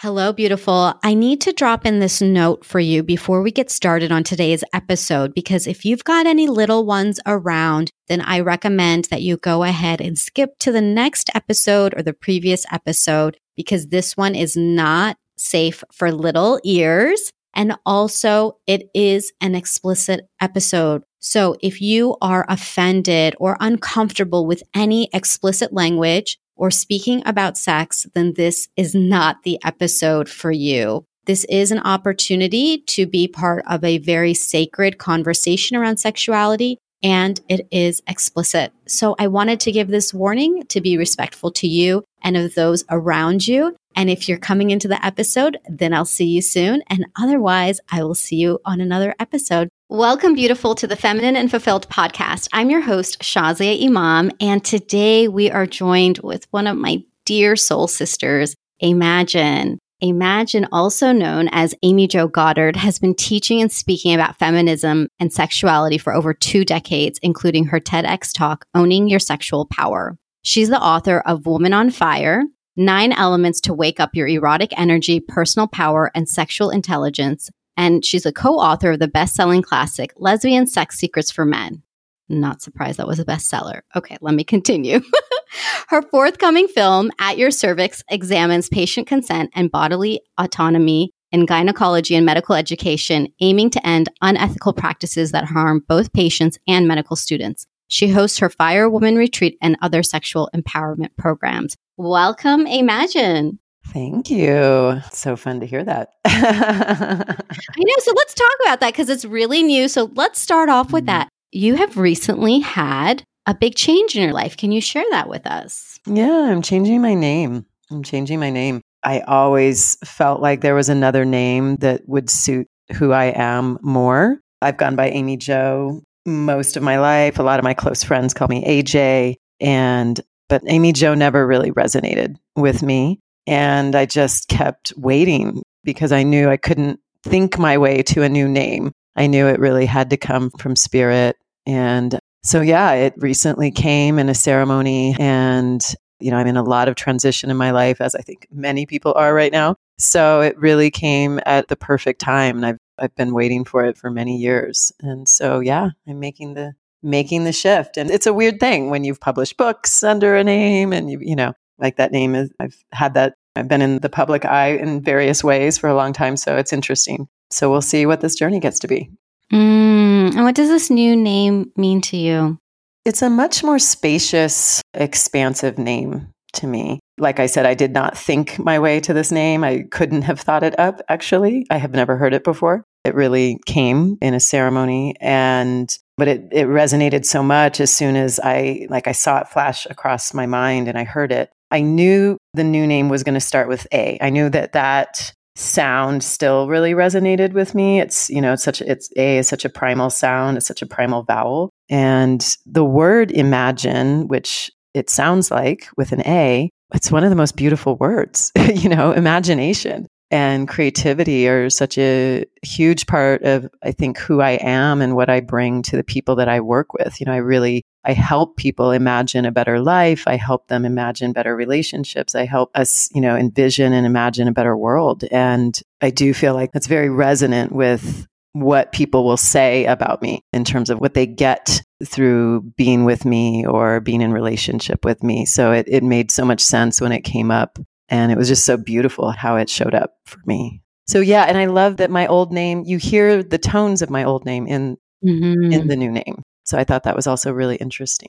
Hello, 0.00 0.30
beautiful. 0.30 0.92
I 1.02 1.14
need 1.14 1.40
to 1.40 1.54
drop 1.54 1.86
in 1.86 2.00
this 2.00 2.20
note 2.20 2.66
for 2.66 2.78
you 2.78 3.02
before 3.02 3.40
we 3.40 3.50
get 3.50 3.70
started 3.70 4.12
on 4.12 4.24
today's 4.24 4.62
episode 4.74 5.32
because 5.32 5.66
if 5.66 5.86
you've 5.86 6.04
got 6.04 6.26
any 6.26 6.48
little 6.48 6.84
ones 6.84 7.18
around, 7.24 7.90
then 8.06 8.20
I 8.20 8.40
recommend 8.40 9.06
that 9.06 9.22
you 9.22 9.38
go 9.38 9.62
ahead 9.62 10.02
and 10.02 10.18
skip 10.18 10.58
to 10.58 10.70
the 10.70 10.82
next 10.82 11.30
episode 11.34 11.94
or 11.96 12.02
the 12.02 12.12
previous 12.12 12.66
episode 12.70 13.38
because 13.56 13.86
this 13.86 14.18
one 14.18 14.34
is 14.34 14.54
not 14.54 15.16
safe 15.38 15.82
for 15.90 16.12
little 16.12 16.60
ears. 16.62 17.32
And 17.54 17.74
also, 17.86 18.58
it 18.66 18.90
is 18.92 19.32
an 19.40 19.54
explicit 19.54 20.28
episode. 20.42 21.04
So 21.20 21.56
if 21.62 21.80
you 21.80 22.18
are 22.20 22.44
offended 22.50 23.34
or 23.40 23.56
uncomfortable 23.60 24.44
with 24.44 24.62
any 24.74 25.08
explicit 25.14 25.72
language, 25.72 26.38
or 26.56 26.70
speaking 26.70 27.22
about 27.26 27.58
sex, 27.58 28.06
then 28.14 28.34
this 28.34 28.68
is 28.76 28.94
not 28.94 29.42
the 29.42 29.58
episode 29.64 30.28
for 30.28 30.50
you. 30.50 31.04
This 31.26 31.44
is 31.44 31.72
an 31.72 31.80
opportunity 31.80 32.78
to 32.78 33.06
be 33.06 33.28
part 33.28 33.64
of 33.68 33.82
a 33.82 33.98
very 33.98 34.32
sacred 34.32 34.98
conversation 34.98 35.76
around 35.76 35.98
sexuality 35.98 36.78
and 37.02 37.40
it 37.48 37.66
is 37.70 38.02
explicit. 38.06 38.72
So 38.86 39.14
I 39.18 39.26
wanted 39.26 39.60
to 39.60 39.72
give 39.72 39.88
this 39.88 40.14
warning 40.14 40.64
to 40.68 40.80
be 40.80 40.96
respectful 40.96 41.50
to 41.52 41.68
you 41.68 42.04
and 42.22 42.36
of 42.36 42.54
those 42.54 42.84
around 42.90 43.46
you. 43.46 43.76
And 43.94 44.10
if 44.10 44.28
you're 44.28 44.38
coming 44.38 44.70
into 44.70 44.88
the 44.88 45.04
episode, 45.04 45.58
then 45.68 45.94
I'll 45.94 46.04
see 46.04 46.26
you 46.26 46.42
soon. 46.42 46.82
And 46.88 47.06
otherwise, 47.16 47.80
I 47.90 48.02
will 48.02 48.14
see 48.14 48.36
you 48.36 48.60
on 48.64 48.80
another 48.80 49.14
episode. 49.18 49.68
Welcome, 49.88 50.34
beautiful, 50.34 50.74
to 50.74 50.88
the 50.88 50.96
Feminine 50.96 51.36
and 51.36 51.48
Fulfilled 51.48 51.88
podcast. 51.88 52.48
I'm 52.52 52.70
your 52.70 52.80
host, 52.80 53.20
Shazia 53.20 53.86
Imam, 53.86 54.32
and 54.40 54.64
today 54.64 55.28
we 55.28 55.48
are 55.48 55.64
joined 55.64 56.18
with 56.24 56.44
one 56.50 56.66
of 56.66 56.76
my 56.76 57.04
dear 57.24 57.54
soul 57.54 57.86
sisters, 57.86 58.56
Imagine. 58.80 59.78
Imagine, 60.00 60.66
also 60.72 61.12
known 61.12 61.48
as 61.52 61.72
Amy 61.84 62.08
Jo 62.08 62.26
Goddard, 62.26 62.74
has 62.74 62.98
been 62.98 63.14
teaching 63.14 63.60
and 63.62 63.70
speaking 63.70 64.12
about 64.12 64.40
feminism 64.40 65.06
and 65.20 65.32
sexuality 65.32 65.98
for 65.98 66.12
over 66.12 66.34
two 66.34 66.64
decades, 66.64 67.20
including 67.22 67.66
her 67.66 67.78
TEDx 67.78 68.34
talk, 68.36 68.66
Owning 68.74 69.06
Your 69.06 69.20
Sexual 69.20 69.66
Power. 69.66 70.18
She's 70.42 70.68
the 70.68 70.82
author 70.82 71.20
of 71.20 71.46
Woman 71.46 71.72
on 71.72 71.90
Fire, 71.90 72.42
Nine 72.74 73.12
Elements 73.12 73.60
to 73.60 73.72
Wake 73.72 74.00
Up 74.00 74.16
Your 74.16 74.26
Erotic 74.26 74.76
Energy, 74.76 75.20
Personal 75.20 75.68
Power, 75.68 76.10
and 76.12 76.28
Sexual 76.28 76.70
Intelligence, 76.70 77.50
and 77.76 78.04
she's 78.04 78.26
a 78.26 78.32
co 78.32 78.54
author 78.54 78.92
of 78.92 78.98
the 78.98 79.08
best 79.08 79.34
selling 79.34 79.62
classic, 79.62 80.12
Lesbian 80.16 80.66
Sex 80.66 80.98
Secrets 80.98 81.30
for 81.30 81.44
Men. 81.44 81.82
Not 82.28 82.60
surprised 82.60 82.98
that 82.98 83.06
was 83.06 83.20
a 83.20 83.24
bestseller. 83.24 83.82
Okay, 83.94 84.16
let 84.20 84.34
me 84.34 84.44
continue. 84.44 85.00
Her 85.88 86.02
forthcoming 86.02 86.66
film, 86.66 87.12
At 87.20 87.38
Your 87.38 87.50
Cervix, 87.50 88.02
examines 88.10 88.68
patient 88.68 89.06
consent 89.06 89.50
and 89.54 89.70
bodily 89.70 90.20
autonomy 90.36 91.12
in 91.30 91.46
gynecology 91.46 92.14
and 92.14 92.26
medical 92.26 92.54
education, 92.54 93.28
aiming 93.40 93.70
to 93.70 93.86
end 93.86 94.08
unethical 94.22 94.72
practices 94.72 95.32
that 95.32 95.44
harm 95.44 95.84
both 95.86 96.12
patients 96.12 96.58
and 96.66 96.88
medical 96.88 97.16
students. 97.16 97.66
She 97.88 98.08
hosts 98.08 98.38
her 98.38 98.50
Fire 98.50 98.90
Woman 98.90 99.16
Retreat 99.16 99.56
and 99.62 99.76
other 99.80 100.02
sexual 100.02 100.50
empowerment 100.54 101.16
programs. 101.16 101.76
Welcome, 101.96 102.66
Imagine. 102.66 103.60
Thank 103.92 104.30
you. 104.30 105.00
So 105.12 105.36
fun 105.36 105.60
to 105.60 105.66
hear 105.66 105.84
that. 105.84 106.10
I 106.26 107.34
know. 107.78 107.94
So 107.98 108.12
let's 108.16 108.34
talk 108.34 108.52
about 108.64 108.80
that 108.80 108.92
because 108.92 109.08
it's 109.08 109.24
really 109.24 109.62
new. 109.62 109.88
So 109.88 110.10
let's 110.14 110.40
start 110.40 110.68
off 110.68 110.92
with 110.92 111.04
mm-hmm. 111.04 111.18
that. 111.18 111.28
You 111.52 111.76
have 111.76 111.96
recently 111.96 112.60
had 112.60 113.22
a 113.46 113.54
big 113.54 113.74
change 113.74 114.16
in 114.16 114.22
your 114.22 114.32
life. 114.32 114.56
Can 114.56 114.72
you 114.72 114.80
share 114.80 115.04
that 115.10 115.28
with 115.28 115.46
us? 115.46 115.98
Yeah, 116.06 116.50
I'm 116.50 116.62
changing 116.62 117.00
my 117.00 117.14
name. 117.14 117.64
I'm 117.90 118.02
changing 118.02 118.40
my 118.40 118.50
name. 118.50 118.82
I 119.02 119.20
always 119.20 119.96
felt 120.04 120.42
like 120.42 120.60
there 120.60 120.74
was 120.74 120.88
another 120.88 121.24
name 121.24 121.76
that 121.76 122.02
would 122.08 122.28
suit 122.28 122.66
who 122.96 123.12
I 123.12 123.26
am 123.26 123.78
more. 123.80 124.38
I've 124.60 124.76
gone 124.76 124.96
by 124.96 125.10
Amy 125.10 125.36
Jo 125.36 126.02
most 126.24 126.76
of 126.76 126.82
my 126.82 126.98
life. 126.98 127.38
A 127.38 127.42
lot 127.42 127.60
of 127.60 127.64
my 127.64 127.74
close 127.74 128.02
friends 128.02 128.34
call 128.34 128.48
me 128.48 128.64
AJ 128.64 129.36
and 129.60 130.20
but 130.48 130.62
Amy 130.66 130.92
Jo 130.92 131.14
never 131.14 131.46
really 131.46 131.70
resonated 131.72 132.36
with 132.54 132.82
me. 132.82 133.20
And 133.46 133.94
I 133.94 134.06
just 134.06 134.48
kept 134.48 134.92
waiting 134.96 135.62
because 135.84 136.12
I 136.12 136.22
knew 136.22 136.48
I 136.48 136.56
couldn't 136.56 137.00
think 137.22 137.58
my 137.58 137.78
way 137.78 138.02
to 138.02 138.22
a 138.22 138.28
new 138.28 138.48
name. 138.48 138.92
I 139.14 139.26
knew 139.26 139.46
it 139.46 139.60
really 139.60 139.86
had 139.86 140.10
to 140.10 140.16
come 140.16 140.50
from 140.50 140.76
spirit. 140.76 141.36
And 141.64 142.18
so, 142.42 142.60
yeah, 142.60 142.92
it 142.92 143.14
recently 143.16 143.70
came 143.70 144.18
in 144.18 144.28
a 144.28 144.34
ceremony. 144.34 145.16
And, 145.18 145.84
you 146.20 146.30
know, 146.30 146.36
I'm 146.36 146.46
in 146.46 146.56
a 146.56 146.62
lot 146.62 146.88
of 146.88 146.96
transition 146.96 147.50
in 147.50 147.56
my 147.56 147.70
life, 147.70 148.00
as 148.00 148.14
I 148.14 148.20
think 148.20 148.46
many 148.50 148.86
people 148.86 149.12
are 149.16 149.34
right 149.34 149.52
now. 149.52 149.76
So 149.98 150.40
it 150.42 150.58
really 150.58 150.90
came 150.90 151.40
at 151.46 151.68
the 151.68 151.76
perfect 151.76 152.20
time. 152.20 152.56
And 152.56 152.66
I've, 152.66 152.78
I've 152.98 153.14
been 153.14 153.34
waiting 153.34 153.64
for 153.64 153.84
it 153.84 153.96
for 153.96 154.10
many 154.10 154.36
years. 154.36 154.92
And 155.00 155.28
so, 155.28 155.60
yeah, 155.60 155.90
I'm 156.06 156.20
making 156.20 156.54
the 156.54 156.74
making 157.02 157.44
the 157.44 157.52
shift. 157.52 157.96
And 157.96 158.10
it's 158.10 158.26
a 158.26 158.34
weird 158.34 158.58
thing 158.58 158.90
when 158.90 159.04
you've 159.04 159.20
published 159.20 159.56
books 159.56 160.02
under 160.02 160.36
a 160.36 160.42
name 160.42 160.92
and 160.92 161.10
you, 161.10 161.18
you 161.20 161.36
know, 161.36 161.52
like 161.78 161.96
that 161.96 162.12
name 162.12 162.34
is 162.34 162.50
I've 162.60 162.76
had 162.92 163.14
that 163.14 163.34
I've 163.56 163.68
been 163.68 163.82
in 163.82 163.98
the 164.00 164.08
public 164.08 164.44
eye 164.44 164.76
in 164.76 165.00
various 165.00 165.42
ways 165.42 165.78
for 165.78 165.88
a 165.88 165.94
long 165.94 166.12
time, 166.12 166.36
so 166.36 166.56
it's 166.56 166.72
interesting. 166.72 167.28
So 167.50 167.70
we'll 167.70 167.82
see 167.82 168.06
what 168.06 168.20
this 168.20 168.34
journey 168.34 168.60
gets 168.60 168.78
to 168.80 168.88
be. 168.88 169.10
Mm, 169.52 170.34
and 170.34 170.44
what 170.44 170.54
does 170.54 170.68
this 170.68 170.90
new 170.90 171.16
name 171.16 171.70
mean 171.76 172.00
to 172.02 172.16
you? 172.16 172.58
It's 173.04 173.22
a 173.22 173.30
much 173.30 173.62
more 173.62 173.78
spacious, 173.78 174.82
expansive 174.92 175.78
name 175.78 176.28
to 176.54 176.66
me. 176.66 176.98
Like 177.18 177.38
I 177.38 177.46
said, 177.46 177.64
I 177.64 177.74
did 177.74 177.92
not 177.92 178.18
think 178.18 178.58
my 178.58 178.78
way 178.78 179.00
to 179.00 179.14
this 179.14 179.30
name. 179.30 179.62
I 179.64 179.84
couldn't 179.90 180.22
have 180.22 180.40
thought 180.40 180.64
it 180.64 180.78
up, 180.78 181.00
actually. 181.08 181.66
I 181.70 181.78
have 181.78 181.92
never 181.92 182.16
heard 182.16 182.34
it 182.34 182.44
before. 182.44 182.84
It 183.04 183.14
really 183.14 183.58
came 183.66 184.18
in 184.20 184.34
a 184.34 184.40
ceremony 184.40 185.14
and 185.20 185.96
but 186.16 186.28
it, 186.28 186.48
it 186.50 186.66
resonated 186.66 187.24
so 187.24 187.42
much 187.42 187.78
as 187.78 187.94
soon 187.94 188.16
as 188.16 188.40
I 188.42 188.86
like 188.90 189.06
I 189.06 189.12
saw 189.12 189.38
it 189.38 189.48
flash 189.48 189.86
across 189.86 190.34
my 190.34 190.46
mind 190.46 190.88
and 190.88 190.98
I 190.98 191.04
heard 191.04 191.30
it. 191.30 191.50
I 191.70 191.80
knew 191.80 192.38
the 192.54 192.64
new 192.64 192.86
name 192.86 193.08
was 193.08 193.22
going 193.22 193.34
to 193.34 193.40
start 193.40 193.68
with 193.68 193.86
A. 193.92 194.18
I 194.20 194.30
knew 194.30 194.48
that 194.50 194.72
that 194.72 195.32
sound 195.56 196.22
still 196.22 196.68
really 196.68 196.92
resonated 196.92 197.52
with 197.52 197.74
me. 197.74 198.00
It's, 198.00 198.28
you 198.30 198.40
know, 198.40 198.52
it's 198.52 198.62
such 198.62 198.80
it's 198.82 199.10
A 199.16 199.38
is 199.38 199.48
such 199.48 199.64
a 199.64 199.70
primal 199.70 200.10
sound, 200.10 200.56
it's 200.56 200.66
such 200.66 200.82
a 200.82 200.86
primal 200.86 201.22
vowel. 201.22 201.70
And 201.88 202.46
the 202.66 202.84
word 202.84 203.30
imagine, 203.30 204.28
which 204.28 204.70
it 204.94 205.10
sounds 205.10 205.50
like 205.50 205.88
with 205.96 206.12
an 206.12 206.22
A, 206.26 206.70
it's 206.94 207.10
one 207.10 207.24
of 207.24 207.30
the 207.30 207.36
most 207.36 207.56
beautiful 207.56 207.96
words, 207.96 208.52
you 208.74 208.88
know, 208.88 209.12
imagination 209.12 210.06
and 210.30 210.68
creativity 210.68 211.48
are 211.48 211.70
such 211.70 211.96
a 211.98 212.44
huge 212.62 213.06
part 213.06 213.42
of 213.42 213.68
i 213.84 213.92
think 213.92 214.18
who 214.18 214.40
i 214.40 214.52
am 214.52 215.00
and 215.00 215.14
what 215.14 215.30
i 215.30 215.40
bring 215.40 215.82
to 215.82 215.96
the 215.96 216.02
people 216.02 216.34
that 216.34 216.48
i 216.48 216.58
work 216.60 216.92
with 216.92 217.20
you 217.20 217.26
know 217.26 217.32
i 217.32 217.36
really 217.36 217.84
i 218.06 218.12
help 218.12 218.56
people 218.56 218.90
imagine 218.90 219.44
a 219.44 219.52
better 219.52 219.80
life 219.80 220.24
i 220.26 220.36
help 220.36 220.68
them 220.68 220.84
imagine 220.84 221.32
better 221.32 221.54
relationships 221.54 222.34
i 222.34 222.44
help 222.44 222.70
us 222.74 223.08
you 223.14 223.20
know 223.20 223.36
envision 223.36 223.92
and 223.92 224.06
imagine 224.06 224.48
a 224.48 224.52
better 224.52 224.76
world 224.76 225.24
and 225.30 225.82
i 226.00 226.10
do 226.10 226.32
feel 226.32 226.54
like 226.54 226.72
that's 226.72 226.86
very 226.86 227.10
resonant 227.10 227.72
with 227.72 228.26
what 228.52 228.90
people 228.92 229.24
will 229.24 229.36
say 229.36 229.84
about 229.84 230.22
me 230.22 230.42
in 230.54 230.64
terms 230.64 230.88
of 230.88 230.98
what 230.98 231.12
they 231.12 231.26
get 231.26 231.82
through 232.06 232.62
being 232.78 233.04
with 233.04 233.26
me 233.26 233.66
or 233.66 234.00
being 234.00 234.22
in 234.22 234.32
relationship 234.32 235.04
with 235.04 235.22
me 235.22 235.44
so 235.44 235.72
it, 235.72 235.86
it 235.88 236.02
made 236.02 236.30
so 236.30 236.44
much 236.44 236.62
sense 236.62 237.00
when 237.00 237.12
it 237.12 237.20
came 237.20 237.50
up 237.50 237.78
and 238.08 238.30
it 238.30 238.38
was 238.38 238.48
just 238.48 238.64
so 238.64 238.76
beautiful 238.76 239.30
how 239.30 239.56
it 239.56 239.68
showed 239.68 239.94
up 239.94 240.16
for 240.26 240.40
me. 240.46 240.82
So 241.08 241.20
yeah, 241.20 241.44
and 241.44 241.56
I 241.56 241.66
love 241.66 241.98
that 241.98 242.10
my 242.10 242.26
old 242.26 242.52
name, 242.52 242.82
you 242.84 242.98
hear 242.98 243.42
the 243.42 243.58
tones 243.58 244.02
of 244.02 244.10
my 244.10 244.24
old 244.24 244.44
name 244.44 244.66
in 244.66 244.96
mm-hmm. 245.24 245.72
in 245.72 245.88
the 245.88 245.96
new 245.96 246.10
name. 246.10 246.42
So 246.66 246.76
I 246.76 246.84
thought 246.84 247.04
that 247.04 247.16
was 247.16 247.26
also 247.26 247.52
really 247.52 247.76
interesting. 247.76 248.28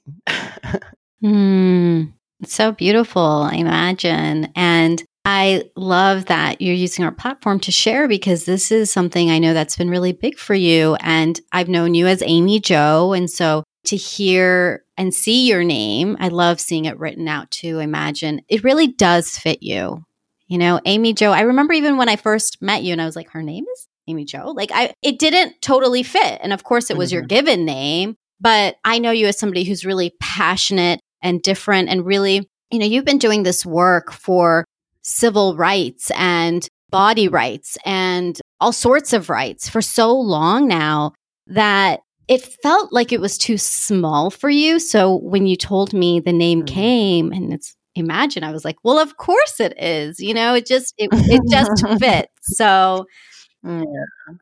mm, 1.24 2.14
so 2.46 2.72
beautiful, 2.72 3.22
I 3.22 3.56
imagine. 3.56 4.52
And 4.56 5.04
I 5.26 5.70
love 5.76 6.28
that 6.28 6.62
you're 6.62 6.74
using 6.74 7.04
our 7.04 7.12
platform 7.12 7.60
to 7.62 7.72
share 7.72 8.08
because 8.08 8.46
this 8.46 8.72
is 8.72 8.92
something 8.92 9.30
I 9.30 9.40
know 9.40 9.54
that's 9.54 9.76
been 9.76 9.90
really 9.90 10.14
big 10.14 10.38
for 10.38 10.54
you. 10.54 10.96
And 11.02 11.38
I've 11.52 11.68
known 11.68 11.96
you 11.96 12.08
as 12.08 12.24
Amy 12.26 12.62
Jo. 12.62 13.12
And 13.12 13.30
so 13.30 13.64
to 13.88 13.96
hear 13.96 14.84
and 14.98 15.14
see 15.14 15.48
your 15.48 15.64
name. 15.64 16.18
I 16.20 16.28
love 16.28 16.60
seeing 16.60 16.86
it 16.86 17.00
written 17.00 17.28
out 17.28 17.52
too. 17.52 17.80
Imagine 17.80 18.42
it 18.48 18.64
really 18.64 18.88
does 18.88 19.38
fit 19.38 19.64
you. 19.64 20.04
You 20.48 20.58
know, 20.58 20.80
Amy 20.86 21.14
Jo, 21.14 21.32
I 21.32 21.42
remember 21.42 21.74
even 21.74 21.98
when 21.98 22.10
I 22.10 22.16
first 22.16 22.62
met 22.62 22.84
you 22.84 22.94
and 22.94 23.02
I 23.02 23.06
was 23.06 23.16
like, 23.16 23.32
her 23.32 23.44
name 23.44 23.66
is 23.74 23.88
Amy 24.08 24.26
Jo. 24.26 24.52
Like 24.52 24.72
I 24.74 24.94
it 25.02 25.20
didn't 25.20 25.62
totally 25.62 26.04
fit. 26.04 26.40
And 26.42 26.54
of 26.54 26.64
course 26.64 26.90
it 26.90 26.98
was 26.98 27.10
mm-hmm. 27.10 27.16
your 27.16 27.24
given 27.24 27.66
name, 27.66 28.16
but 28.40 28.76
I 28.84 29.00
know 29.00 29.12
you 29.12 29.28
as 29.28 29.38
somebody 29.38 29.64
who's 29.64 29.86
really 29.86 30.14
passionate 30.20 31.00
and 31.22 31.42
different 31.42 31.90
and 31.90 32.06
really, 32.06 32.48
you 32.72 32.80
know, 32.80 32.86
you've 32.86 33.06
been 33.06 33.18
doing 33.18 33.44
this 33.44 33.66
work 33.66 34.12
for 34.12 34.66
civil 35.02 35.56
rights 35.56 36.12
and 36.16 36.68
body 36.90 37.28
rights 37.28 37.78
and 37.86 38.40
all 38.60 38.72
sorts 38.72 39.14
of 39.14 39.30
rights 39.30 39.68
for 39.68 39.82
so 39.82 40.14
long 40.14 40.68
now 40.68 41.14
that 41.48 42.02
it 42.28 42.42
felt 42.62 42.92
like 42.92 43.12
it 43.12 43.22
was 43.22 43.38
too 43.38 43.58
small 43.58 44.30
for 44.30 44.50
you. 44.50 44.80
So 44.80 45.16
when 45.16 45.48
you 45.48 45.56
told 45.56 45.94
me 45.94 46.20
the 46.20 46.34
name 46.34 46.60
mm-hmm. 46.60 46.76
came 46.76 47.32
and 47.32 47.54
it's 47.54 47.76
imagine. 47.98 48.44
I 48.44 48.52
was 48.52 48.64
like, 48.64 48.78
well, 48.84 49.00
of 49.00 49.18
course 49.18 49.60
it 49.60 49.74
is. 49.82 50.20
You 50.20 50.34
know, 50.34 50.54
it 50.56 50.66
just 50.66 50.94
it, 50.98 51.10
it 51.14 51.42
just 51.50 51.88
fits. 52.00 52.32
So 52.42 53.06
yeah, 53.64 53.84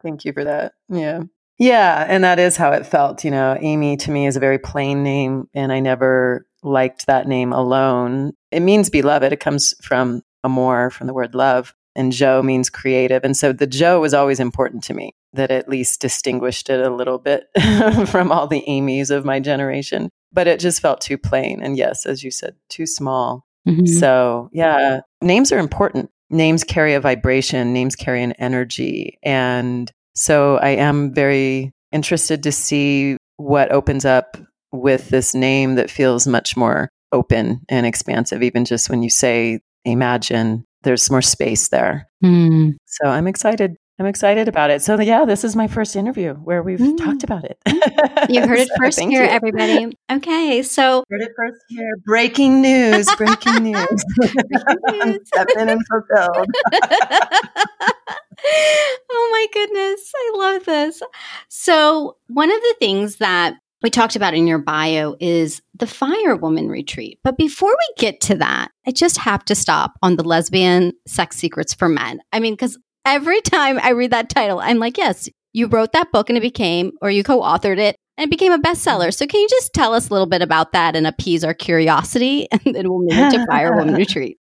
thank 0.03 0.25
you 0.25 0.33
for 0.33 0.43
that. 0.43 0.73
Yeah. 0.89 1.23
Yeah, 1.57 2.05
and 2.07 2.23
that 2.23 2.39
is 2.39 2.57
how 2.57 2.71
it 2.71 2.85
felt. 2.85 3.23
You 3.23 3.31
know, 3.31 3.57
Amy 3.59 3.97
to 3.97 4.11
me 4.11 4.27
is 4.27 4.35
a 4.35 4.41
very 4.41 4.59
plain 4.59 5.03
name, 5.03 5.47
and 5.53 5.71
I 5.71 5.79
never 5.79 6.45
liked 6.63 7.05
that 7.05 7.27
name 7.27 7.53
alone. 7.53 8.33
It 8.51 8.59
means 8.59 8.89
beloved. 8.89 9.31
It 9.31 9.39
comes 9.39 9.73
from 9.81 10.21
amor, 10.43 10.89
from 10.89 11.07
the 11.07 11.13
word 11.13 11.33
love, 11.33 11.73
and 11.95 12.11
Jo 12.11 12.43
means 12.43 12.69
creative. 12.69 13.23
And 13.23 13.37
so 13.37 13.53
the 13.53 13.67
Jo 13.67 14.01
was 14.01 14.13
always 14.13 14.39
important 14.39 14.83
to 14.85 14.93
me, 14.93 15.13
that 15.33 15.51
at 15.51 15.69
least 15.69 16.01
distinguished 16.01 16.69
it 16.69 16.85
a 16.85 16.93
little 16.93 17.19
bit 17.19 17.45
from 18.07 18.31
all 18.31 18.47
the 18.47 18.67
Amy's 18.67 19.09
of 19.09 19.25
my 19.25 19.39
generation. 19.39 20.09
But 20.33 20.47
it 20.47 20.59
just 20.59 20.81
felt 20.81 20.99
too 20.99 21.17
plain. 21.17 21.61
And 21.61 21.77
yes, 21.77 22.05
as 22.05 22.23
you 22.23 22.31
said, 22.31 22.55
too 22.69 22.85
small. 22.85 23.45
Mm-hmm. 23.67 23.85
So, 23.85 24.49
yeah, 24.51 25.01
names 25.21 25.51
are 25.51 25.59
important. 25.59 26.11
Names 26.29 26.63
carry 26.63 26.93
a 26.93 26.99
vibration, 26.99 27.71
names 27.71 27.95
carry 27.95 28.21
an 28.21 28.33
energy. 28.33 29.17
And 29.23 29.91
so 30.15 30.57
I 30.57 30.69
am 30.69 31.13
very 31.13 31.71
interested 31.91 32.43
to 32.43 32.51
see 32.51 33.17
what 33.37 33.71
opens 33.71 34.05
up 34.05 34.37
with 34.71 35.09
this 35.09 35.33
name 35.33 35.75
that 35.75 35.91
feels 35.91 36.27
much 36.27 36.57
more 36.57 36.89
open 37.11 37.61
and 37.69 37.85
expansive, 37.85 38.43
even 38.43 38.65
just 38.65 38.89
when 38.89 39.03
you 39.03 39.09
say 39.09 39.59
imagine, 39.85 40.65
there's 40.83 41.09
more 41.09 41.21
space 41.21 41.69
there. 41.69 42.07
Mm. 42.23 42.75
So 42.85 43.07
I'm 43.09 43.27
excited. 43.27 43.75
I'm 43.97 44.07
excited 44.07 44.49
about 44.49 44.71
it. 44.71 44.81
So 44.81 44.99
yeah, 44.99 45.23
this 45.23 45.45
is 45.45 45.55
my 45.55 45.67
first 45.67 45.95
interview 45.95 46.33
where 46.33 46.61
we've 46.61 46.79
mm. 46.79 46.97
talked 46.97 47.23
about 47.23 47.45
it. 47.45 47.57
you 48.29 48.41
heard 48.45 48.59
it 48.59 48.67
so, 48.75 48.75
first 48.77 48.99
here, 48.99 49.23
you. 49.23 49.29
everybody. 49.29 49.97
Okay, 50.11 50.63
so 50.63 51.03
heard 51.09 51.21
it 51.21 51.31
first 51.35 51.61
here. 51.69 51.95
Breaking 52.03 52.61
news! 52.61 53.07
Breaking 53.15 53.63
news! 53.63 54.05
I'm 54.89 55.17
stepping 55.25 55.69
and 55.69 55.81
fulfilled. 55.87 56.47
Oh 58.43 59.29
my 59.31 59.47
goodness, 59.53 60.11
I 60.15 60.31
love 60.37 60.65
this. 60.65 61.01
So 61.49 62.17
one 62.27 62.51
of 62.51 62.61
the 62.61 62.75
things 62.79 63.17
that 63.17 63.55
we 63.81 63.89
talked 63.89 64.15
about 64.15 64.33
in 64.33 64.47
your 64.47 64.57
bio 64.57 65.15
is 65.19 65.61
the 65.75 65.87
Fire 65.87 66.35
Woman 66.35 66.69
Retreat. 66.69 67.19
But 67.23 67.37
before 67.37 67.69
we 67.69 68.01
get 68.01 68.19
to 68.21 68.35
that, 68.35 68.69
I 68.87 68.91
just 68.91 69.17
have 69.19 69.45
to 69.45 69.55
stop 69.55 69.93
on 70.01 70.15
the 70.15 70.23
lesbian 70.23 70.93
sex 71.05 71.35
secrets 71.35 71.73
for 71.73 71.87
men. 71.87 72.19
I 72.33 72.39
mean, 72.39 72.53
because 72.53 72.79
every 73.05 73.41
time 73.41 73.79
I 73.81 73.91
read 73.91 74.11
that 74.11 74.29
title, 74.29 74.59
I'm 74.59 74.79
like, 74.79 74.97
yes, 74.97 75.29
you 75.53 75.67
wrote 75.67 75.91
that 75.93 76.11
book 76.11 76.29
and 76.29 76.37
it 76.37 76.41
became, 76.41 76.93
or 77.01 77.11
you 77.11 77.23
co 77.23 77.41
authored 77.41 77.77
it 77.77 77.95
and 78.17 78.25
it 78.25 78.29
became 78.29 78.51
a 78.51 78.59
bestseller. 78.59 79.13
So 79.13 79.27
can 79.27 79.41
you 79.41 79.47
just 79.49 79.73
tell 79.73 79.93
us 79.93 80.09
a 80.09 80.13
little 80.13 80.27
bit 80.27 80.41
about 80.41 80.71
that 80.71 80.95
and 80.95 81.05
appease 81.05 81.43
our 81.43 81.53
curiosity? 81.53 82.47
And 82.65 82.75
then 82.75 82.89
we'll 82.89 83.03
move 83.03 83.31
to 83.33 83.45
Fire 83.45 83.75
Woman 83.75 83.93
Retreat. 83.95 84.37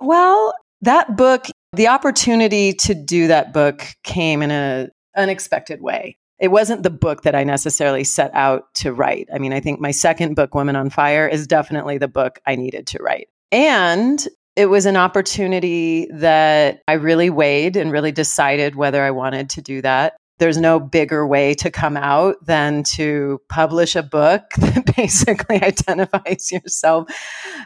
Well, 0.00 0.54
that 0.82 1.16
book, 1.16 1.46
the 1.76 1.88
opportunity 1.88 2.72
to 2.72 2.94
do 2.94 3.28
that 3.28 3.52
book 3.52 3.86
came 4.02 4.42
in 4.42 4.50
an 4.50 4.90
unexpected 5.16 5.80
way 5.80 6.18
it 6.38 6.48
wasn't 6.48 6.82
the 6.82 6.90
book 6.90 7.22
that 7.22 7.34
I 7.34 7.44
necessarily 7.44 8.04
set 8.04 8.30
out 8.34 8.74
to 8.74 8.92
write. 8.92 9.28
I 9.32 9.38
mean, 9.38 9.52
I 9.52 9.60
think 9.60 9.80
my 9.80 9.92
second 9.92 10.34
book, 10.34 10.54
Women 10.54 10.76
on 10.76 10.90
Fire, 10.90 11.28
is 11.28 11.46
definitely 11.46 11.98
the 11.98 12.08
book 12.08 12.38
I 12.46 12.56
needed 12.56 12.86
to 12.88 12.98
write. 13.02 13.28
And 13.52 14.26
it 14.56 14.66
was 14.66 14.86
an 14.86 14.96
opportunity 14.96 16.08
that 16.12 16.82
I 16.88 16.94
really 16.94 17.30
weighed 17.30 17.76
and 17.76 17.90
really 17.90 18.12
decided 18.12 18.74
whether 18.74 19.02
I 19.02 19.10
wanted 19.10 19.50
to 19.50 19.62
do 19.62 19.80
that. 19.82 20.16
There's 20.38 20.58
no 20.58 20.80
bigger 20.80 21.26
way 21.26 21.54
to 21.54 21.70
come 21.70 21.96
out 21.96 22.44
than 22.44 22.82
to 22.94 23.40
publish 23.48 23.94
a 23.94 24.02
book 24.02 24.42
that 24.58 24.94
basically 24.96 25.62
identifies 25.62 26.50
yourself 26.50 27.08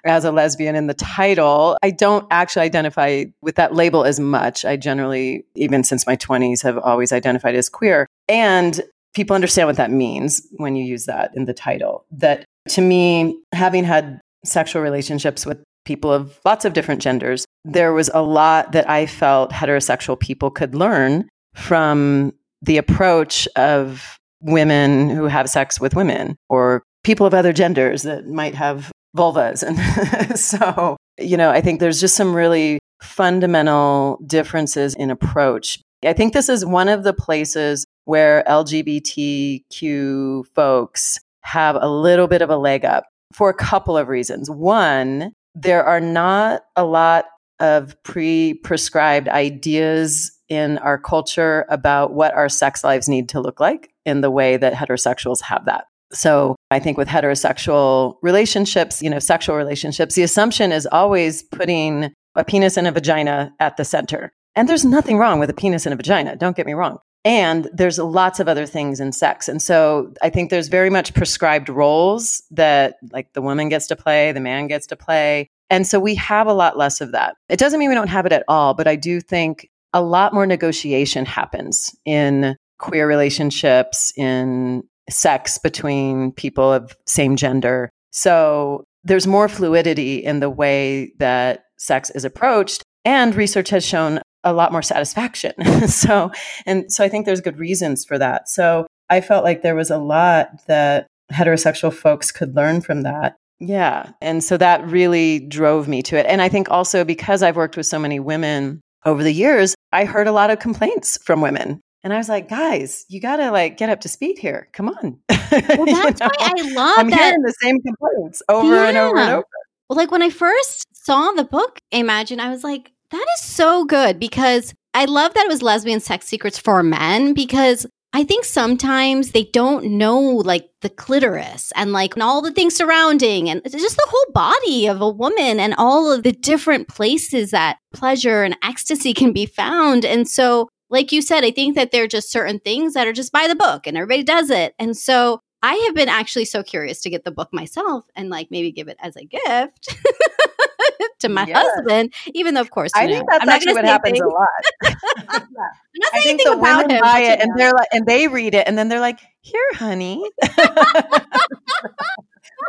as 0.05 0.25
a 0.25 0.33
lesbian 0.33 0.77
in 0.77 0.87
the 0.87 0.95
title. 0.95 1.77
I 1.83 1.91
don't 1.91 2.27
actually 2.31 2.63
identify 2.63 3.25
with 3.41 3.57
that 3.57 3.75
label 3.75 4.05
as 4.05 4.21
much. 4.21 4.65
I 4.65 4.77
generally, 4.77 5.45
even 5.55 5.83
since 5.83 6.07
my 6.07 6.17
20s, 6.17 6.63
have 6.63 6.79
always 6.79 7.13
identified 7.13 7.55
as 7.55 7.69
queer. 7.69 8.07
And 8.29 8.81
people 9.15 9.35
understand 9.35 9.67
what 9.67 9.77
that 9.77 9.91
means 9.91 10.47
when 10.57 10.77
you 10.77 10.85
use 10.85 11.07
that 11.07 11.31
in 11.35 11.47
the 11.47 11.55
title. 11.55 12.05
That 12.11 12.45
to 12.71 12.83
me, 12.83 13.41
having 13.53 13.85
had 13.85 14.21
sexual 14.45 14.83
relationships 14.83 15.47
with 15.47 15.63
people 15.85 16.13
of 16.13 16.39
lots 16.45 16.65
of 16.65 16.75
different 16.75 17.01
genders, 17.01 17.47
there 17.65 17.93
was 17.93 18.11
a 18.13 18.23
lot 18.23 18.73
that 18.73 18.89
I 18.89 19.07
felt 19.07 19.51
heterosexual 19.51 20.21
people 20.21 20.51
could 20.51 20.75
learn 20.75 21.29
from 21.55 22.33
the 22.63 22.77
approach 22.77 23.47
of 23.57 24.19
women 24.41 25.11
who 25.11 25.25
have 25.25 25.49
sex 25.49 25.81
with 25.81 25.95
women 25.95 26.37
or 26.49 26.83
people 27.05 27.27
of 27.27 27.35
other 27.35 27.53
genders 27.53 28.03
that 28.03 28.27
might 28.27 28.55
have 28.55 28.91
vulvas. 29.17 29.63
And 29.63 30.39
so, 30.39 30.97
you 31.19 31.37
know, 31.37 31.51
I 31.51 31.61
think 31.61 31.81
there's 31.81 32.01
just 32.01 32.17
some 32.17 32.35
really 32.35 32.79
fundamental 33.03 34.19
differences 34.27 34.95
in 34.95 35.11
approach. 35.11 35.81
I 36.05 36.13
think 36.13 36.33
this 36.33 36.49
is 36.49 36.65
one 36.65 36.89
of 36.89 37.03
the 37.03 37.13
places 37.13 37.85
where 38.05 38.45
LGBTQ 38.47 40.45
folks 40.55 41.19
have 41.43 41.77
a 41.77 41.89
little 41.89 42.29
bit 42.29 42.43
of 42.43 42.51
a 42.51 42.57
leg 42.57 42.85
up 42.85 43.05
for 43.33 43.51
a 43.51 43.55
couple 43.55 43.97
of 43.97 44.09
reasons. 44.09 44.51
One, 44.51 45.33
there 45.55 45.85
are 45.85 46.01
not 46.01 46.63
a 46.77 46.85
lot 46.85 47.27
of 47.61 48.01
pre 48.05 48.55
prescribed 48.55 49.29
ideas 49.29 50.38
in 50.49 50.79
our 50.79 50.99
culture 50.99 51.67
about 51.69 52.13
what 52.13 52.35
our 52.35 52.49
sex 52.49 52.83
lives 52.85 53.09
need 53.09 53.29
to 53.31 53.41
look 53.41 53.61
like 53.61 53.91
in 54.05 54.21
the 54.21 54.31
way 54.31 54.57
that 54.57 54.75
heterosexuals 54.75 55.43
have 55.43 55.65
that. 55.67 55.87
So 56.13 56.57
I 56.71 56.79
think 56.79 56.97
with 56.97 57.09
heterosexual 57.09 58.17
relationships, 58.23 59.03
you 59.03 59.11
know, 59.11 59.19
sexual 59.19 59.57
relationships, 59.57 60.15
the 60.15 60.23
assumption 60.23 60.73
is 60.73 60.87
always 60.91 61.43
putting 61.43 62.13
a 62.35 62.45
penis 62.45 62.77
and 62.77 62.87
a 62.87 62.93
vagina 62.93 63.53
at 63.61 63.77
the 63.77 63.85
center. 63.85 64.33
And 64.55 64.69
there's 64.69 64.85
nothing 64.85 65.19
wrong 65.19 65.39
with 65.39 65.51
a 65.51 65.55
penis 65.55 65.87
and 65.87 65.93
a 65.93 65.97
vagina, 65.97 66.37
don't 66.37 66.57
get 66.57 66.67
me 66.67 66.73
wrong. 66.73 66.99
And 67.25 67.69
there's 67.75 67.99
lots 67.99 68.41
of 68.41 68.49
other 68.49 68.65
things 68.65 69.01
in 69.01 69.13
sex. 69.13 69.49
And 69.49 69.61
so 69.61 70.15
I 70.23 70.31
think 70.31 70.51
there's 70.51 70.69
very 70.69 70.89
much 70.89 71.13
prescribed 71.15 71.69
roles 71.69 72.43
that 72.51 72.97
like 73.13 73.33
the 73.35 73.43
woman 73.43 73.69
gets 73.69 73.87
to 73.89 73.97
play, 73.97 74.33
the 74.33 74.41
man 74.41 74.67
gets 74.67 74.87
to 74.87 74.97
play. 74.97 75.49
And 75.69 75.87
so 75.87 76.01
we 76.01 76.15
have 76.15 76.47
a 76.47 76.55
lot 76.55 76.79
less 76.79 77.01
of 77.01 77.13
that. 77.13 77.37
It 77.49 77.59
doesn't 77.59 77.79
mean 77.79 77.91
we 77.91 77.95
don't 77.95 78.09
have 78.09 78.25
it 78.25 78.33
at 78.33 78.45
all, 78.49 78.73
but 78.73 78.89
I 78.89 78.97
do 78.97 79.21
think 79.21 79.69
a 79.93 80.03
lot 80.03 80.35
more 80.35 80.47
negotiation 80.47 81.25
happens 81.25 81.95
in 82.05 82.57
queer 82.79 83.09
relationships, 83.09 84.13
in 84.17 84.83
sex 85.11 85.59
between 85.59 86.33
people 86.33 86.73
of 86.73 86.97
same 87.07 87.37
gender. 87.37 87.91
So 88.11 88.85
there's 89.05 89.27
more 89.27 89.49
fluidity 89.49 90.17
in 90.17 90.41
the 90.41 90.51
way 90.51 91.13
that 91.19 91.65
sex 91.79 92.11
is 92.11 92.25
approached. 92.25 92.83
And 93.05 93.35
research 93.35 93.71
has 93.71 93.85
shown 93.85 94.21
a 94.45 94.53
lot 94.53 94.73
more 94.73 94.83
satisfaction. 94.83 95.53
so, 95.89 96.31
and 96.67 96.93
so 96.93 97.05
I 97.05 97.09
think 97.09 97.27
there's 97.27 97.41
good 97.41 97.59
reasons 97.59 98.05
for 98.05 98.19
that. 98.19 98.49
So 98.49 98.87
I 99.09 99.21
felt 99.21 99.45
like 99.45 99.63
there 99.63 99.75
was 99.75 99.91
a 99.91 99.99
lot 99.99 100.67
that 100.67 101.07
heterosexual 101.33 101.93
folks 101.93 102.31
could 102.31 102.55
learn 102.55 102.81
from 102.81 103.03
that. 103.03 103.37
Yeah. 103.61 104.11
And 104.21 104.45
so 104.45 104.57
that 104.57 104.87
really 104.87 105.41
drove 105.41 105.89
me 105.89 106.03
to 106.03 106.17
it. 106.17 106.27
And 106.27 106.41
I 106.41 106.49
think 106.49 106.71
also 106.71 107.05
because 107.05 107.43
I've 107.43 107.57
worked 107.57 107.77
with 107.77 107.87
so 107.87 107.99
many 107.99 108.21
women 108.21 108.81
over 109.09 109.23
the 109.23 109.33
years, 109.33 109.75
I 109.93 110.05
heard 110.05 110.27
a 110.27 110.33
lot 110.33 110.51
of 110.51 110.59
complaints 110.59 111.19
from 111.25 111.41
women. 111.41 111.81
And 112.05 112.13
I 112.13 112.19
was 112.19 112.29
like, 112.29 112.49
guys, 112.49 113.05
you 113.09 113.21
got 113.21 113.37
to 113.37 113.51
like 113.51 113.77
get 113.77 113.91
up 113.91 114.01
to 114.03 114.09
speed 114.09 114.39
here. 114.39 114.69
Come 114.73 114.89
on. 114.89 115.19
Well, 115.29 115.41
that's 115.87 116.21
know? 116.21 116.31
why 116.39 116.53
I 116.57 116.63
love 116.73 116.99
I'm 116.99 117.11
that. 117.11 117.19
hearing 117.19 117.43
the 117.43 117.55
same 117.61 117.81
complaints 117.81 118.43
over 118.49 118.75
yeah. 118.75 118.89
and 118.89 118.97
over 118.97 119.19
and 119.19 119.31
over. 119.31 119.47
Well, 119.89 119.97
like 119.97 120.11
when 120.11 120.23
I 120.23 120.31
first 120.31 120.87
saw 120.93 121.33
the 121.33 121.45
book, 121.45 121.79
Imagine, 121.91 122.41
I 122.41 122.51
was 122.51 122.63
like, 122.63 122.93
that 123.11 123.27
is 123.37 123.43
so 123.43 123.85
good 123.85 124.21
because 124.21 124.75
I 124.95 125.07
love 125.07 125.35
that 125.35 125.47
it 125.47 125.49
was 125.49 125.63
lesbian 125.63 126.01
sex 126.01 126.27
secrets 126.27 126.59
for 126.59 126.83
men 126.83 127.33
because 127.33 127.87
I 128.13 128.25
think 128.25 128.45
sometimes 128.45 129.33
they 129.33 129.45
don't 129.45 129.85
know 129.85 130.19
like 130.19 130.71
the 130.81 130.89
clitoris 130.89 131.73
and 131.77 131.93
like 131.93 132.15
and 132.15 132.23
all 132.23 132.41
the 132.41 132.53
things 132.53 132.75
surrounding 132.75 133.51
and 133.51 133.63
just 133.71 133.97
the 133.97 134.09
whole 134.09 134.33
body 134.33 134.87
of 134.87 135.03
a 135.03 135.11
woman 135.11 135.61
and 135.61 135.75
all 135.77 136.11
of 136.11 136.23
the 136.23 136.33
different 136.33 136.89
places 136.89 137.51
that 137.51 137.79
pleasure 137.93 138.43
and 138.43 138.57
ecstasy 138.63 139.13
can 139.13 139.33
be 139.33 139.45
found. 139.45 140.05
And 140.07 140.27
so, 140.27 140.69
like 140.89 141.13
you 141.13 141.21
said, 141.21 141.45
I 141.45 141.51
think 141.51 141.75
that 141.75 141.93
there 141.93 142.05
are 142.05 142.09
just 142.09 142.33
certain 142.33 142.61
things 142.61 142.95
that 142.95 143.07
are 143.07 143.13
just 143.13 143.31
by 143.31 143.47
the 143.47 143.55
book 143.55 143.87
and 143.87 143.97
everybody 143.97 144.23
does 144.23 144.49
it. 144.49 144.75
And 144.79 144.97
so 144.97 145.43
I 145.63 145.75
have 145.87 145.95
been 145.95 146.09
actually 146.09 146.47
so 146.47 146.63
curious 146.63 147.03
to 147.03 147.11
get 147.11 147.25
the 147.25 147.31
book 147.31 147.51
myself 147.53 148.07
and 148.17 148.31
like 148.31 148.49
maybe 148.51 148.73
give 148.73 148.89
it 148.89 148.97
as 149.01 149.17
a 149.17 149.25
gift. 149.27 149.95
to 151.21 151.29
my 151.29 151.47
yes. 151.47 151.67
husband, 151.75 152.15
even 152.35 152.55
though, 152.55 152.61
of 152.61 152.71
course, 152.71 152.93
I 152.95 153.07
know, 153.07 153.13
think 153.13 153.31
that's 153.31 153.49
actually 153.49 153.75
what 153.75 153.85
happens 153.85 154.19
things. 154.19 154.25
a 154.25 154.29
lot. 154.29 154.49
I 156.13 156.21
think 156.23 156.43
the 156.45 156.57
women 156.57 156.91
him, 156.91 157.01
buy 157.01 157.21
it 157.21 157.41
and 157.41 157.51
they're 157.57 157.73
like, 157.73 157.89
and 157.93 158.07
they 158.07 158.29
read 158.29 158.55
it, 158.55 158.67
and 158.67 158.79
then 158.79 158.89
they're 158.89 159.01
like, 159.01 159.19
"Here, 159.41 159.61
honey." 159.75 160.31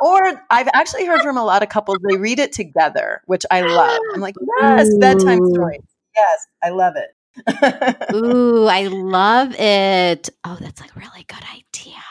or 0.01 0.41
I've 0.49 0.69
actually 0.73 1.05
heard 1.05 1.21
from 1.21 1.37
a 1.37 1.43
lot 1.43 1.63
of 1.63 1.69
couples 1.69 1.97
they 2.07 2.17
read 2.17 2.39
it 2.39 2.51
together, 2.51 3.21
which 3.25 3.45
I 3.51 3.61
love. 3.61 3.99
I'm 4.13 4.21
like, 4.21 4.35
yes, 4.59 4.87
Ooh. 4.87 4.99
bedtime 4.99 5.39
stories. 5.53 5.81
Yes, 6.15 6.47
I 6.63 6.69
love 6.69 6.95
it. 6.95 7.15
Ooh, 8.15 8.65
I 8.65 8.87
love 8.87 9.55
it. 9.57 10.29
Oh, 10.43 10.57
that's 10.59 10.81
like 10.81 10.95
really 10.95 11.25
good 11.27 11.43
idea. 11.53 12.01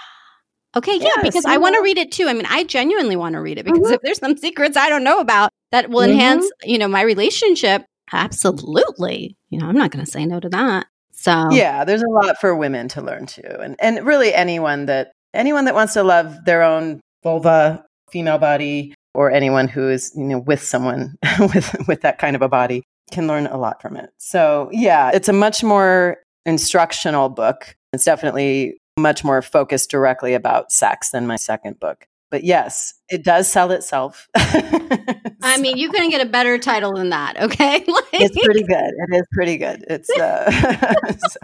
Okay, 0.78 0.96
yeah, 0.98 1.22
because 1.22 1.44
I 1.44 1.56
want 1.58 1.74
to 1.74 1.82
read 1.82 1.98
it 1.98 2.10
too. 2.12 2.26
I 2.28 2.32
mean, 2.32 2.46
I 2.48 2.64
genuinely 2.64 3.16
want 3.16 3.34
to 3.34 3.40
read 3.40 3.58
it 3.58 3.64
because 3.64 3.88
Mhm. 3.88 3.94
if 3.94 4.00
there's 4.02 4.18
some 4.18 4.36
secrets 4.36 4.76
I 4.76 4.88
don't 4.88 5.04
know 5.04 5.18
about 5.20 5.50
that 5.72 5.90
will 5.90 6.02
Mhm. 6.02 6.10
enhance, 6.12 6.50
you 6.64 6.78
know, 6.78 6.88
my 6.88 7.02
relationship, 7.02 7.84
absolutely. 8.12 9.36
You 9.50 9.58
know, 9.58 9.66
I'm 9.66 9.76
not 9.76 9.90
going 9.90 10.04
to 10.04 10.10
say 10.10 10.24
no 10.26 10.40
to 10.40 10.48
that. 10.50 10.86
So, 11.12 11.48
Yeah, 11.50 11.84
there's 11.84 12.02
a 12.02 12.08
lot 12.08 12.38
for 12.40 12.54
women 12.54 12.88
to 12.88 13.02
learn 13.02 13.26
too. 13.26 13.42
And 13.60 13.74
and 13.80 14.06
really 14.06 14.32
anyone 14.32 14.86
that 14.86 15.10
anyone 15.34 15.64
that 15.64 15.74
wants 15.74 15.94
to 15.94 16.02
love 16.04 16.44
their 16.44 16.62
own 16.62 17.00
vulva, 17.24 17.84
female 18.10 18.38
body, 18.38 18.94
or 19.14 19.30
anyone 19.30 19.66
who 19.68 19.88
is, 19.88 20.12
you 20.16 20.24
know, 20.24 20.38
with 20.38 20.62
someone 20.62 21.16
with 21.40 21.74
with 21.88 22.02
that 22.02 22.18
kind 22.18 22.36
of 22.36 22.42
a 22.42 22.48
body 22.48 22.82
can 23.10 23.26
learn 23.26 23.46
a 23.48 23.56
lot 23.56 23.82
from 23.82 23.96
it. 23.96 24.10
So 24.18 24.68
yeah, 24.72 25.10
it's 25.12 25.28
a 25.28 25.32
much 25.32 25.64
more 25.64 26.18
instructional 26.46 27.28
book. 27.28 27.74
It's 27.92 28.04
definitely 28.04 28.78
much 28.98 29.24
more 29.24 29.42
focused 29.42 29.90
directly 29.90 30.34
about 30.34 30.72
sex 30.72 31.10
than 31.10 31.26
my 31.26 31.36
second 31.36 31.80
book. 31.80 32.06
But 32.30 32.44
yes, 32.44 32.94
it 33.08 33.24
does 33.24 33.48
sell 33.48 33.70
itself. 33.70 34.28
I 34.36 35.58
mean, 35.60 35.78
you 35.78 35.90
couldn't 35.90 36.10
get 36.10 36.20
a 36.20 36.28
better 36.28 36.58
title 36.58 36.92
than 36.94 37.08
that, 37.10 37.40
okay? 37.40 37.78
like, 37.86 38.04
it's 38.12 38.44
pretty 38.44 38.64
good. 38.64 38.92
It 39.08 39.14
is 39.16 39.22
pretty 39.32 39.56
good. 39.56 39.84
It's 39.88 40.10
uh, 40.10 40.50
so- 41.28 41.40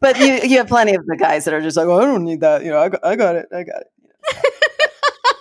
but 0.00 0.18
you 0.18 0.40
you 0.48 0.56
have 0.58 0.68
plenty 0.68 0.94
of 0.94 1.04
the 1.06 1.16
guys 1.16 1.44
that 1.44 1.52
are 1.52 1.60
just 1.60 1.76
like, 1.76 1.86
oh, 1.86 1.98
I 2.00 2.04
don't 2.04 2.24
need 2.24 2.40
that. 2.40 2.64
You 2.64 2.70
know, 2.70 2.78
I 2.78 2.88
got, 2.88 3.04
I 3.04 3.16
got 3.16 3.36
it. 3.36 3.46
I 3.52 3.62
got 3.64 3.82
it. 3.82 3.86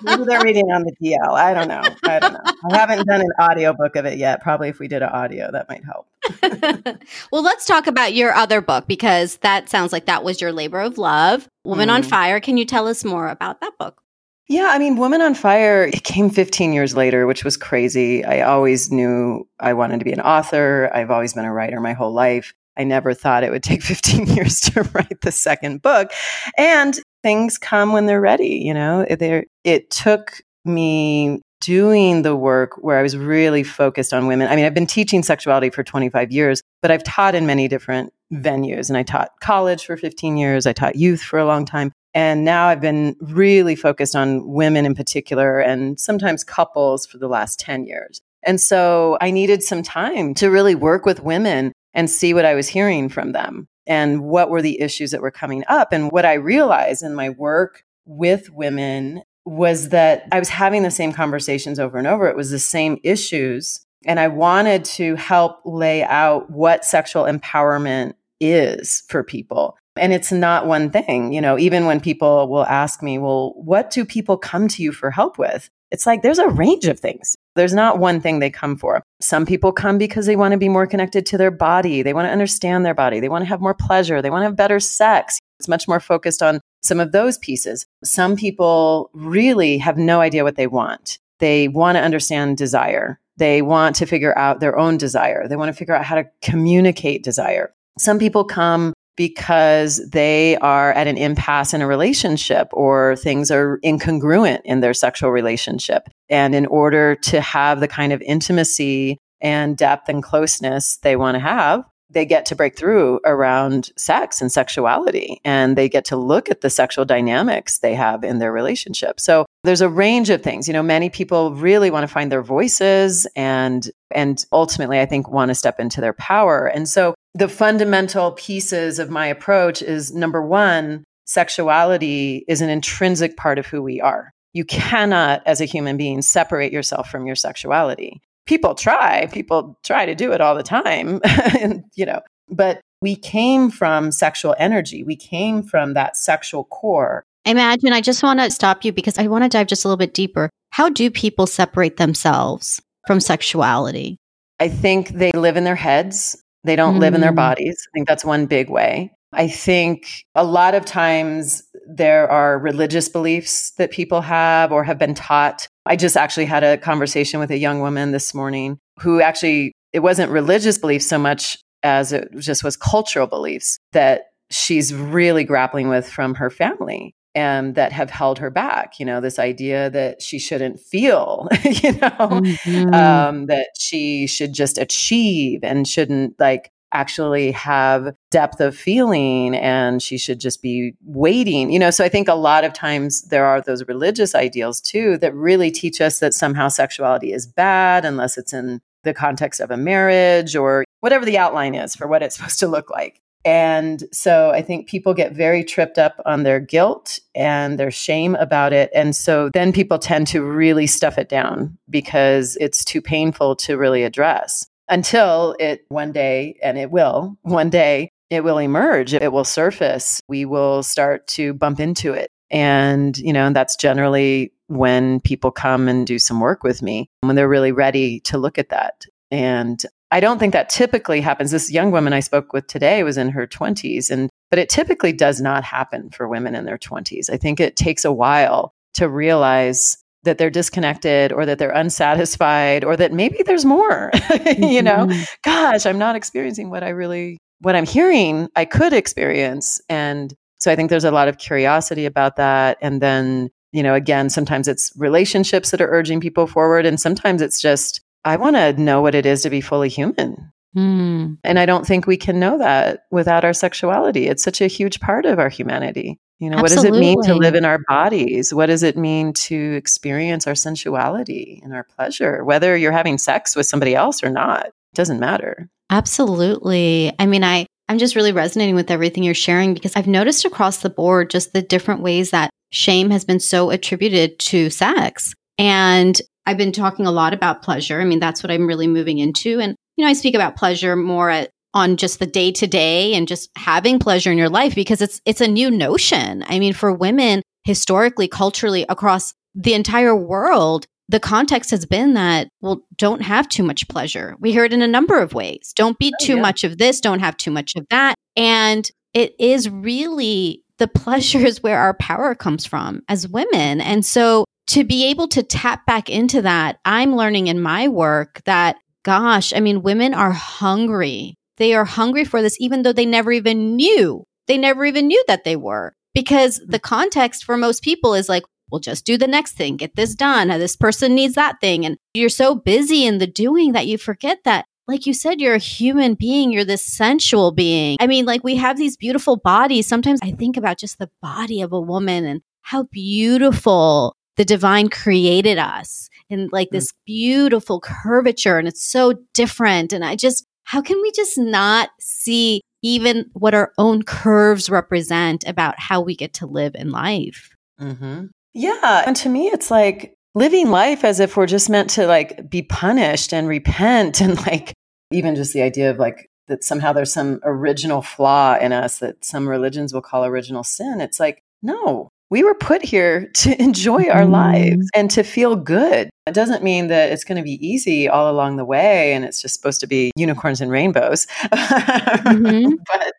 Maybe 0.02 0.24
they're 0.24 0.42
reading 0.44 0.72
on 0.72 0.84
the 0.84 0.94
DL. 1.02 1.34
I 1.34 1.54
don't 1.54 1.68
know. 1.68 1.82
I 2.04 2.20
don't 2.20 2.34
know. 2.34 2.42
I 2.72 2.78
haven't 2.78 3.06
done 3.08 3.22
an 3.22 3.32
audiobook 3.42 3.96
of 3.96 4.06
it 4.06 4.18
yet. 4.18 4.42
Probably 4.42 4.70
if 4.70 4.80
we 4.80 4.88
did 4.88 5.02
an 5.02 5.10
audio, 5.10 5.52
that 5.52 5.68
might 5.70 5.84
help. 5.84 6.08
well, 7.32 7.44
let's 7.44 7.66
talk 7.66 7.88
about 7.88 8.14
your 8.14 8.34
other 8.34 8.62
book 8.62 8.88
because 8.88 9.38
that 9.38 9.70
sounds 9.70 9.92
like 9.92 10.06
that 10.06 10.24
was 10.24 10.42
your 10.42 10.52
labor 10.52 10.80
of 10.82 10.98
love, 10.98 11.48
Woman 11.64 11.90
on 11.90 12.02
Mm. 12.04 12.06
Fire. 12.10 12.40
Can 12.40 12.58
you 12.58 12.66
tell 12.66 12.88
us 12.88 13.04
more 13.04 13.28
about 13.30 13.62
that 13.62 13.78
book? 13.78 14.02
Yeah, 14.48 14.70
I 14.72 14.80
mean, 14.80 14.96
Woman 14.96 15.22
on 15.22 15.36
Fire, 15.36 15.84
it 15.84 16.04
came 16.04 16.30
15 16.32 16.74
years 16.74 16.96
later, 16.96 17.28
which 17.28 17.44
was 17.44 17.56
crazy. 17.56 18.26
I 18.26 18.42
always 18.42 18.92
knew 18.92 19.48
I 19.60 19.74
wanted 19.74 20.00
to 20.00 20.06
be 20.06 20.12
an 20.14 20.22
author. 20.22 20.90
I've 20.94 21.12
always 21.12 21.34
been 21.36 21.46
a 21.46 21.54
writer 21.54 21.80
my 21.80 21.94
whole 21.94 22.14
life. 22.14 22.54
I 22.76 22.84
never 22.84 23.14
thought 23.14 23.44
it 23.44 23.52
would 23.52 23.62
take 23.64 23.84
15 23.84 24.26
years 24.28 24.60
to 24.62 24.84
write 24.94 25.22
the 25.22 25.32
second 25.32 25.82
book. 25.84 26.12
And 26.58 27.00
things 27.24 27.58
come 27.58 27.92
when 27.92 28.06
they're 28.06 28.22
ready, 28.22 28.62
you 28.64 28.74
know? 28.74 29.06
There 29.10 29.46
it 29.64 29.90
took 29.90 30.42
me 30.66 31.42
doing 31.62 32.22
the 32.22 32.36
work 32.36 32.78
where 32.78 32.98
I 32.98 33.02
was 33.02 33.18
really 33.18 33.64
focused 33.64 34.14
on 34.14 34.28
women. 34.28 34.48
I 34.48 34.56
mean, 34.56 34.66
I've 34.66 34.74
been 34.74 34.88
teaching 34.88 35.24
sexuality 35.24 35.70
for 35.70 35.84
25 35.84 36.32
years, 36.32 36.62
but 36.82 36.92
I've 36.92 37.04
taught 37.04 37.36
in 37.36 37.46
many 37.46 37.68
different 37.68 38.14
venues 38.32 38.90
and 38.90 38.98
I 38.98 39.04
taught 39.04 39.32
college 39.42 39.86
for 39.86 39.98
15 39.98 40.38
years, 40.38 40.66
I 40.66 40.74
taught 40.74 40.96
youth 40.96 41.22
for 41.22 41.40
a 41.40 41.46
long 41.46 41.66
time. 41.66 41.92
And 42.14 42.44
now 42.44 42.68
I've 42.68 42.82
been 42.82 43.16
really 43.20 43.76
focused 43.76 44.16
on 44.16 44.48
women 44.48 44.86
in 44.86 44.96
particular 44.96 45.60
and 45.60 46.00
sometimes 46.00 46.44
couples 46.44 47.06
for 47.06 47.18
the 47.18 47.28
last 47.28 47.60
10 47.60 47.86
years. 47.86 48.20
And 48.44 48.60
so 48.60 49.18
I 49.22 49.32
needed 49.32 49.62
some 49.64 49.84
time 49.84 50.34
to 50.36 50.50
really 50.50 50.76
work 50.76 51.06
with 51.06 51.22
women 51.22 51.74
and 51.94 52.10
see 52.10 52.34
what 52.34 52.46
I 52.46 52.56
was 52.56 52.68
hearing 52.68 53.10
from 53.10 53.34
them 53.34 53.68
and 53.90 54.22
what 54.22 54.50
were 54.50 54.62
the 54.62 54.80
issues 54.80 55.12
that 55.12 55.22
were 55.22 55.32
coming 55.32 55.66
up. 55.68 55.92
And 55.92 56.12
what 56.12 56.24
I 56.24 56.34
realized 56.34 57.04
in 57.04 57.16
my 57.16 57.30
work 57.30 57.84
with 58.06 58.50
women 58.52 59.24
was 59.46 59.90
that 59.90 60.28
I 60.32 60.40
was 60.40 60.50
having 60.50 60.84
the 60.84 60.92
same 60.92 61.12
conversations 61.12 61.80
over 61.80 61.98
and 61.98 62.08
over. 62.08 62.28
It 62.28 62.38
was 62.38 62.52
the 62.52 62.60
same 62.60 63.00
issues. 63.04 63.86
And 64.06 64.20
I 64.20 64.28
wanted 64.28 64.86
to 64.86 65.16
help 65.16 65.60
lay 65.66 66.04
out 66.04 66.50
what 66.52 66.86
sexual 66.86 67.24
empowerment 67.24 68.14
is 68.40 69.04
for 69.10 69.24
people. 69.24 69.76
And 69.96 70.14
it's 70.14 70.32
not 70.32 70.68
one 70.68 70.92
thing. 70.92 71.34
You 71.34 71.42
know, 71.42 71.58
even 71.58 71.86
when 71.86 72.00
people 72.00 72.48
will 72.48 72.66
ask 72.66 73.02
me, 73.02 73.18
well, 73.18 73.54
what 73.58 73.90
do 73.90 74.06
people 74.06 74.38
come 74.38 74.68
to 74.70 74.84
you 74.84 74.92
for 74.92 75.12
help 75.12 75.38
with? 75.38 75.70
It's 75.92 76.06
like 76.06 76.22
there's 76.22 76.38
a 76.38 76.48
range 76.48 76.86
of 76.86 77.00
things. 77.00 77.36
There's 77.60 77.74
not 77.74 78.00
one 78.00 78.22
thing 78.22 78.40
they 78.40 78.50
come 78.50 78.78
for. 78.78 79.04
Some 79.20 79.46
people 79.46 79.74
come 79.74 79.98
because 79.98 80.26
they 80.26 80.38
want 80.38 80.54
to 80.54 80.58
be 80.58 80.70
more 80.70 80.88
connected 80.88 81.26
to 81.26 81.38
their 81.38 81.52
body. 81.52 82.02
They 82.02 82.14
want 82.14 82.26
to 82.26 82.32
understand 82.32 82.86
their 82.86 82.94
body. 82.94 83.20
They 83.20 83.28
want 83.28 83.42
to 83.42 83.50
have 83.50 83.60
more 83.60 83.74
pleasure. 83.74 84.22
They 84.22 84.30
want 84.30 84.44
to 84.44 84.46
have 84.46 84.56
better 84.56 84.80
sex. 84.80 85.38
It's 85.60 85.68
much 85.68 85.86
more 85.86 86.00
focused 86.00 86.42
on 86.42 86.62
some 86.82 87.02
of 87.02 87.12
those 87.12 87.38
pieces. 87.38 87.86
Some 88.02 88.38
people 88.38 89.10
really 89.14 89.78
have 89.78 89.98
no 89.98 90.22
idea 90.22 90.46
what 90.46 90.56
they 90.56 90.68
want. 90.68 91.20
They 91.40 91.68
want 91.68 91.98
to 91.98 92.02
understand 92.02 92.58
desire. 92.58 93.20
They 93.36 93.62
want 93.62 93.98
to 93.98 94.06
figure 94.06 94.38
out 94.38 94.62
their 94.62 94.80
own 94.80 94.96
desire. 94.98 95.46
They 95.48 95.58
want 95.58 95.68
to 95.68 95.78
figure 95.78 95.96
out 95.96 96.06
how 96.06 96.16
to 96.16 96.30
communicate 96.42 97.24
desire. 97.24 97.74
Some 97.98 98.20
people 98.20 98.46
come 98.46 98.94
because 99.20 100.00
they 100.12 100.56
are 100.60 100.94
at 100.94 101.06
an 101.06 101.18
impasse 101.18 101.74
in 101.74 101.82
a 101.82 101.88
relationship 101.88 102.70
or 102.72 103.18
things 103.18 103.52
are 103.52 103.78
incongruent 103.84 104.62
in 104.64 104.80
their 104.80 104.94
sexual 104.94 105.30
relationship. 105.30 106.08
And 106.30 106.56
in 106.56 106.66
order 106.68 107.16
to 107.16 107.42
have 107.42 107.82
the 107.82 107.90
kind 107.90 108.14
of 108.14 108.22
intimacy 108.22 109.18
and 109.42 109.76
depth 109.76 110.08
and 110.08 110.24
closeness 110.24 111.00
they 111.04 111.18
want 111.18 111.36
to 111.36 111.40
have, 111.40 111.84
they 112.10 112.26
get 112.26 112.46
to 112.46 112.56
break 112.56 112.78
through 112.78 113.20
around 113.26 113.92
sex 113.98 114.40
and 114.42 114.50
sexuality 114.50 115.42
and 115.44 115.78
they 115.78 115.90
get 115.90 116.06
to 116.06 116.16
look 116.16 116.50
at 116.50 116.62
the 116.62 116.70
sexual 116.70 117.04
dynamics 117.04 117.80
they 117.80 117.96
have 117.96 118.24
in 118.24 118.40
their 118.40 118.54
relationship. 118.54 119.20
So 119.20 119.46
there's 119.66 119.82
a 119.82 119.90
range 119.90 120.30
of 120.30 120.42
things. 120.42 120.66
You 120.66 120.74
know, 120.74 120.82
many 120.82 121.10
people 121.10 121.54
really 121.56 121.92
want 121.92 122.04
to 122.04 122.08
find 122.08 122.32
their 122.32 122.42
voices 122.42 123.28
and 123.36 123.92
and 124.12 124.44
ultimately 124.54 125.02
I 125.02 125.06
think 125.06 125.30
want 125.30 125.50
to 125.50 125.56
step 125.56 125.78
into 125.78 126.00
their 126.00 126.14
power. 126.14 126.68
And 126.68 126.88
so 126.88 127.16
the 127.34 127.48
fundamental 127.48 128.32
pieces 128.32 129.00
of 129.00 129.10
my 129.10 129.28
approach 129.28 129.82
is 129.82 130.14
number 130.14 130.42
1, 130.42 131.04
sexuality 131.26 132.44
is 132.48 132.62
an 132.62 132.70
intrinsic 132.70 133.38
part 133.38 133.60
of 133.60 133.68
who 133.68 133.82
we 133.82 134.02
are. 134.02 134.32
You 134.54 134.66
cannot 134.66 135.44
as 135.46 135.62
a 135.62 135.66
human 135.66 135.96
being 135.96 136.22
separate 136.22 136.74
yourself 136.74 137.10
from 137.10 137.26
your 137.26 137.36
sexuality 137.36 138.22
people 138.48 138.74
try 138.74 139.28
people 139.28 139.78
try 139.84 140.08
to 140.08 140.16
do 140.16 140.32
it 140.32 140.42
all 140.42 140.56
the 140.56 140.64
time 140.64 141.22
and 141.62 141.84
you 141.94 142.04
know 142.04 142.20
but 142.50 142.82
we 143.00 143.16
came 143.16 143.70
from 143.70 144.12
sexual 144.12 144.56
energy 144.58 145.04
we 145.04 145.16
came 145.16 145.62
from 145.62 145.94
that 145.94 146.18
sexual 146.18 146.64
core 146.64 147.24
Imagine, 147.46 147.94
I 147.94 148.02
just 148.02 148.22
want 148.22 148.40
to 148.42 148.52
stop 148.52 148.84
you 148.84 148.92
because 148.92 149.18
I 149.18 149.28
want 149.28 149.44
to 149.44 149.50
dive 149.50 149.68
just 149.68 149.86
a 149.86 149.88
little 149.88 149.98
bit 149.98 150.14
deeper. 150.14 150.50
How 150.72 150.90
do 150.90 151.10
people 151.10 151.48
separate 151.48 151.98
themselves 151.98 152.82
from 153.08 153.20
sexuality? 153.20 154.18
i 154.60 154.68
think 154.68 155.10
they 155.10 155.32
live 155.32 155.58
in 155.58 155.64
their 155.64 155.76
heads 155.76 156.36
they 156.64 156.76
don't 156.76 157.00
live 157.00 157.14
in 157.14 157.22
their 157.22 157.32
Mm. 157.32 157.36
bodies 157.48 157.78
i 157.88 157.90
think 157.94 158.08
that's 158.08 158.26
one 158.26 158.46
big 158.46 158.70
way. 158.70 159.12
I 159.32 159.48
think 159.48 160.08
a 160.34 160.44
lot 160.44 160.74
of 160.74 160.86
times 160.86 161.62
there 161.88 162.28
are 162.32 162.58
religious 162.58 163.08
beliefs 163.10 163.74
that 163.78 163.92
people 163.92 164.22
have 164.22 164.72
or 164.72 164.84
have 164.84 164.98
been 164.98 165.14
taught. 165.14 165.68
I 165.86 165.96
just 165.98 166.18
actually 166.18 166.46
had 166.46 166.64
a 166.64 166.78
conversation 166.80 167.40
with 167.40 167.52
a 167.52 167.58
young 167.58 167.80
woman 167.80 168.12
this 168.12 168.34
morning 168.34 168.80
who 169.00 169.22
actually, 169.22 169.74
it 169.94 170.00
wasn't 170.00 170.32
religious 170.32 170.80
beliefs 170.80 171.06
so 171.06 171.20
much 171.20 171.60
as 171.84 172.12
it 172.12 172.28
just 172.40 172.64
was 172.64 172.76
cultural 172.76 173.28
beliefs 173.28 173.78
that 173.94 174.30
she's 174.50 174.96
really 174.96 175.44
grappling 175.44 175.90
with 175.90 176.10
from 176.10 176.34
her 176.34 176.50
family 176.50 177.14
and 177.40 177.76
that 177.76 177.92
have 177.92 178.10
held 178.10 178.38
her 178.40 178.50
back. 178.50 179.00
You 179.00 179.06
know, 179.06 179.20
this 179.22 179.40
idea 179.40 179.90
that 179.92 180.22
she 180.22 180.38
shouldn't 180.40 180.80
feel, 180.80 181.48
you 181.84 181.92
know, 181.94 182.42
Mhm. 182.66 182.94
um, 182.94 183.46
that 183.48 183.68
she 183.78 184.28
should 184.28 184.54
just 184.54 184.78
achieve 184.78 185.60
and 185.64 185.88
shouldn't 185.88 186.40
like 186.40 186.72
actually 186.92 187.52
have 187.52 188.02
depth 188.32 188.60
of 188.60 188.76
feeling 188.76 189.56
and 189.56 190.02
she 190.02 190.18
should 190.18 190.40
just 190.40 190.62
be 190.64 190.94
waiting. 191.06 191.72
You 191.72 191.78
know, 191.80 191.92
so 191.92 192.04
I 192.04 192.10
think 192.10 192.28
a 192.28 192.34
lot 192.50 192.64
of 192.64 192.74
times 192.74 193.22
there 193.30 193.46
are 193.46 193.62
those 193.62 193.88
religious 193.88 194.34
ideals 194.34 194.82
too 194.82 195.18
that 195.20 195.34
really 195.36 195.70
teach 195.72 196.02
us 196.02 196.20
that 196.20 196.34
somehow 196.34 196.68
sexuality 196.68 197.32
is 197.32 197.46
bad 197.46 198.06
unless 198.06 198.38
it's 198.40 198.54
in 198.54 198.82
the 199.04 199.14
context 199.14 199.62
of 199.62 199.70
a 199.72 199.78
marriage 199.78 200.56
or 200.56 200.84
whatever 201.02 201.26
the 201.26 201.38
outline 201.38 201.76
is 201.76 201.96
for 201.96 202.08
what 202.08 202.24
it's 202.24 202.36
supposed 202.38 202.60
to 202.60 202.68
look 202.68 202.90
like. 202.90 203.22
And 203.46 204.04
so 204.12 204.52
I 204.52 204.62
think 204.62 204.88
people 204.88 205.14
get 205.14 205.34
very 205.34 205.64
tripped 205.64 205.98
up 205.98 206.22
on 206.26 206.44
their 206.44 206.60
guilt 206.60 207.20
and 207.34 207.80
their 207.80 207.92
shame 207.92 208.36
about 208.36 208.74
it. 208.74 208.90
And 208.94 209.16
so 209.16 209.50
then 209.54 209.72
people 209.72 209.98
tend 209.98 210.28
to 210.28 210.44
really 210.44 210.88
stuff 210.88 211.18
it 211.18 211.30
down 211.30 211.78
because 211.90 212.58
it's 212.60 212.84
too 212.84 213.02
painful 213.02 213.56
to 213.58 213.78
really 213.78 214.04
address 214.04 214.68
until 214.90 215.56
it 215.60 215.86
one 215.90 216.12
day, 216.12 216.60
and 216.64 216.78
it 216.78 216.92
will 216.92 217.38
one 217.44 217.70
day, 217.70 218.10
it 218.30 218.44
will 218.44 218.58
emerge, 218.58 219.14
it 219.14 219.32
will 219.32 219.44
surface. 219.44 220.20
We 220.28 220.46
will 220.46 220.84
start 220.84 221.28
to 221.28 221.54
bump 221.54 221.80
into 221.80 222.14
it. 222.14 222.30
And, 222.52 223.18
you 223.18 223.32
know, 223.32 223.52
that's 223.54 223.76
generally 223.76 224.52
when 224.68 225.20
people 225.20 225.52
come 225.52 225.88
and 225.88 226.06
do 226.06 226.20
some 226.20 226.40
work 226.40 226.64
with 226.64 226.82
me, 226.82 227.10
when 227.22 227.36
they're 227.36 227.48
really 227.48 227.72
ready 227.72 228.20
to 228.22 228.38
look 228.38 228.58
at 228.58 228.70
that. 228.70 229.06
And 229.32 229.82
I 230.12 230.20
don't 230.20 230.40
think 230.40 230.54
that 230.54 230.70
typically 230.70 231.22
happens. 231.22 231.52
This 231.52 231.72
young 231.72 231.92
woman 231.92 232.14
I 232.14 232.20
spoke 232.20 232.52
with 232.54 232.68
today 232.68 233.04
was 233.04 233.18
in 233.18 233.30
her 233.30 233.46
20s 233.48 234.10
and 234.10 234.30
but 234.50 234.58
it 234.58 234.70
typically 234.70 235.14
does 235.14 235.40
not 235.40 235.64
happen 235.64 236.10
for 236.10 236.28
women 236.28 236.56
in 236.56 236.66
their 236.66 236.80
20s. 236.80 237.30
I 237.30 237.38
think 237.38 237.60
it 237.60 237.76
takes 237.76 238.04
a 238.04 238.12
while 238.12 238.74
to 238.96 239.08
realize 239.08 239.96
that 240.24 240.40
they're 240.40 240.50
disconnected 240.50 241.32
or 241.32 241.46
that 241.46 241.60
they're 241.60 241.70
unsatisfied 241.70 242.84
or 242.84 242.98
that 242.98 243.14
maybe 243.14 243.44
there's 243.46 243.64
more. 243.66 244.10
you 244.58 244.82
know, 244.82 245.06
Mhm. 245.08 245.28
gosh, 245.44 245.86
I'm 245.86 246.00
not 246.00 246.16
experiencing 246.16 246.70
what 246.72 246.84
I 246.84 246.90
really 246.90 247.38
what 247.62 247.76
I'm 247.76 247.86
hearing 247.86 248.48
I 248.56 248.66
could 248.66 248.94
experience 248.94 249.80
and 249.90 250.34
So 250.62 250.72
I 250.72 250.76
think 250.76 250.90
there's 250.90 251.06
a 251.06 251.12
lot 251.12 251.28
of 251.30 251.38
curiosity 251.38 252.06
about 252.06 252.36
that. 252.36 252.78
And 252.82 253.00
then, 253.02 253.50
you 253.72 253.82
know, 253.84 253.94
again, 253.94 254.30
sometimes 254.30 254.68
it's 254.68 254.92
relationships 254.98 255.72
that 255.72 255.80
are 255.80 255.88
urging 255.90 256.20
people 256.20 256.48
forward. 256.48 256.86
And 256.86 257.00
sometimes 257.00 257.42
it's 257.42 257.62
just, 257.62 258.02
I 258.26 258.36
want 258.36 258.56
to 258.56 258.74
know 258.74 259.02
what 259.02 259.16
it 259.16 259.26
is 259.26 259.44
to 259.44 259.50
be 259.50 259.62
fully 259.62 259.90
human. 259.90 260.52
Mm. 260.76 261.38
And 261.44 261.60
I 261.60 261.66
don't 261.66 261.86
think 261.86 262.06
we 262.06 262.18
can 262.18 262.40
know 262.40 262.58
that 262.60 263.06
without 263.12 263.44
our 263.44 263.54
sexuality. 263.54 264.28
It's 264.28 264.44
such 264.44 264.62
a 264.62 264.68
huge 264.68 265.00
part 265.00 265.26
of 265.26 265.40
our 265.40 265.50
humanity. 265.50 266.20
You 266.40 266.50
know, 266.50 266.58
Absolutely. 266.58 266.90
what 266.90 266.94
does 266.94 266.98
it 266.98 267.02
mean 267.02 267.22
to 267.24 267.36
live 267.36 267.56
in 267.56 267.66
our 267.66 267.80
bodies? 267.88 268.54
What 268.54 268.68
does 268.68 268.84
it 268.84 268.96
mean 268.96 269.34
to 269.34 269.74
experience 269.74 270.48
our 270.48 270.56
sensuality 270.56 271.60
and 271.64 271.74
our 271.74 271.84
pleasure? 271.84 272.46
Whether 272.46 272.78
you're 272.78 272.94
having 272.94 273.18
sex 273.18 273.56
with 273.56 273.66
somebody 273.66 273.94
else 273.94 274.24
or 274.24 274.30
not, 274.30 274.68
it 274.68 274.74
doesn't 274.96 275.20
matter. 275.20 275.70
Absolutely. 275.90 277.12
I 277.20 277.26
mean, 277.26 277.44
I 277.44 277.66
I'm 277.90 277.98
just 277.98 278.16
really 278.16 278.32
resonating 278.32 278.76
with 278.76 278.92
everything 278.92 279.24
you're 279.24 279.34
sharing 279.34 279.74
because 279.74 279.96
I've 279.96 280.08
noticed 280.08 280.46
across 280.46 280.78
the 280.78 280.92
board 280.92 281.32
just 281.32 281.54
the 281.54 281.62
different 281.62 282.02
ways 282.02 282.30
that 282.30 282.52
shame 282.72 283.10
has 283.10 283.26
been 283.26 283.40
so 283.40 283.72
attributed 283.72 284.38
to 284.40 284.70
sex. 284.70 285.34
And 285.58 286.22
I've 286.46 286.58
been 286.58 286.72
talking 286.72 287.06
a 287.06 287.12
lot 287.12 287.34
about 287.34 287.62
pleasure. 287.62 288.02
I 288.02 288.06
mean, 288.06 288.20
that's 288.20 288.42
what 288.42 288.52
I'm 288.52 288.68
really 288.68 288.88
moving 288.88 289.20
into. 289.20 289.60
And, 289.60 289.76
you 289.96 290.04
know, 290.04 290.10
I 290.10 290.14
speak 290.14 290.36
about 290.36 290.56
pleasure 290.56 290.96
more 290.96 291.30
at, 291.30 291.52
on 291.74 291.98
just 291.98 292.20
the 292.20 292.26
day 292.26 292.52
to 292.52 292.66
day 292.66 293.14
and 293.14 293.28
just 293.28 293.50
having 293.56 294.00
pleasure 294.00 294.32
in 294.32 294.38
your 294.38 294.50
life 294.50 294.74
because 294.74 295.02
it's 295.02 295.22
it's 295.26 295.42
a 295.42 295.48
new 295.48 295.70
notion. 295.70 296.44
I 296.48 296.58
mean, 296.58 296.74
for 296.74 296.92
women 296.92 297.44
historically, 297.64 298.28
culturally 298.28 298.86
across 298.90 299.34
the 299.54 299.76
entire 299.76 300.16
world, 300.16 300.88
the 301.10 301.20
context 301.20 301.72
has 301.72 301.86
been 301.86 302.14
that, 302.14 302.50
well, 302.62 302.82
don't 302.96 303.22
have 303.22 303.50
too 303.50 303.64
much 303.64 303.88
pleasure. 303.88 304.36
We 304.40 304.52
hear 304.52 304.64
it 304.64 304.74
in 304.74 304.82
a 304.82 304.88
number 304.88 305.20
of 305.20 305.34
ways. 305.34 305.74
Don't 305.76 305.98
be 306.00 306.12
oh, 306.20 306.26
too 306.26 306.36
yeah. 306.36 306.42
much 306.42 306.64
of 306.64 306.78
this, 306.78 307.02
don't 307.02 307.20
have 307.20 307.38
too 307.38 307.52
much 307.52 307.76
of 307.76 307.86
that. 307.90 308.16
And 308.36 308.90
it 309.14 309.34
is 309.40 309.70
really 309.70 310.64
the 310.80 310.88
pleasure 310.88 311.40
is 311.46 311.62
where 311.62 311.80
our 311.80 311.94
power 311.94 312.34
comes 312.36 312.66
from 312.66 313.02
as 313.08 313.28
women. 313.28 313.82
And 313.82 314.06
so 314.06 314.46
to 314.68 314.84
be 314.84 315.06
able 315.06 315.28
to 315.30 315.44
tap 315.44 315.86
back 315.86 316.10
into 316.10 316.42
that, 316.42 316.80
I'm 316.86 317.16
learning 317.16 317.48
in 317.48 317.62
my 317.62 317.88
work 317.88 318.42
that, 318.46 318.78
gosh, 319.04 319.54
I 319.54 319.60
mean, 319.60 319.82
women 319.82 320.14
are 320.14 320.32
hungry. 320.32 321.36
They 321.58 321.74
are 321.74 321.86
hungry 321.86 322.24
for 322.24 322.42
this, 322.42 322.58
even 322.60 322.84
though 322.84 322.94
they 322.94 323.06
never 323.06 323.32
even 323.32 323.76
knew. 323.76 324.24
They 324.48 324.58
never 324.58 324.86
even 324.86 325.08
knew 325.08 325.24
that 325.28 325.44
they 325.44 325.56
were 325.56 325.94
because 326.14 326.62
the 326.66 326.80
context 326.80 327.44
for 327.44 327.58
most 327.58 327.84
people 327.84 328.14
is 328.14 328.30
like, 328.30 328.44
well, 328.72 328.80
just 328.80 329.06
do 329.06 329.18
the 329.18 329.28
next 329.28 329.54
thing, 329.54 329.78
get 329.78 329.96
this 329.96 330.14
done. 330.14 330.48
This 330.48 330.76
person 330.76 331.16
needs 331.16 331.36
that 331.36 331.60
thing. 331.60 331.86
And 331.86 331.98
you're 332.14 332.30
so 332.30 332.56
busy 332.56 333.06
in 333.06 333.18
the 333.18 333.28
doing 333.28 333.74
that 333.74 333.88
you 333.88 333.98
forget 333.98 334.40
that 334.46 334.66
like 334.90 335.06
you 335.06 335.14
said, 335.14 335.40
you're 335.40 335.54
a 335.54 335.60
human 335.60 336.16
being. 336.16 336.52
You're 336.52 336.66
this 336.66 336.84
sensual 336.84 337.52
being. 337.52 337.96
I 338.00 338.08
mean, 338.08 338.26
like 338.26 338.44
we 338.44 338.56
have 338.56 338.76
these 338.76 338.98
beautiful 338.98 339.38
bodies. 339.38 339.86
Sometimes 339.88 340.20
I 340.24 340.32
think 340.32 340.58
about 340.58 340.80
just 340.80 340.98
the 340.98 341.12
body 341.22 341.62
of 341.62 341.72
a 341.72 341.80
woman 341.80 342.26
and 342.26 342.42
how 342.64 342.84
beautiful 342.92 344.16
the 344.36 344.46
divine 344.46 344.90
created 344.90 345.60
us 345.60 346.10
in 346.28 346.50
like 346.52 346.70
mm. 346.70 346.72
this 346.72 346.92
beautiful 347.06 347.80
curvature. 347.80 348.58
And 348.58 348.68
it's 348.68 348.84
so 348.84 349.14
different. 349.36 349.94
And 349.94 350.04
I 350.04 350.16
just, 350.16 350.44
how 350.64 350.82
can 350.82 351.00
we 351.04 351.12
just 351.12 351.38
not 351.38 351.90
see 352.00 352.62
even 352.82 353.30
what 353.34 353.54
our 353.54 353.72
own 353.78 354.02
curves 354.02 354.72
represent 354.72 355.44
about 355.46 355.76
how 355.78 356.02
we 356.02 356.16
get 356.16 356.34
to 356.36 356.48
live 356.48 356.74
in 356.74 356.90
life? 356.90 357.56
Mm-hmm. 357.80 358.26
Yeah. 358.56 359.04
And 359.06 359.16
to 359.18 359.30
me, 359.30 359.50
it's 359.50 359.70
like 359.70 360.16
living 360.34 360.72
life 360.72 361.04
as 361.04 361.20
if 361.20 361.38
we're 361.38 361.46
just 361.46 361.70
meant 361.70 361.92
to 361.92 362.08
like 362.08 362.50
be 362.50 362.62
punished 362.64 363.34
and 363.34 363.48
repent 363.48 364.22
and 364.22 364.38
like 364.48 364.74
even 365.12 365.36
just 365.36 365.54
the 365.54 365.62
idea 365.62 365.90
of 365.90 365.98
like 365.98 366.30
that 366.48 366.64
somehow 366.64 366.94
there's 366.94 367.14
some 367.14 367.40
original 367.44 368.02
flaw 368.02 368.58
in 368.60 368.74
us 368.74 369.00
that 369.00 369.24
some 369.24 369.48
religions 369.48 369.94
will 369.94 370.02
call 370.02 370.26
original 370.26 370.64
sin. 370.64 371.00
It's 371.00 371.20
like, 371.20 371.44
no, 371.62 372.10
we 372.30 372.44
were 372.44 372.56
put 372.56 372.84
here 372.84 373.30
to 373.36 373.62
enjoy 373.62 374.10
our 374.10 374.24
mm. 374.24 374.32
lives 374.32 374.90
and 374.96 375.10
to 375.12 375.24
feel 375.24 375.56
good. 375.56 376.10
It 376.26 376.34
doesn't 376.34 376.64
mean 376.64 376.88
that 376.88 377.12
it's 377.12 377.24
going 377.24 377.38
to 377.38 377.44
be 377.44 377.66
easy 377.66 378.08
all 378.08 378.32
along 378.32 378.58
the 378.58 378.66
way 378.66 379.14
and 379.14 379.26
it's 379.26 379.42
just 379.42 379.56
supposed 379.56 379.80
to 379.82 379.88
be 379.88 380.12
unicorns 380.16 380.62
and 380.62 380.72
rainbows. 380.72 381.26
Mm-hmm. 381.44 382.74
but, 382.88 383.14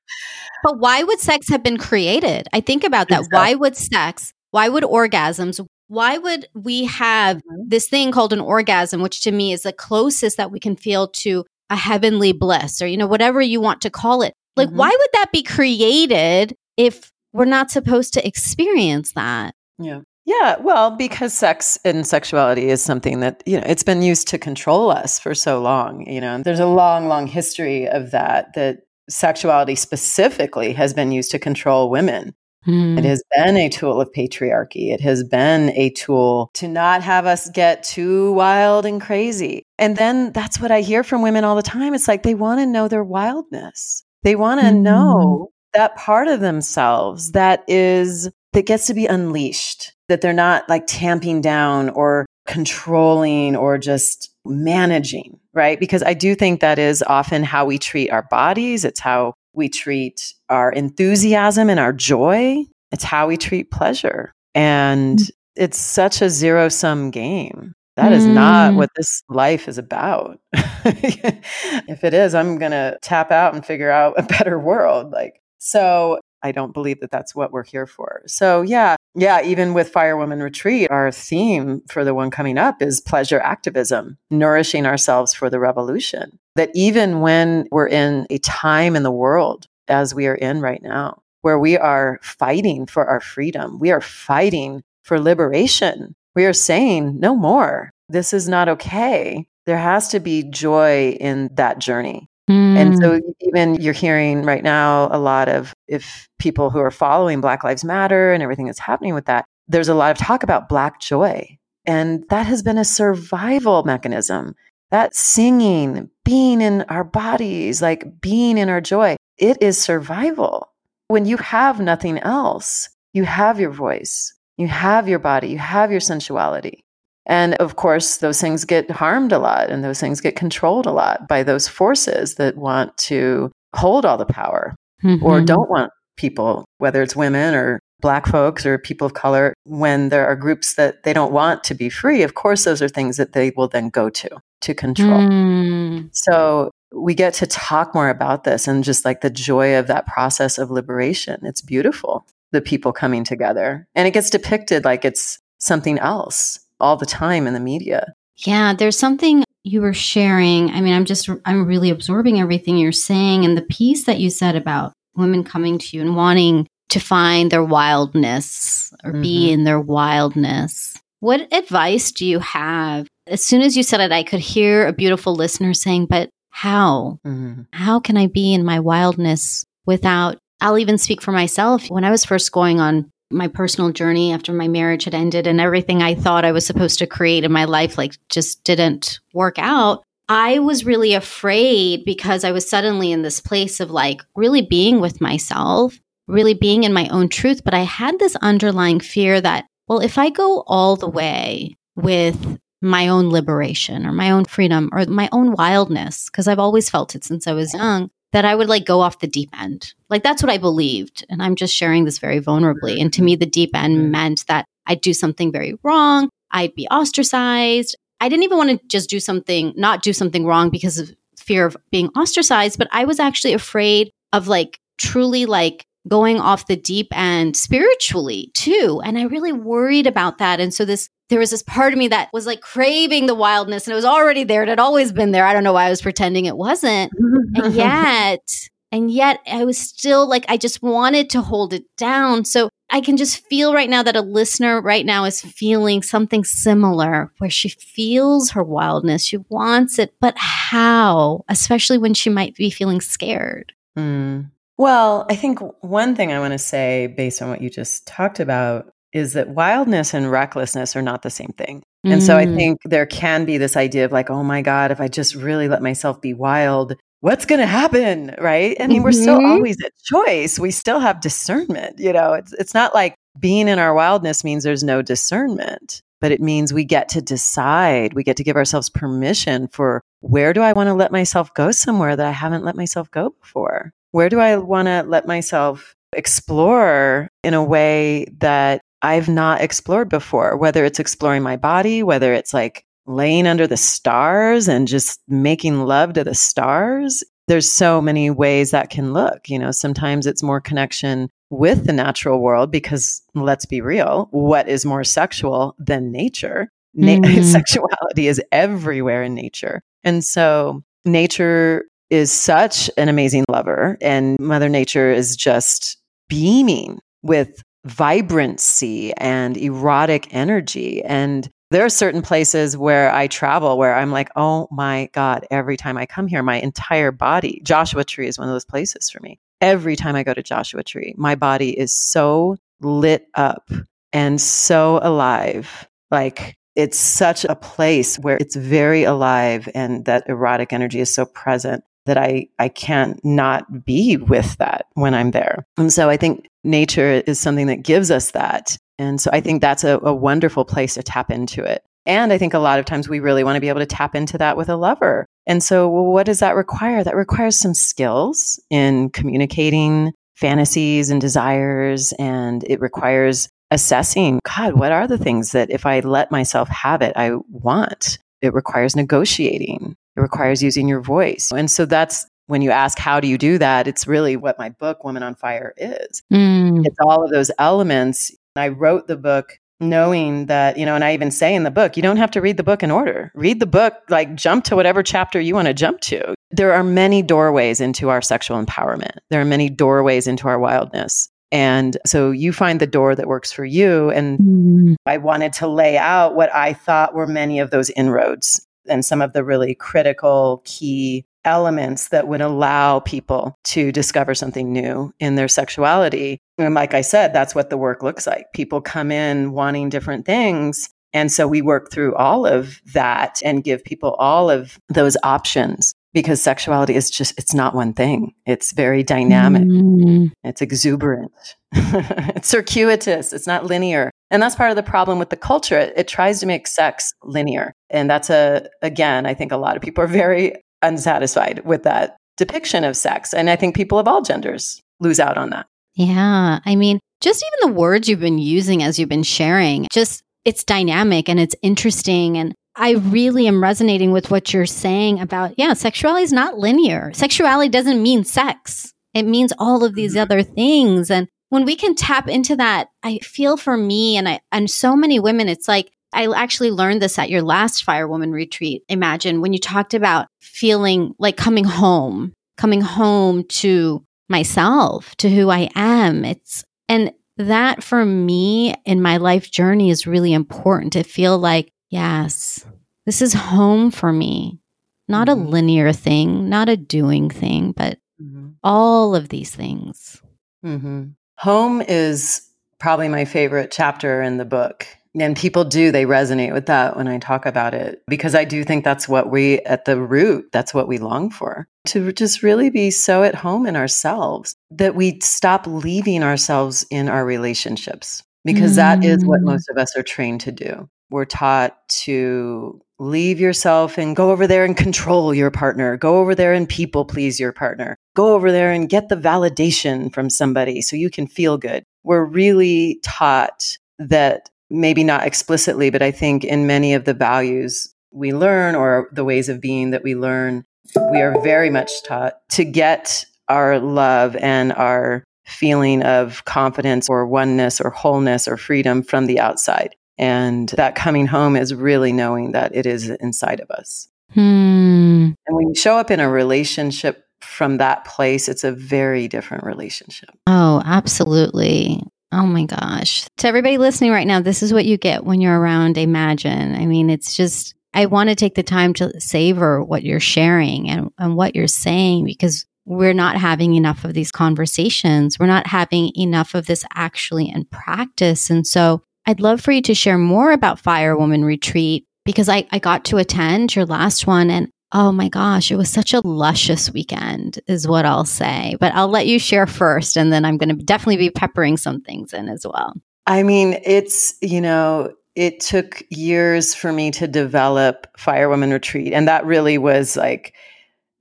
but 0.63 0.79
why 0.79 1.03
would 1.03 1.19
sex 1.19 1.49
have 1.49 1.63
been 1.63 1.79
created? 1.79 2.47
I 2.53 2.61
think 2.61 2.85
about 2.85 3.09
that. 3.09 3.21
Exactly. 3.21 3.39
Why 3.39 3.55
would 3.55 3.77
sex 3.77 4.33
why 4.51 4.69
would 4.69 4.85
orgasms, 4.85 5.65
why 5.89 6.19
would 6.19 6.47
we 6.55 6.85
have 6.85 7.39
mm-hmm. 7.39 7.69
this 7.69 7.89
thing 7.89 8.13
called 8.13 8.33
an 8.33 8.41
orgasm, 8.41 9.03
which 9.03 9.23
to 9.23 9.33
me 9.33 9.53
is 9.53 9.63
the 9.63 9.73
closest 9.73 10.37
that 10.37 10.51
we 10.51 10.61
can 10.61 10.77
feel 10.77 11.09
to 11.09 11.45
a 11.71 11.77
heavenly 11.77 12.33
bliss 12.33 12.83
or, 12.83 12.87
you 12.87 12.97
know, 12.97 13.07
whatever 13.07 13.41
you 13.41 13.61
want 13.61 13.81
to 13.83 13.91
call 13.91 14.23
it? 14.23 14.35
Like, 14.57 14.69
mm-hmm. 14.69 14.77
why 14.77 14.91
would 14.91 15.11
that 15.15 15.33
be 15.33 15.43
created 15.43 16.57
if 16.77 17.13
we're 17.33 17.45
not 17.45 17.71
supposed 17.71 18.13
to 18.15 18.27
experience 18.27 19.13
that? 19.13 19.55
Yeah. 19.79 20.01
Yeah, 20.27 20.59
well, 20.61 20.91
because 20.91 21.33
sex 21.33 21.79
and 21.85 22.07
sexuality 22.07 22.69
is 22.69 22.83
something 22.83 23.21
that, 23.21 23.43
you 23.47 23.57
know, 23.57 23.65
it's 23.67 23.83
been 23.83 24.03
used 24.03 24.29
to 24.29 24.39
control 24.39 24.91
us 24.91 25.19
for 25.19 25.35
so 25.35 25.61
long, 25.61 26.07
you 26.09 26.21
know. 26.21 26.43
There's 26.43 26.61
a 26.61 26.67
long, 26.67 27.09
long 27.09 27.27
history 27.27 27.89
of 27.89 28.11
that 28.11 28.53
that 28.55 28.83
sexuality 29.09 29.75
specifically 29.75 30.73
has 30.75 30.95
been 30.95 31.11
used 31.11 31.31
to 31.33 31.39
control 31.39 31.91
women. 31.91 32.35
Hmm. 32.65 32.99
It 32.99 33.05
has 33.05 33.23
been 33.35 33.57
a 33.57 33.69
tool 33.69 34.01
of 34.01 34.13
patriarchy. 34.13 34.93
It 34.93 35.01
has 35.01 35.25
been 35.25 35.71
a 35.71 35.91
tool 35.91 36.51
to 36.55 36.69
not 36.69 37.03
have 37.03 37.27
us 37.27 37.49
get 37.51 37.83
too 37.83 38.33
wild 38.33 38.85
and 38.85 39.01
crazy. 39.01 39.65
And 39.79 39.97
then 39.97 40.33
that's 40.33 40.61
what 40.61 40.71
I 40.71 40.83
hear 40.83 41.03
from 41.03 41.23
women 41.23 41.45
all 41.45 41.57
the 41.57 41.63
time. 41.63 41.95
It's 41.95 42.09
like 42.09 42.23
they 42.23 42.35
want 42.35 42.61
to 42.61 42.67
know 42.67 42.89
their 42.89 43.05
wildness. 43.05 44.05
They 44.23 44.37
want 44.37 44.61
to 44.61 44.71
hmm. 44.71 44.83
know 44.83 45.53
that 45.73 45.97
part 45.97 46.29
of 46.29 46.41
themselves 46.41 47.33
that 47.33 47.65
is, 47.69 48.29
that 48.53 48.67
gets 48.67 48.87
to 48.87 48.95
be 48.95 49.07
unleashed, 49.07 49.93
that 50.09 50.21
they're 50.21 50.33
not 50.33 50.69
like 50.69 50.85
tamping 50.87 51.41
down 51.41 51.89
or 51.91 52.27
controlling 52.47 53.57
or 53.57 53.79
just 53.79 54.31
managing, 54.45 55.39
right? 55.55 55.79
Because 55.79 56.03
I 56.03 56.15
do 56.15 56.35
think 56.35 56.61
that 56.61 56.79
is 56.79 57.03
often 57.07 57.45
how 57.45 57.65
we 57.65 57.79
treat 57.79 58.11
our 58.11 58.25
bodies. 58.25 58.85
It's 58.85 59.01
how 59.01 59.35
we 59.53 59.69
treat 59.69 60.35
our 60.49 60.71
enthusiasm 60.73 61.71
and 61.71 61.81
our 61.81 61.93
joy. 61.93 62.65
It's 62.93 63.05
how 63.05 63.29
we 63.29 63.37
treat 63.37 63.71
pleasure. 63.71 64.33
And 64.55 65.19
mm. 65.19 65.31
it's 65.57 65.79
such 65.79 66.23
a 66.23 66.31
zero 66.31 66.69
sum 66.69 67.11
game. 67.11 67.75
That 67.97 68.13
is 68.13 68.25
not 68.25 68.73
mm. 68.73 68.77
what 68.77 68.91
this 68.97 69.23
life 69.29 69.69
is 69.69 69.77
about. 69.77 70.41
if 70.55 72.03
it 72.03 72.15
is, 72.15 72.35
I'm 72.35 72.57
going 72.57 72.71
to 72.71 72.99
tap 73.03 73.31
out 73.31 73.55
and 73.55 73.65
figure 73.65 73.91
out 73.91 74.19
a 74.19 74.23
better 74.23 74.59
world. 74.59 75.11
Like, 75.11 75.43
so 75.59 76.19
I 76.43 76.53
don't 76.53 76.73
believe 76.73 77.01
that 77.01 77.11
that's 77.11 77.35
what 77.35 77.53
we're 77.53 77.65
here 77.65 77.87
for. 77.87 78.23
So, 78.27 78.63
yeah, 78.63 78.97
yeah, 79.15 79.43
even 79.43 79.75
with 79.75 79.91
Fire 79.91 80.17
Woman 80.17 80.43
Retreat, 80.43 80.91
our 80.91 81.13
theme 81.13 81.83
for 81.89 82.05
the 82.05 82.15
one 82.15 82.31
coming 82.31 82.57
up 82.57 82.81
is 82.81 83.01
pleasure 83.01 83.41
activism, 83.41 84.17
nourishing 84.31 84.87
ourselves 84.87 85.35
for 85.35 85.51
the 85.51 85.61
revolution. 85.61 86.39
That 86.57 86.71
even 86.75 87.21
when 87.21 87.67
we're 87.71 87.89
in 87.89 88.27
a 88.31 88.39
time 88.39 88.97
in 88.97 89.03
the 89.03 89.11
world 89.11 89.67
as 89.89 90.15
we 90.15 90.27
are 90.27 90.35
in 90.35 90.61
right 90.61 90.83
now, 90.83 91.23
where 91.43 91.59
we 91.59 91.79
are 91.79 92.19
fighting 92.23 92.87
for 92.87 93.07
our 93.07 93.21
freedom, 93.21 93.79
we 93.79 93.91
are 93.91 94.01
fighting 94.01 94.83
for 95.03 95.21
liberation, 95.21 96.15
we 96.35 96.45
are 96.45 96.53
saying, 96.53 97.19
no 97.19 97.35
more. 97.35 97.91
This 98.09 98.33
is 98.33 98.49
not 98.49 98.69
okay. 98.69 99.47
There 99.67 99.79
has 99.79 100.09
to 100.09 100.21
be 100.21 100.43
joy 100.43 101.17
in 101.21 101.51
that 101.55 101.79
journey. 101.79 102.29
And 102.51 102.99
so, 102.99 103.21
mm. 103.21 103.33
even 103.43 103.75
you're 103.81 103.93
hearing 103.93 104.43
right 104.43 104.65
now 104.65 105.09
a 105.13 105.19
lot 105.19 105.49
of 105.49 105.73
if 105.87 106.29
people 106.41 106.69
who 106.71 106.81
are 106.81 106.91
following 106.91 107.41
Black 107.41 107.63
Lives 107.63 107.85
Matter 107.85 108.33
and 108.33 108.43
everything 108.43 108.67
that's 108.67 108.81
happening 108.81 109.15
with 109.15 109.27
that, 109.27 109.45
there's 109.69 109.89
a 109.89 109.95
lot 109.95 110.11
of 110.11 110.19
talk 110.19 110.43
about 110.43 110.69
Black 110.69 111.01
joy. 111.01 111.57
And 111.87 112.25
that 112.29 112.47
has 112.47 112.65
been 112.65 112.77
a 112.77 112.85
survival 112.85 113.85
mechanism. 113.85 114.57
That 114.91 115.15
singing, 115.15 116.11
being 116.25 116.61
in 116.61 116.83
our 116.83 117.05
bodies, 117.05 117.81
like 117.81 118.21
being 118.21 118.59
in 118.59 118.69
our 118.69 118.81
joy, 118.81 119.17
it 119.39 119.59
is 119.61 119.81
survival. 119.81 120.73
When 121.09 121.27
you 121.27 121.37
have 121.39 121.81
nothing 121.81 122.19
else, 122.19 122.89
you 123.13 123.25
have 123.25 123.59
your 123.59 123.71
voice, 123.71 124.33
you 124.57 124.69
have 124.69 125.09
your 125.09 125.19
body, 125.19 125.49
you 125.49 125.59
have 125.59 125.91
your 125.91 126.01
sensuality. 126.01 126.85
And 127.27 127.55
of 127.55 127.77
course, 127.77 128.17
those 128.17 128.41
things 128.41 128.65
get 128.65 128.91
harmed 128.91 129.33
a 129.33 129.39
lot 129.39 129.71
and 129.71 129.85
those 129.85 130.01
things 130.01 130.21
get 130.21 130.37
controlled 130.37 130.87
a 130.87 130.93
lot 130.93 131.29
by 131.29 131.43
those 131.43 131.69
forces 131.69 132.37
that 132.37 132.57
want 132.57 132.97
to 132.99 133.53
hold 133.75 134.05
all 134.05 134.17
the 134.17 134.27
power 134.27 134.75
mm-hmm. 135.03 135.25
or 135.25 135.41
don't 135.41 135.71
want 135.71 135.93
people, 136.17 136.65
whether 136.79 137.03
it's 137.03 137.15
women 137.17 137.55
or 137.55 137.79
black 138.01 138.27
folks 138.27 138.65
or 138.67 138.79
people 138.79 139.07
of 139.07 139.15
color, 139.15 139.55
when 139.65 140.09
there 140.09 140.27
are 140.27 140.37
groups 140.37 140.75
that 140.75 141.03
they 141.03 141.13
don't 141.13 141.33
want 141.33 141.65
to 141.65 141.75
be 141.75 141.89
free, 141.89 142.23
of 142.23 142.35
course, 142.35 142.65
those 142.65 142.83
are 142.83 142.89
things 142.89 143.17
that 143.17 143.33
they 143.33 143.53
will 143.57 143.69
then 143.69 143.89
go 143.89 144.11
to 144.11 144.29
to 144.63 144.75
control. 144.75 145.21
Mm. 145.21 146.11
So 146.13 146.71
we 146.93 147.15
get 147.15 147.35
to 147.35 147.47
talk 147.47 147.95
more 147.95 148.09
about 148.09 148.45
this 148.45 148.67
and 148.69 148.85
just 148.85 149.05
like 149.05 149.21
the 149.21 149.31
joy 149.31 149.79
of 149.79 149.87
that 149.87 150.07
process 150.07 150.59
of 150.59 150.71
liberation. 150.71 151.41
It's 151.45 151.61
beautiful, 151.61 152.27
the 152.51 152.61
people 152.61 152.93
coming 152.93 153.25
together. 153.25 153.87
And 153.95 154.07
it 154.07 154.13
gets 154.13 154.31
depicted 154.31 154.85
like 154.85 155.05
it's 155.05 155.39
something 155.59 155.99
else 155.99 156.59
all 156.81 156.97
the 156.97 157.07
time 157.07 157.47
in 157.47 157.55
the 157.55 157.61
media. 157.61 158.13
Yeah, 158.37 158.75
there's 158.75 158.99
something 158.99 159.45
you 159.63 159.83
were 159.83 159.95
sharing. 159.95 160.71
I 160.71 160.81
mean, 160.81 160.95
I'm 160.95 161.05
just, 161.05 161.29
I'm 161.45 161.67
really 161.67 161.91
absorbing 161.91 162.41
everything 162.41 162.77
you're 162.77 162.93
saying. 162.93 163.45
And 163.45 163.57
the 163.57 163.63
piece 163.63 164.05
that 164.05 164.19
you 164.19 164.31
said 164.31 164.57
about 164.57 164.93
women 165.15 165.45
coming 165.45 165.79
to 165.79 165.97
you 165.97 166.03
and 166.03 166.17
wanting 166.17 166.67
to 166.91 167.01
find 167.01 167.51
their 167.51 167.65
wildness 167.65 168.93
or 169.05 169.13
mm-hmm. 169.13 169.23
be 169.23 169.51
in 169.51 169.65
their 169.65 169.81
wildness. 169.81 170.97
What 171.21 171.53
advice 171.53 172.13
do 172.13 172.27
you 172.27 172.39
have? 172.39 173.07
As 173.27 173.43
soon 173.43 173.63
as 173.63 173.77
you 173.77 173.83
said 173.83 174.01
it, 174.01 174.13
I 174.13 174.23
could 174.23 174.41
hear 174.41 174.87
a 174.87 174.93
beautiful 174.93 175.35
listener 175.35 175.75
saying, 175.75 176.07
But 176.07 176.31
how? 176.51 177.19
Mm-hmm. 177.27 177.63
How 177.73 178.01
can 178.01 178.17
I 178.17 178.27
be 178.27 178.53
in 178.53 178.65
my 178.65 178.81
wildness 178.81 179.65
without? 179.87 180.39
I'll 180.61 180.79
even 180.79 180.99
speak 180.99 181.23
for 181.23 181.33
myself. 181.33 181.89
When 181.89 182.05
I 182.05 182.11
was 182.11 182.25
first 182.25 182.53
going 182.53 182.81
on 182.81 183.11
my 183.31 183.49
personal 183.49 183.93
journey 183.93 184.33
after 184.33 184.53
my 184.53 184.67
marriage 184.67 185.05
had 185.05 185.15
ended 185.15 185.47
and 185.47 185.61
everything 185.61 186.03
I 186.03 186.15
thought 186.15 186.45
I 186.45 186.53
was 186.53 186.67
supposed 186.67 186.99
to 186.99 187.07
create 187.07 187.45
in 187.45 187.53
my 187.53 187.65
life, 187.65 187.97
like, 187.97 188.15
just 188.29 188.65
didn't 188.65 189.21
work 189.33 189.59
out. 189.59 190.03
I 190.29 190.61
was 190.61 190.87
really 190.87 191.15
afraid 191.15 192.05
because 192.05 192.45
I 192.45 192.53
was 192.53 192.69
suddenly 192.69 193.11
in 193.11 193.23
this 193.23 193.41
place 193.41 193.81
of 193.81 193.91
like 193.91 194.23
really 194.37 194.63
being 194.63 195.01
with 195.01 195.21
myself, 195.21 195.99
really 196.31 196.55
being 196.55 196.85
in 196.85 196.93
my 196.93 197.09
own 197.09 197.29
truth. 197.29 197.63
But 197.65 197.75
I 197.75 197.81
had 197.81 198.19
this 198.19 198.37
underlying 198.37 199.01
fear 199.01 199.41
that, 199.41 199.67
well, 199.89 200.01
if 200.01 200.19
I 200.19 200.31
go 200.31 200.63
all 200.67 200.97
the 200.97 201.09
way 201.09 201.77
with 201.97 202.59
my 202.83 203.09
own 203.09 203.29
liberation 203.29 204.07
or 204.07 204.13
my 204.13 204.31
own 204.31 204.45
freedom 204.45 204.89
or 204.93 205.05
my 205.07 205.29
own 205.33 205.53
wildness, 205.53 206.27
because 206.27 206.49
I've 206.49 206.59
always 206.59 206.89
felt 206.89 207.15
it 207.15 207.25
since 207.25 207.47
I 207.47 207.53
was 207.53 207.75
young, 207.75 208.11
that 208.33 208.45
I 208.45 208.55
would 208.55 208.69
like 208.69 208.87
go 208.87 209.01
off 209.01 209.19
the 209.19 209.27
deep 209.27 209.51
end. 209.59 209.93
Like 210.09 210.23
that's 210.23 210.43
what 210.43 210.53
I 210.53 210.59
believed. 210.59 211.27
And 211.29 211.43
I'm 211.43 211.57
just 211.57 211.75
sharing 211.75 212.05
this 212.05 212.19
very 212.19 212.41
vulnerably. 212.41 213.01
And 213.01 213.13
to 213.15 213.23
me, 213.23 213.37
the 213.37 213.47
deep 213.47 213.71
end 213.75 213.97
mm-hmm. 213.97 214.11
meant 214.13 214.47
that 214.47 214.65
I'd 214.87 215.01
do 215.01 215.13
something 215.13 215.53
very 215.53 215.75
wrong. 215.83 216.31
I'd 216.53 216.75
be 216.75 216.87
ostracized. 216.89 217.97
I 218.21 218.29
didn't 218.29 218.45
even 218.45 218.59
want 218.59 218.71
to 218.71 218.87
just 218.89 219.11
do 219.11 219.21
something, 219.21 219.73
not 219.77 220.03
do 220.03 220.13
something 220.13 220.45
wrong 220.47 220.71
because 220.71 220.99
of 220.99 221.15
fear 221.37 221.67
of 221.67 221.77
being 221.91 222.09
ostracized, 222.11 222.79
but 222.79 222.89
I 222.93 223.05
was 223.05 223.19
actually 223.19 223.55
afraid 223.55 224.11
of 224.33 224.47
like 224.47 224.79
truly 224.99 225.47
like 225.47 225.85
going 226.09 226.39
off 226.39 226.67
the 226.67 226.77
deep 226.77 227.09
end 227.17 227.57
spiritually 227.57 228.51
too. 228.55 229.01
And 229.05 229.19
I 229.19 229.25
really 229.25 229.53
worried 229.53 230.07
about 230.07 230.39
that. 230.39 230.61
And 230.61 230.73
so 230.73 230.85
this 230.85 231.09
there 231.29 231.39
was 231.39 231.51
this 231.51 231.63
part 231.63 231.93
of 231.93 231.99
me 231.99 232.09
that 232.09 232.29
was 232.33 232.45
like 232.45 232.61
craving 232.61 233.27
the 233.27 233.35
wildness 233.35 233.87
and 233.87 233.93
it 233.93 233.97
was 233.97 234.05
already 234.05 234.45
there. 234.45 234.65
It 234.65 234.69
had 234.69 234.81
always 234.81 235.13
been 235.13 235.31
there. 235.31 235.47
I 235.47 235.53
don't 235.53 235.65
know 235.65 235.73
why 235.73 235.85
I 235.85 235.91
was 235.91 236.03
pretending 236.03 236.47
it 236.47 236.57
wasn't. 236.57 237.13
and 237.55 237.73
yet, 237.75 238.69
and 238.91 239.11
yet 239.11 239.39
I 239.47 239.65
was 239.65 239.79
still 239.79 240.29
like, 240.29 240.45
I 240.49 240.57
just 240.57 240.83
wanted 240.83 241.31
to 241.31 241.41
hold 241.41 241.73
it 241.73 241.85
down. 241.97 242.45
So 242.45 242.69
I 242.91 243.01
can 243.01 243.17
just 243.17 243.47
feel 243.47 243.73
right 243.73 243.89
now 243.89 244.03
that 244.03 244.17
a 244.17 244.23
listener 244.23 244.81
right 244.81 245.07
now 245.07 245.25
is 245.25 245.41
feeling 245.41 246.03
something 246.03 246.43
similar 246.43 247.33
where 247.39 247.51
she 247.51 247.69
feels 247.69 248.51
her 248.51 248.65
wildness. 248.65 249.25
She 249.25 249.37
wants 249.49 250.01
it, 250.01 250.13
but 250.21 250.35
how? 250.37 251.45
Especially 251.49 251.99
when 251.99 252.15
she 252.15 252.29
might 252.29 252.57
be 252.57 252.71
feeling 252.71 253.01
scared. 253.01 253.73
Mm. 253.97 254.51
Well, 254.81 255.27
I 255.29 255.37
think 255.37 255.59
one 255.83 256.17
thing 256.17 256.33
I 256.33 256.39
want 256.39 256.53
to 256.53 256.59
say 256.59 257.07
based 257.07 257.43
on 257.43 257.51
what 257.51 257.61
you 257.61 257.69
just 257.69 258.07
talked 258.07 258.41
about 258.41 258.91
is 259.13 259.35
that 259.35 259.51
wildness 259.51 260.15
and 260.15 260.31
recklessness 260.31 260.97
are 260.97 261.03
not 261.03 261.21
the 261.21 261.29
same 261.29 261.53
thing. 261.59 261.83
Mm. 262.07 262.15
And 262.15 262.23
so 262.23 262.39
I 262.39 262.47
mm. 262.47 262.57
think 262.57 262.79
there 262.87 263.05
can 263.05 263.45
be 263.45 263.59
this 263.59 263.77
idea 263.77 264.07
of 264.07 264.13
like, 264.13 264.31
oh 264.31 264.43
my 264.43 264.63
God, 264.63 264.91
if 264.91 264.99
I 264.99 265.07
just 265.07 265.35
really 265.35 265.69
let 265.69 265.83
myself 265.83 266.23
be 266.23 266.33
wild, 266.33 266.95
what's 267.21 267.45
going 267.45 267.59
to 267.59 267.67
happen? 267.67 268.35
Right. 268.39 268.75
I 268.81 268.87
mean, 268.87 268.97
mm-hmm. 268.97 269.05
we're 269.05 269.13
still 269.13 269.37
mm-hmm. 269.37 269.53
always 269.53 269.77
at 269.85 269.93
choice. 270.03 270.59
We 270.59 270.71
still 270.71 271.01
have 271.01 271.21
discernment. 271.21 271.99
You 271.99 272.15
know, 272.15 272.33
it's, 272.33 272.55
it's 272.55 272.73
not 272.73 272.95
like 272.95 273.15
being 273.39 273.69
in 273.69 273.79
our 273.79 273.93
wildness 273.93 274.45
means 274.45 274.65
there's 274.65 274.83
no 274.83 275.03
discernment, 275.03 276.01
but 276.23 276.33
it 276.33 276.41
means 276.41 276.73
we 276.73 276.85
get 276.85 277.11
to 277.11 277.21
decide. 277.21 278.15
We 278.15 278.25
get 278.25 278.39
to 278.39 278.45
give 278.45 278.57
ourselves 278.57 278.89
permission 278.89 279.69
for 279.69 280.01
where 280.21 280.55
do 280.55 280.63
I 280.63 280.73
want 280.73 280.87
to 280.87 280.95
let 280.95 281.13
myself 281.13 281.53
go 281.53 281.71
somewhere 281.71 282.17
that 282.17 282.27
I 282.27 282.31
haven't 282.33 282.65
let 282.65 282.77
myself 282.77 283.11
go 283.11 283.35
before? 283.43 283.93
Where 284.13 284.29
do 284.29 284.41
I 284.41 284.57
want 284.57 284.87
to 284.87 285.05
let 285.07 285.27
myself 285.27 285.95
explore 286.13 287.29
in 287.43 287.55
a 287.55 287.63
way 287.65 288.27
that 288.39 288.83
I've 289.03 289.29
not 289.29 289.61
explored 289.61 290.09
before, 290.09 290.57
whether 290.57 290.85
it's 290.85 290.99
exploring 290.99 291.43
my 291.43 291.57
body, 291.57 292.03
whether 292.03 292.33
it's 292.33 292.53
like 292.53 292.85
laying 293.07 293.47
under 293.47 293.67
the 293.67 293.77
stars 293.77 294.69
and 294.69 294.87
just 294.87 295.21
making 295.29 295.85
love 295.85 296.13
to 296.15 296.25
the 296.25 296.35
stars. 296.35 297.25
There's 297.49 297.71
so 297.71 298.01
many 298.01 298.31
ways 298.31 298.71
that 298.71 298.91
can 298.91 299.13
look. 299.13 299.49
You 299.49 299.59
know, 299.59 299.71
sometimes 299.71 300.27
it's 300.27 300.43
more 300.43 300.61
connection 300.61 301.29
with 301.51 301.87
the 301.87 301.93
natural 301.93 302.41
world 302.41 302.71
because 302.71 303.23
let's 303.35 303.67
be 303.67 303.81
real, 303.81 304.29
what 304.31 304.69
is 304.69 304.87
more 304.87 305.03
sexual 305.03 305.75
than 305.79 306.13
nature? 306.13 306.69
Na- 306.95 307.17
mm. 307.17 307.45
Sexuality 307.45 308.29
is 308.29 308.41
everywhere 308.53 309.23
in 309.23 309.35
nature. 309.35 309.83
And 310.05 310.25
so 310.25 310.83
nature 311.05 311.85
is 312.11 312.33
such 312.33 312.91
an 312.97 313.09
amazing 313.09 313.45
lover, 313.49 313.97
and 314.01 314.39
Mother 314.41 314.69
Nature 314.69 315.11
is 315.11 315.37
just 315.37 315.97
beaming 316.29 317.01
with 317.23 317.63
vibrancy 317.85 319.13
and 319.15 319.57
erotic 319.57 320.33
energy. 320.35 321.03
And 321.03 321.49
there 321.71 321.85
are 321.85 321.91
certain 321.91 322.21
places 322.21 322.77
where 322.77 323.13
I 323.15 323.29
travel 323.29 323.79
where 323.79 323.95
I'm 323.95 324.11
like, 324.11 324.29
oh 324.35 324.69
my 324.71 325.09
God, 325.13 325.47
every 325.51 325.77
time 325.77 325.97
I 325.97 326.07
come 326.07 326.27
here, 326.27 326.43
my 326.43 326.61
entire 326.61 327.13
body, 327.13 327.61
Joshua 327.65 328.05
Tree 328.05 328.27
is 328.27 328.39
one 328.39 328.49
of 328.49 328.55
those 328.55 328.65
places 328.65 329.09
for 329.09 329.21
me. 329.21 329.39
Every 329.61 329.95
time 329.95 330.17
I 330.17 330.25
go 330.25 330.35
to 330.35 330.43
Joshua 330.43 330.83
Tree, 330.83 331.15
my 331.17 331.37
body 331.37 331.79
is 331.79 331.93
so 331.93 332.57
lit 332.81 333.27
up 333.35 333.71
and 334.13 334.41
so 334.41 334.99
alive. 335.03 335.87
Like 336.11 336.57
it's 336.75 336.99
such 336.99 337.45
a 337.45 337.55
place 337.55 338.19
where 338.19 338.37
it's 338.39 338.57
very 338.57 339.05
alive 339.05 339.69
and 339.75 340.05
that 340.07 340.29
erotic 340.29 340.73
energy 340.73 341.01
is 341.01 341.15
so 341.15 341.25
present 341.25 341.85
that 342.07 342.19
I, 342.19 342.49
I 342.59 342.69
can't 342.69 343.23
not 343.25 343.85
be 343.85 344.17
with 344.17 344.57
that 344.59 344.87
when 344.95 345.15
I'm 345.15 345.31
there. 345.31 345.65
And 345.77 345.93
so 345.93 346.09
I 346.09 346.17
think 346.17 346.49
nature 346.65 347.23
is 347.27 347.39
something 347.39 347.67
that 347.67 347.83
gives 347.83 348.11
us 348.11 348.33
that. 348.33 348.77
And 348.99 349.21
so 349.21 349.31
I 349.33 349.41
think 349.41 349.61
that's 349.61 349.85
a, 349.85 349.99
a 350.03 350.15
wonderful 350.15 350.65
place 350.65 350.95
to 350.95 351.03
tap 351.03 351.31
into 351.31 351.63
it. 351.63 351.83
And 352.07 352.33
I 352.33 352.39
think 352.39 352.55
a 352.55 352.59
lot 352.59 352.79
of 352.79 352.87
times 352.87 353.09
we 353.09 353.21
really 353.21 353.45
want 353.45 353.57
to 353.57 353.61
be 353.61 353.69
able 353.69 353.81
to 353.81 353.87
tap 353.87 354.15
into 354.15 354.39
that 354.39 354.57
with 354.57 354.69
a 354.69 354.77
lover. 354.77 355.27
And 355.47 355.63
so, 355.63 355.89
well, 355.89 356.07
what 356.07 356.27
does 356.27 356.41
that 356.41 356.57
require? 356.57 357.05
That 357.05 357.17
requires 357.17 357.57
some 357.57 357.75
skills 357.75 358.59
in 358.71 359.11
communicating 359.11 360.13
fantasies 360.35 361.11
and 361.11 361.21
desires. 361.21 362.13
And 362.19 362.65
it 362.65 362.81
requires 362.81 363.49
assessing, 363.71 364.41
God, 364.45 364.75
what 364.75 364.93
are 364.93 365.07
the 365.07 365.19
things 365.19 365.53
that 365.53 365.71
if 365.71 365.87
I 365.87 366.01
let 366.01 366.31
myself 366.31 366.69
have 366.69 367.03
it, 367.03 367.13
I 367.17 367.33
want? 367.51 368.19
It 368.43 368.55
requires 368.55 368.97
negotiating. 368.97 369.97
It 370.21 370.23
requires 370.23 370.63
using 370.63 370.87
your 370.87 371.01
voice. 371.01 371.51
And 371.51 371.71
so 371.71 371.87
that's 371.87 372.27
when 372.47 372.61
you 372.61 372.71
ask, 372.71 372.99
how 372.99 373.21
do 373.21 373.29
you 373.29 373.39
do 373.39 373.57
that? 373.59 373.89
It's 373.89 374.07
really 374.07 374.37
what 374.37 374.59
my 374.59 374.69
book, 374.69 375.03
Woman 375.03 375.23
on 375.23 375.35
Fire, 375.35 375.73
is. 375.77 376.23
Mm. 376.33 376.85
It's 376.85 376.99
all 377.01 377.25
of 377.25 377.31
those 377.31 377.51
elements. 377.59 378.31
I 378.55 378.69
wrote 378.69 379.07
the 379.07 379.17
book 379.17 379.59
knowing 379.79 380.47
that, 380.47 380.77
you 380.77 380.85
know, 380.85 380.95
and 380.95 381.03
I 381.03 381.15
even 381.15 381.31
say 381.31 381.55
in 381.55 381.63
the 381.63 381.71
book, 381.71 381.97
you 381.97 382.03
don't 382.03 382.19
have 382.19 382.33
to 382.33 382.41
read 382.41 382.59
the 382.59 382.63
book 382.63 382.83
in 382.83 382.91
order. 382.91 383.33
Read 383.35 383.61
the 383.61 383.67
book, 383.67 383.95
like 384.11 384.35
jump 384.35 384.65
to 384.65 384.77
whatever 384.77 385.03
chapter 385.03 385.41
you 385.41 385.55
want 385.55 385.69
to 385.69 385.75
jump 385.75 386.01
to. 386.03 386.35
There 386.51 386.75
are 386.75 386.85
many 386.85 387.23
doorways 387.23 387.81
into 387.81 388.11
our 388.11 388.21
sexual 388.21 388.63
empowerment. 388.63 389.17
There 389.31 389.41
are 389.41 389.47
many 389.47 389.71
doorways 389.71 390.27
into 390.27 390.49
our 390.49 390.59
wildness. 390.59 391.31
And 391.53 391.97
so 392.05 392.31
you 392.31 392.53
find 392.53 392.79
the 392.79 392.87
door 392.87 393.15
that 393.15 393.27
works 393.27 393.51
for 393.53 393.65
you. 393.65 394.11
And 394.11 394.39
mm. 394.39 394.97
I 395.07 395.17
wanted 395.17 395.53
to 395.55 395.67
lay 395.67 395.97
out 395.97 396.35
what 396.35 396.55
I 396.55 396.75
thought 396.75 397.15
were 397.15 397.27
many 397.27 397.59
of 397.59 397.71
those 397.71 397.91
inroads 397.91 398.67
and 398.89 399.05
some 399.05 399.23
of 399.23 399.33
the 399.33 399.45
really 399.45 399.75
critical 399.75 400.63
key 400.65 401.25
elements 401.45 402.09
that 402.09 402.29
would 402.29 402.41
allow 402.41 403.01
people 403.01 403.57
to 403.65 403.93
discover 403.93 404.35
something 404.35 404.73
new 404.73 405.13
in 405.21 405.37
their 405.37 405.49
sexuality. 405.49 406.39
And 406.59 406.75
like 406.75 406.95
I 406.95 407.01
said, 407.01 407.33
that's 407.33 407.55
what 407.55 407.71
the 407.71 407.79
work 407.79 408.03
looks 408.03 408.27
like. 408.27 408.47
People 408.55 408.81
come 408.81 409.11
in 409.11 409.53
wanting 409.53 409.89
different 409.89 410.27
things. 410.27 410.91
And 411.13 411.33
so 411.33 411.49
we 411.49 411.63
work 411.63 411.91
through 411.91 412.15
all 412.15 412.47
of 412.47 412.81
that 412.93 413.41
and 413.45 413.65
give 413.65 413.83
people 413.85 414.15
all 414.15 414.51
of 414.51 414.79
those 414.89 415.17
options 415.25 415.95
because 416.13 416.43
sexuality 416.43 416.95
is 416.95 417.11
just, 417.11 417.37
it's 417.39 417.55
not 417.55 417.75
one 417.75 417.93
thing. 417.93 418.33
It's 418.47 418.73
very 418.73 419.03
dynamic. 419.03 419.63
Mm. 419.63 420.31
It's 420.45 420.61
exuberant. 420.61 421.33
it's 421.73 422.49
circuitous. 422.49 423.33
It's 423.33 423.47
not 423.47 423.67
linear. 423.67 424.11
And 424.31 424.43
that's 424.43 424.55
part 424.55 424.71
of 424.71 424.77
the 424.77 424.83
problem 424.83 425.19
with 425.19 425.31
the 425.31 425.37
culture. 425.37 425.79
It, 425.79 425.93
it, 425.97 426.09
tries 426.09 426.41
to 426.41 426.47
make 426.47 426.67
sex 426.67 427.13
linear. 427.23 427.73
And 427.91 428.09
that's 428.09 428.31
a, 428.31 428.69
again, 428.83 429.27
I 429.27 429.35
think 429.35 429.53
a 429.53 429.57
lot 429.57 429.77
of 429.77 429.83
people 429.83 430.05
are 430.05 430.09
very 430.09 430.55
unsatisfied 430.83 431.65
with 431.65 431.83
that 431.83 432.17
depiction 432.37 432.85
of 432.85 432.97
sex. 432.97 433.35
And 433.35 433.51
I 433.51 433.57
think 433.57 433.77
people 433.77 433.99
of 433.99 434.09
all 434.09 434.23
genders 434.23 434.81
lose 435.01 435.21
out 435.21 435.37
on 435.37 435.51
that. 435.51 435.67
Yeah. 435.95 436.61
I 436.65 436.77
mean, 436.77 437.01
just 437.21 437.45
even 437.45 437.71
the 437.73 437.79
words 437.79 438.09
you've 438.09 438.21
been 438.21 438.39
using 438.39 438.83
as 438.83 438.99
you've 438.99 439.09
been 439.09 439.23
sharing, 439.23 439.87
just 439.93 440.23
it's 440.45 440.65
dynamic 440.65 441.29
and 441.29 441.39
it's 441.39 441.57
interesting. 441.63 442.39
And 442.39 442.55
I 442.77 442.93
really 442.93 443.47
am 443.47 443.63
resonating 443.63 444.13
with 444.13 444.31
what 444.31 444.55
you're 444.55 444.67
saying 444.67 445.21
about, 445.21 445.55
yeah, 445.59 445.75
sexuality 445.75 446.23
is 446.23 446.33
not 446.33 446.59
linear. 446.59 447.13
Sexuality 447.13 447.69
doesn't 447.69 448.03
mean 448.03 448.25
sex. 448.25 448.93
It 449.13 449.25
means 449.25 449.53
all 449.59 449.85
of 449.85 449.95
these 449.95 450.13
mm-hmm. 450.13 450.23
other 450.23 450.43
things. 450.43 451.11
And 451.11 451.29
when 451.51 451.65
we 451.65 451.77
can 451.77 451.95
tap 451.95 452.29
into 452.29 452.57
that, 452.57 452.89
I 453.03 453.19
feel 453.19 453.57
for 453.57 453.77
me 453.77 454.17
and 454.17 454.29
I 454.29 454.41
and 454.53 454.71
so 454.71 454.97
many 454.97 455.19
women, 455.19 455.49
it's 455.49 455.69
like 455.69 455.91
I 456.13 456.27
actually 456.35 456.71
learned 456.71 457.03
this 457.03 457.19
at 457.19 457.31
your 457.31 457.43
last 457.43 457.85
Firewoman 457.85 458.33
retreat. 458.33 458.83
Imagine 458.89 459.41
when 459.41 459.53
you 459.53 459.59
talked 459.59 459.95
about 459.95 460.27
feeling 460.41 461.15
like 461.19 461.37
coming 461.37 461.65
home, 461.65 462.33
coming 462.57 462.81
home 462.81 463.45
to 463.45 464.05
myself, 464.29 465.15
to 465.17 465.31
who 465.31 465.51
I 465.51 465.69
am. 465.75 466.25
It's 466.25 466.65
And 466.89 467.13
that 467.37 467.83
for 467.83 468.05
me 468.05 468.75
in 468.85 469.01
my 469.01 469.17
life 469.17 469.51
journey 469.51 469.91
is 469.91 470.07
really 470.07 470.33
important 470.33 470.93
to 470.95 471.03
feel 471.03 471.39
like, 471.39 471.73
yes, 471.89 472.65
this 473.07 473.23
is 473.23 473.33
home 473.33 473.91
for 473.91 474.13
me. 474.13 474.61
Not 475.09 475.29
mm-hmm. 475.29 475.47
a 475.47 475.49
linear 475.49 475.93
thing, 475.93 476.49
not 476.49 476.69
a 476.69 476.77
doing 476.77 477.31
thing, 477.31 477.73
but 477.73 477.99
mm-hmm. 478.23 478.51
all 478.63 479.15
of 479.15 479.29
these 479.29 479.55
things. 479.55 480.23
Mm-hmm. 480.65 481.09
Home 481.39 481.83
is 481.83 482.49
probably 482.79 483.09
my 483.09 483.25
favorite 483.25 483.71
chapter 483.71 484.23
in 484.23 484.37
the 484.37 484.45
book. 484.45 484.87
And 485.19 485.37
people 485.37 485.65
do, 485.65 485.91
they 485.91 486.05
resonate 486.05 486.53
with 486.53 486.67
that 486.67 486.97
when 486.97 487.09
I 487.09 487.19
talk 487.19 487.45
about 487.45 487.75
it, 487.75 488.03
because 488.07 488.35
I 488.35 488.45
do 488.45 488.63
think 488.63 488.85
that's 488.85 489.09
what 489.09 489.29
we, 489.29 489.59
at 489.61 489.85
the 489.85 490.01
root, 490.01 490.47
that's 490.53 490.73
what 490.73 490.87
we 490.87 490.99
long 490.99 491.31
for 491.31 491.67
to 491.87 492.13
just 492.13 492.43
really 492.43 492.71
be 492.71 492.91
so 492.91 493.23
at 493.25 493.35
home 493.35 493.67
in 493.67 493.75
ourselves 493.75 494.55
that 494.71 494.95
we 494.95 495.19
stop 495.21 495.67
leaving 495.67 496.23
ourselves 496.23 496.87
in 496.91 497.09
our 497.09 497.25
relationships, 497.25 498.23
because 498.45 498.73
mm. 498.73 498.77
that 498.77 499.05
is 499.05 499.25
what 499.25 499.41
mm. 499.41 499.47
most 499.47 499.69
of 499.69 499.79
us 499.79 499.97
are 499.97 500.03
trained 500.03 500.43
to 500.43 500.53
do. 500.53 500.89
We're 501.11 501.25
taught 501.25 501.77
to 502.05 502.81
leave 503.01 503.41
yourself 503.41 503.99
and 503.99 504.15
go 504.15 504.31
over 504.31 504.47
there 504.47 504.65
and 504.65 504.77
control 504.77 505.35
your 505.35 505.51
partner. 505.51 505.97
Go 505.97 506.19
over 506.19 506.37
there 506.37 506.53
and 506.53 506.69
people 506.69 507.05
please 507.05 507.41
your 507.41 507.53
partner. 507.53 507.97
Go 508.15 508.35
over 508.35 508.53
there 508.53 508.71
and 508.71 508.89
get 508.89 509.09
the 509.09 509.17
validation 509.17 510.13
from 510.13 510.31
somebody 510.31 510.83
so 510.83 510.95
you 510.95 511.11
can 511.11 511.27
feel 511.27 511.59
good. 511.59 511.83
We're 512.05 512.25
really 512.25 513.01
taught 513.03 513.79
that 513.99 514.51
maybe 514.71 515.05
not 515.05 515.27
explicitly, 515.27 515.91
but 515.91 516.03
I 516.03 516.11
think 516.11 516.45
in 516.45 516.67
many 516.67 516.95
of 516.95 517.05
the 517.05 517.15
values 517.15 517.93
we 518.13 518.33
learn 518.33 518.75
or 518.75 519.09
the 519.13 519.25
ways 519.25 519.49
of 519.49 519.61
being 519.61 519.91
that 519.91 520.03
we 520.03 520.15
learn, 520.15 520.65
we 521.13 521.21
are 521.21 521.41
very 521.43 521.71
much 521.71 522.03
taught 522.05 522.35
to 522.51 522.65
get 522.65 523.25
our 523.49 523.79
love 523.79 524.37
and 524.37 524.73
our 524.73 525.25
feeling 525.45 526.03
of 526.03 526.45
confidence 526.45 527.09
or 527.09 527.27
oneness 527.27 527.81
or 527.81 527.91
wholeness 527.91 528.47
or 528.47 528.57
freedom 528.57 529.03
from 529.03 529.27
the 529.27 529.41
outside. 529.41 529.95
And 530.19 530.69
that 530.71 530.95
coming 530.95 531.27
home 531.27 531.57
is 531.57 531.75
really 531.75 532.13
knowing 532.13 532.53
that 532.53 532.75
it 532.75 532.87
is 532.87 533.09
inside 533.09 533.61
of 533.61 533.71
us. 533.71 534.09
Hmm. 534.33 535.31
And 535.47 535.57
when 535.57 535.69
you 535.69 535.75
show 535.75 535.97
up 535.97 536.11
in 536.11 536.21
a 536.21 536.31
relationship 536.31 537.25
from 537.41 537.79
that 537.79 538.05
place, 538.05 538.49
it's 538.49 538.65
a 538.65 538.71
very 538.71 539.29
different 539.29 539.65
relationship. 539.65 540.31
Oh, 540.47 540.83
absolutely. 540.85 542.03
Oh 542.33 542.47
my 542.47 542.65
gosh. 542.65 543.27
To 543.39 543.49
everybody 543.49 543.77
listening 543.77 544.13
right 544.13 544.27
now, 544.27 544.41
this 544.41 544.63
is 544.63 544.73
what 544.73 544.85
you 544.85 544.97
get 544.97 545.25
when 545.25 545.41
you're 545.41 545.59
around 545.59 545.99
Imagine. 545.99 546.75
I 546.75 546.87
mean, 546.87 547.11
it's 547.11 547.37
just, 547.37 547.75
I 547.93 548.07
want 548.07 548.29
to 548.29 548.37
take 548.37 548.55
the 548.55 548.63
time 548.63 548.95
to 548.95 549.21
savor 549.21 549.83
what 549.83 550.05
you're 550.05 550.21
sharing 550.21 550.89
and, 550.89 551.11
and 551.19 551.37
what 551.37 551.57
you're 551.57 551.67
saying 551.67 552.25
because 552.25 552.67
we're 552.85 553.15
not 553.15 553.37
having 553.37 553.75
enough 553.75 554.05
of 554.05 554.15
these 554.15 554.31
conversations. 554.31 555.39
We're 555.39 555.47
not 555.47 555.67
having 555.67 556.13
enough 556.17 556.55
of 556.55 556.67
this 556.67 556.85
actually 556.95 557.49
in 557.49 557.65
practice. 557.67 558.49
And 558.49 558.67
so 558.67 559.03
I'd 559.27 559.41
love 559.41 559.61
for 559.61 559.73
you 559.73 559.83
to 559.83 559.95
share 559.95 560.19
more 560.19 560.53
about 560.53 560.81
Fire 560.81 561.17
Woman 561.17 561.45
Retreat 561.45 562.07
because 562.25 562.49
I, 562.49 562.67
I 562.71 562.79
got 562.79 563.05
to 563.07 563.19
attend 563.19 563.75
your 563.75 563.87
last 563.87 564.27
one 564.27 564.51
and 564.51 564.71
Oh 564.93 565.13
my 565.13 565.29
gosh, 565.29 565.71
it 565.71 565.77
was 565.77 565.89
such 565.89 566.13
a 566.13 566.27
luscious 566.27 566.93
weekend, 566.93 567.61
is 567.69 567.87
what 567.87 568.05
I'll 568.05 568.25
say. 568.25 568.77
But 568.81 568.93
I'll 568.95 569.09
let 569.09 569.29
you 569.29 569.39
share 569.39 569.67
first, 569.67 570.17
and 570.17 570.33
then 570.33 570.45
I'm 570.45 570.57
going 570.59 570.77
to 570.77 570.85
definitely 570.85 571.19
be 571.19 571.31
peppering 571.31 571.77
some 571.77 572.01
things 572.01 572.33
in 572.33 572.49
as 572.49 572.67
well. 572.67 572.95
I 573.27 573.45
mean, 573.45 573.79
it's, 573.85 574.35
you 574.43 574.61
know, 574.61 575.13
it 575.37 575.61
took 575.61 576.03
years 576.11 576.75
for 576.75 576.93
me 576.93 577.11
to 577.13 577.29
develop 577.29 578.07
Fire 578.19 578.49
Woman 578.49 578.73
Retreat. 578.73 579.13
And 579.13 579.29
that 579.29 579.47
really 579.47 579.79
was 579.79 580.17
like 580.17 580.55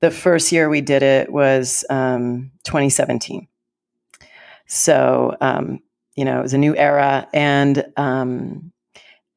the 0.02 0.10
first 0.10 0.52
year 0.52 0.70
we 0.70 0.82
did 0.82 1.04
it 1.04 1.32
was 1.32 1.86
um, 1.90 2.52
2017. 2.64 3.48
So, 4.66 5.38
um, 5.42 5.80
you 6.16 6.26
know, 6.26 6.40
it 6.40 6.44
was 6.44 6.54
a 6.54 6.58
new 6.58 6.76
era. 6.76 7.28
And, 7.34 7.86
um, 7.98 8.72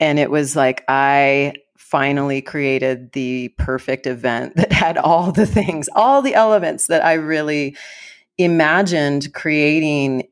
and 0.01 0.19
it 0.19 0.31
was 0.31 0.57
like 0.57 0.85
I 0.89 1.53
finally 1.93 2.41
created 2.41 3.13
the 3.13 3.49
perfect 3.59 4.07
event 4.07 4.57
that 4.57 4.73
had 4.73 4.97
all 4.97 5.31
the 5.31 5.45
things, 5.45 5.91
all 5.95 6.23
the 6.23 6.35
elements 6.35 6.87
that 6.87 7.05
I 7.05 7.13
really 7.13 7.77
imagined 8.39 9.35
creating 9.35 10.27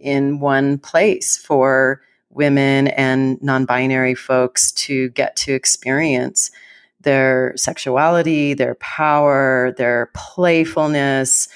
in 0.00 0.40
one 0.40 0.76
place 0.76 1.36
for 1.36 2.02
women 2.30 2.88
and 2.88 3.40
non 3.40 3.64
binary 3.64 4.16
folks 4.16 4.72
to 4.72 5.10
get 5.10 5.36
to 5.36 5.54
experience 5.54 6.50
their 7.02 7.52
sexuality, 7.56 8.52
their 8.52 8.74
power, 8.74 9.72
their 9.78 10.10
playfulness. 10.14 11.46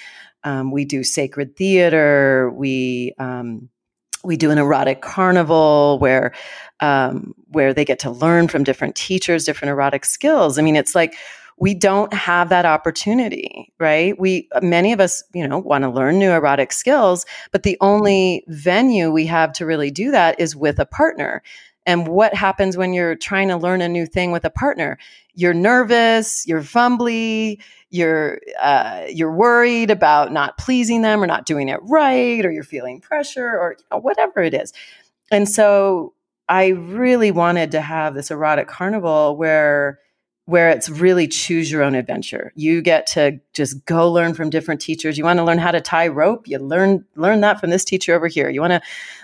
Um, 0.44 0.70
we 0.70 0.84
do 0.84 1.02
sacred 1.02 1.56
theater. 1.56 2.52
We 2.54 3.12
um, 3.18 3.68
we 4.22 4.36
do 4.36 4.52
an 4.52 4.58
erotic 4.58 5.02
carnival 5.02 5.98
where 5.98 6.32
um, 6.78 7.34
where 7.50 7.72
they 7.72 7.84
get 7.84 7.98
to 8.00 8.10
learn 8.10 8.48
from 8.48 8.64
different 8.64 8.94
teachers 8.94 9.44
different 9.44 9.70
erotic 9.70 10.04
skills. 10.04 10.58
I 10.58 10.62
mean 10.62 10.76
it's 10.76 10.94
like 10.94 11.14
we 11.60 11.74
don't 11.74 12.12
have 12.12 12.48
that 12.50 12.66
opportunity 12.66 13.72
right? 13.78 14.18
We 14.18 14.48
many 14.62 14.92
of 14.92 15.00
us 15.00 15.22
you 15.34 15.46
know 15.46 15.58
want 15.58 15.82
to 15.82 15.90
learn 15.90 16.18
new 16.18 16.30
erotic 16.30 16.72
skills 16.72 17.26
but 17.52 17.62
the 17.62 17.76
only 17.80 18.44
venue 18.48 19.10
we 19.10 19.26
have 19.26 19.52
to 19.54 19.66
really 19.66 19.90
do 19.90 20.10
that 20.10 20.38
is 20.40 20.56
with 20.56 20.78
a 20.78 20.86
partner. 20.86 21.42
And 21.86 22.06
what 22.06 22.34
happens 22.34 22.76
when 22.76 22.92
you're 22.92 23.14
trying 23.14 23.48
to 23.48 23.56
learn 23.56 23.80
a 23.80 23.88
new 23.88 24.04
thing 24.04 24.30
with 24.30 24.44
a 24.44 24.50
partner? 24.50 24.98
You're 25.34 25.54
nervous 25.54 26.46
you're 26.46 26.62
fumbly 26.62 27.60
you're 27.90 28.40
uh, 28.60 29.06
you're 29.08 29.32
worried 29.32 29.90
about 29.90 30.32
not 30.32 30.58
pleasing 30.58 31.02
them 31.02 31.22
or 31.22 31.26
not 31.26 31.46
doing 31.46 31.68
it 31.68 31.80
right 31.82 32.44
or 32.44 32.50
you're 32.50 32.62
feeling 32.62 33.00
pressure 33.00 33.58
or 33.58 33.76
you 33.78 33.84
know, 33.90 33.98
whatever 33.98 34.42
it 34.42 34.54
is. 34.54 34.72
And 35.30 35.48
so 35.48 36.12
i 36.48 36.68
really 36.68 37.30
wanted 37.30 37.70
to 37.70 37.80
have 37.80 38.14
this 38.14 38.30
erotic 38.30 38.68
carnival 38.68 39.36
where 39.36 39.98
where 40.48 40.70
it's 40.70 40.88
really 40.88 41.28
choose 41.28 41.70
your 41.70 41.82
own 41.82 41.94
adventure. 41.94 42.52
You 42.54 42.80
get 42.80 43.06
to 43.08 43.38
just 43.52 43.84
go 43.84 44.10
learn 44.10 44.32
from 44.32 44.48
different 44.48 44.80
teachers. 44.80 45.18
You 45.18 45.24
want 45.24 45.38
to 45.38 45.44
learn 45.44 45.58
how 45.58 45.72
to 45.72 45.80
tie 45.82 46.08
rope, 46.08 46.48
you 46.48 46.58
learn 46.58 47.04
learn 47.16 47.42
that 47.42 47.60
from 47.60 47.68
this 47.68 47.84
teacher 47.84 48.14
over 48.14 48.28
here. 48.28 48.48
You 48.48 48.62
want 48.62 48.70
to 48.70 48.80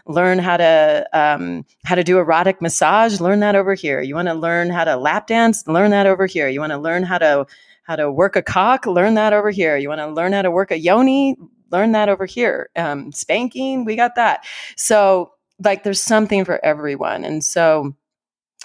learn 0.07 0.39
how 0.39 0.59
to 0.59 1.09
um, 1.15 1.65
how 1.87 1.95
to 1.95 2.05
do 2.05 2.19
erotic 2.19 2.61
massage, 2.61 3.21
learn 3.21 3.41
that 3.41 3.57
over 3.57 3.73
here. 3.73 4.03
You 4.03 4.15
want 4.15 4.29
to 4.29 4.35
learn 4.35 4.69
how 4.69 4.85
to 4.85 4.99
lap 4.99 5.27
dance, 5.27 5.67
learn 5.67 5.93
that 5.93 6.07
over 6.07 6.27
here. 6.27 6.51
You 6.51 6.61
want 6.61 6.73
to 6.73 6.79
learn 6.79 7.03
how 7.05 7.17
to 7.17 7.47
how 7.85 7.97
to 7.97 8.13
work 8.13 8.37
a 8.37 8.43
cock, 8.43 8.85
learn 8.85 9.15
that 9.15 9.33
over 9.33 9.51
here. 9.51 9.79
You 9.79 9.89
want 9.89 10.03
to 10.03 10.09
learn 10.09 10.35
how 10.35 10.43
to 10.43 10.51
work 10.51 10.71
a 10.73 10.79
yoni, 10.79 11.37
learn 11.71 11.93
that 11.93 12.11
over 12.11 12.27
here. 12.27 12.69
Um, 12.77 13.13
spanking, 13.13 13.87
we 13.87 13.97
got 13.97 14.15
that. 14.17 14.45
So 14.77 15.33
like, 15.62 15.85
there's 15.85 16.03
something 16.03 16.45
for 16.45 16.64
everyone, 16.64 17.25
and 17.25 17.45
so 17.45 17.95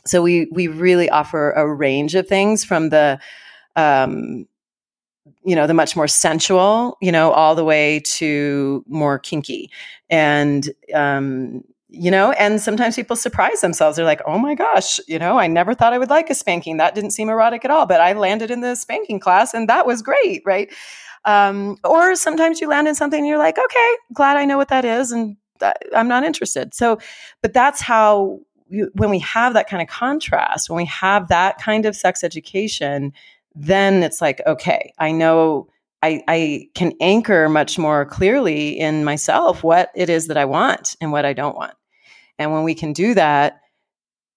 so 0.06 0.22
we 0.22 0.48
we 0.52 0.68
really 0.68 1.10
offer 1.10 1.52
a 1.52 1.72
range 1.72 2.16
of 2.16 2.28
things 2.28 2.64
from 2.64 2.90
the 2.90 3.20
um, 3.76 4.48
you 5.44 5.56
know 5.56 5.68
the 5.68 5.74
much 5.74 5.96
more 5.96 6.08
sensual 6.08 6.98
you 7.02 7.12
know 7.12 7.32
all 7.32 7.56
the 7.56 7.66
way 7.66 8.00
to 8.02 8.84
more 8.88 9.20
kinky. 9.20 9.70
And 10.10 10.70
um, 10.94 11.64
you 11.90 12.12
know 12.12 12.32
and 12.34 12.62
sometimes 12.62 12.96
people 12.96 13.16
surprise 13.16 13.62
themselves. 13.62 13.98
They're 13.98 14.06
like 14.06 14.22
oh 14.26 14.38
my 14.40 14.56
gosh 14.56 15.00
you 15.08 15.20
know 15.20 15.40
i 15.40 15.48
never 15.48 15.74
thought 15.74 15.94
i 15.94 15.98
would 15.98 16.10
like 16.10 16.30
a 16.30 16.36
spanking. 16.36 16.78
That 16.78 16.96
didn't 16.96 17.12
seem 17.12 17.30
erotic 17.30 17.66
at 17.66 17.72
all 17.72 17.86
but 17.86 18.02
i 18.02 18.14
landed 18.14 18.52
in 18.52 18.62
the 18.62 18.76
spanking 18.76 19.20
class 19.20 19.54
and 19.54 19.68
that 19.70 19.86
was 19.86 20.02
great 20.02 20.42
right? 20.46 20.72
Um, 21.26 21.76
or 21.84 22.16
sometimes 22.16 22.62
you 22.62 22.70
land 22.70 22.88
in 22.88 22.96
something 22.96 23.20
and 23.20 23.28
you're 23.28 23.38
like 23.38 23.58
okay 23.60 23.96
glad 24.14 24.38
i 24.38 24.46
know 24.46 24.58
what 24.58 24.70
that 24.70 24.86
is 24.86 25.12
and 25.12 25.36
i'm 25.96 26.08
not 26.08 26.24
interested 26.24 26.74
so 26.74 26.98
but 27.42 27.54
that's 27.54 27.82
how 27.82 28.40
when 28.94 29.10
we 29.10 29.20
have 29.20 29.54
that 29.54 29.68
kind 29.68 29.82
of 29.82 29.88
contrast, 29.88 30.70
when 30.70 30.78
we 30.78 30.86
have 30.86 31.28
that 31.30 31.58
kind 31.58 31.86
of 31.86 31.96
sex 31.96 32.24
education, 32.24 33.14
then 33.56 34.04
it's 34.04 34.22
like, 34.22 34.42
okay, 34.46 34.94
I 35.00 35.12
know 35.12 35.68
I, 36.02 36.22
I 36.28 36.68
can 36.76 36.94
anchor 37.02 37.50
much 37.50 37.78
more 37.78 38.06
clearly 38.06 38.80
in 38.80 39.04
myself 39.04 39.64
what 39.64 39.90
it 39.96 40.10
is 40.10 40.28
that 40.28 40.38
I 40.38 40.46
want 40.46 40.96
and 41.02 41.12
what 41.12 41.26
I 41.26 41.34
don't 41.34 41.56
want. 41.56 41.74
And 42.38 42.54
when 42.54 42.64
we 42.64 42.74
can 42.74 42.94
do 42.94 43.14
that, 43.16 43.60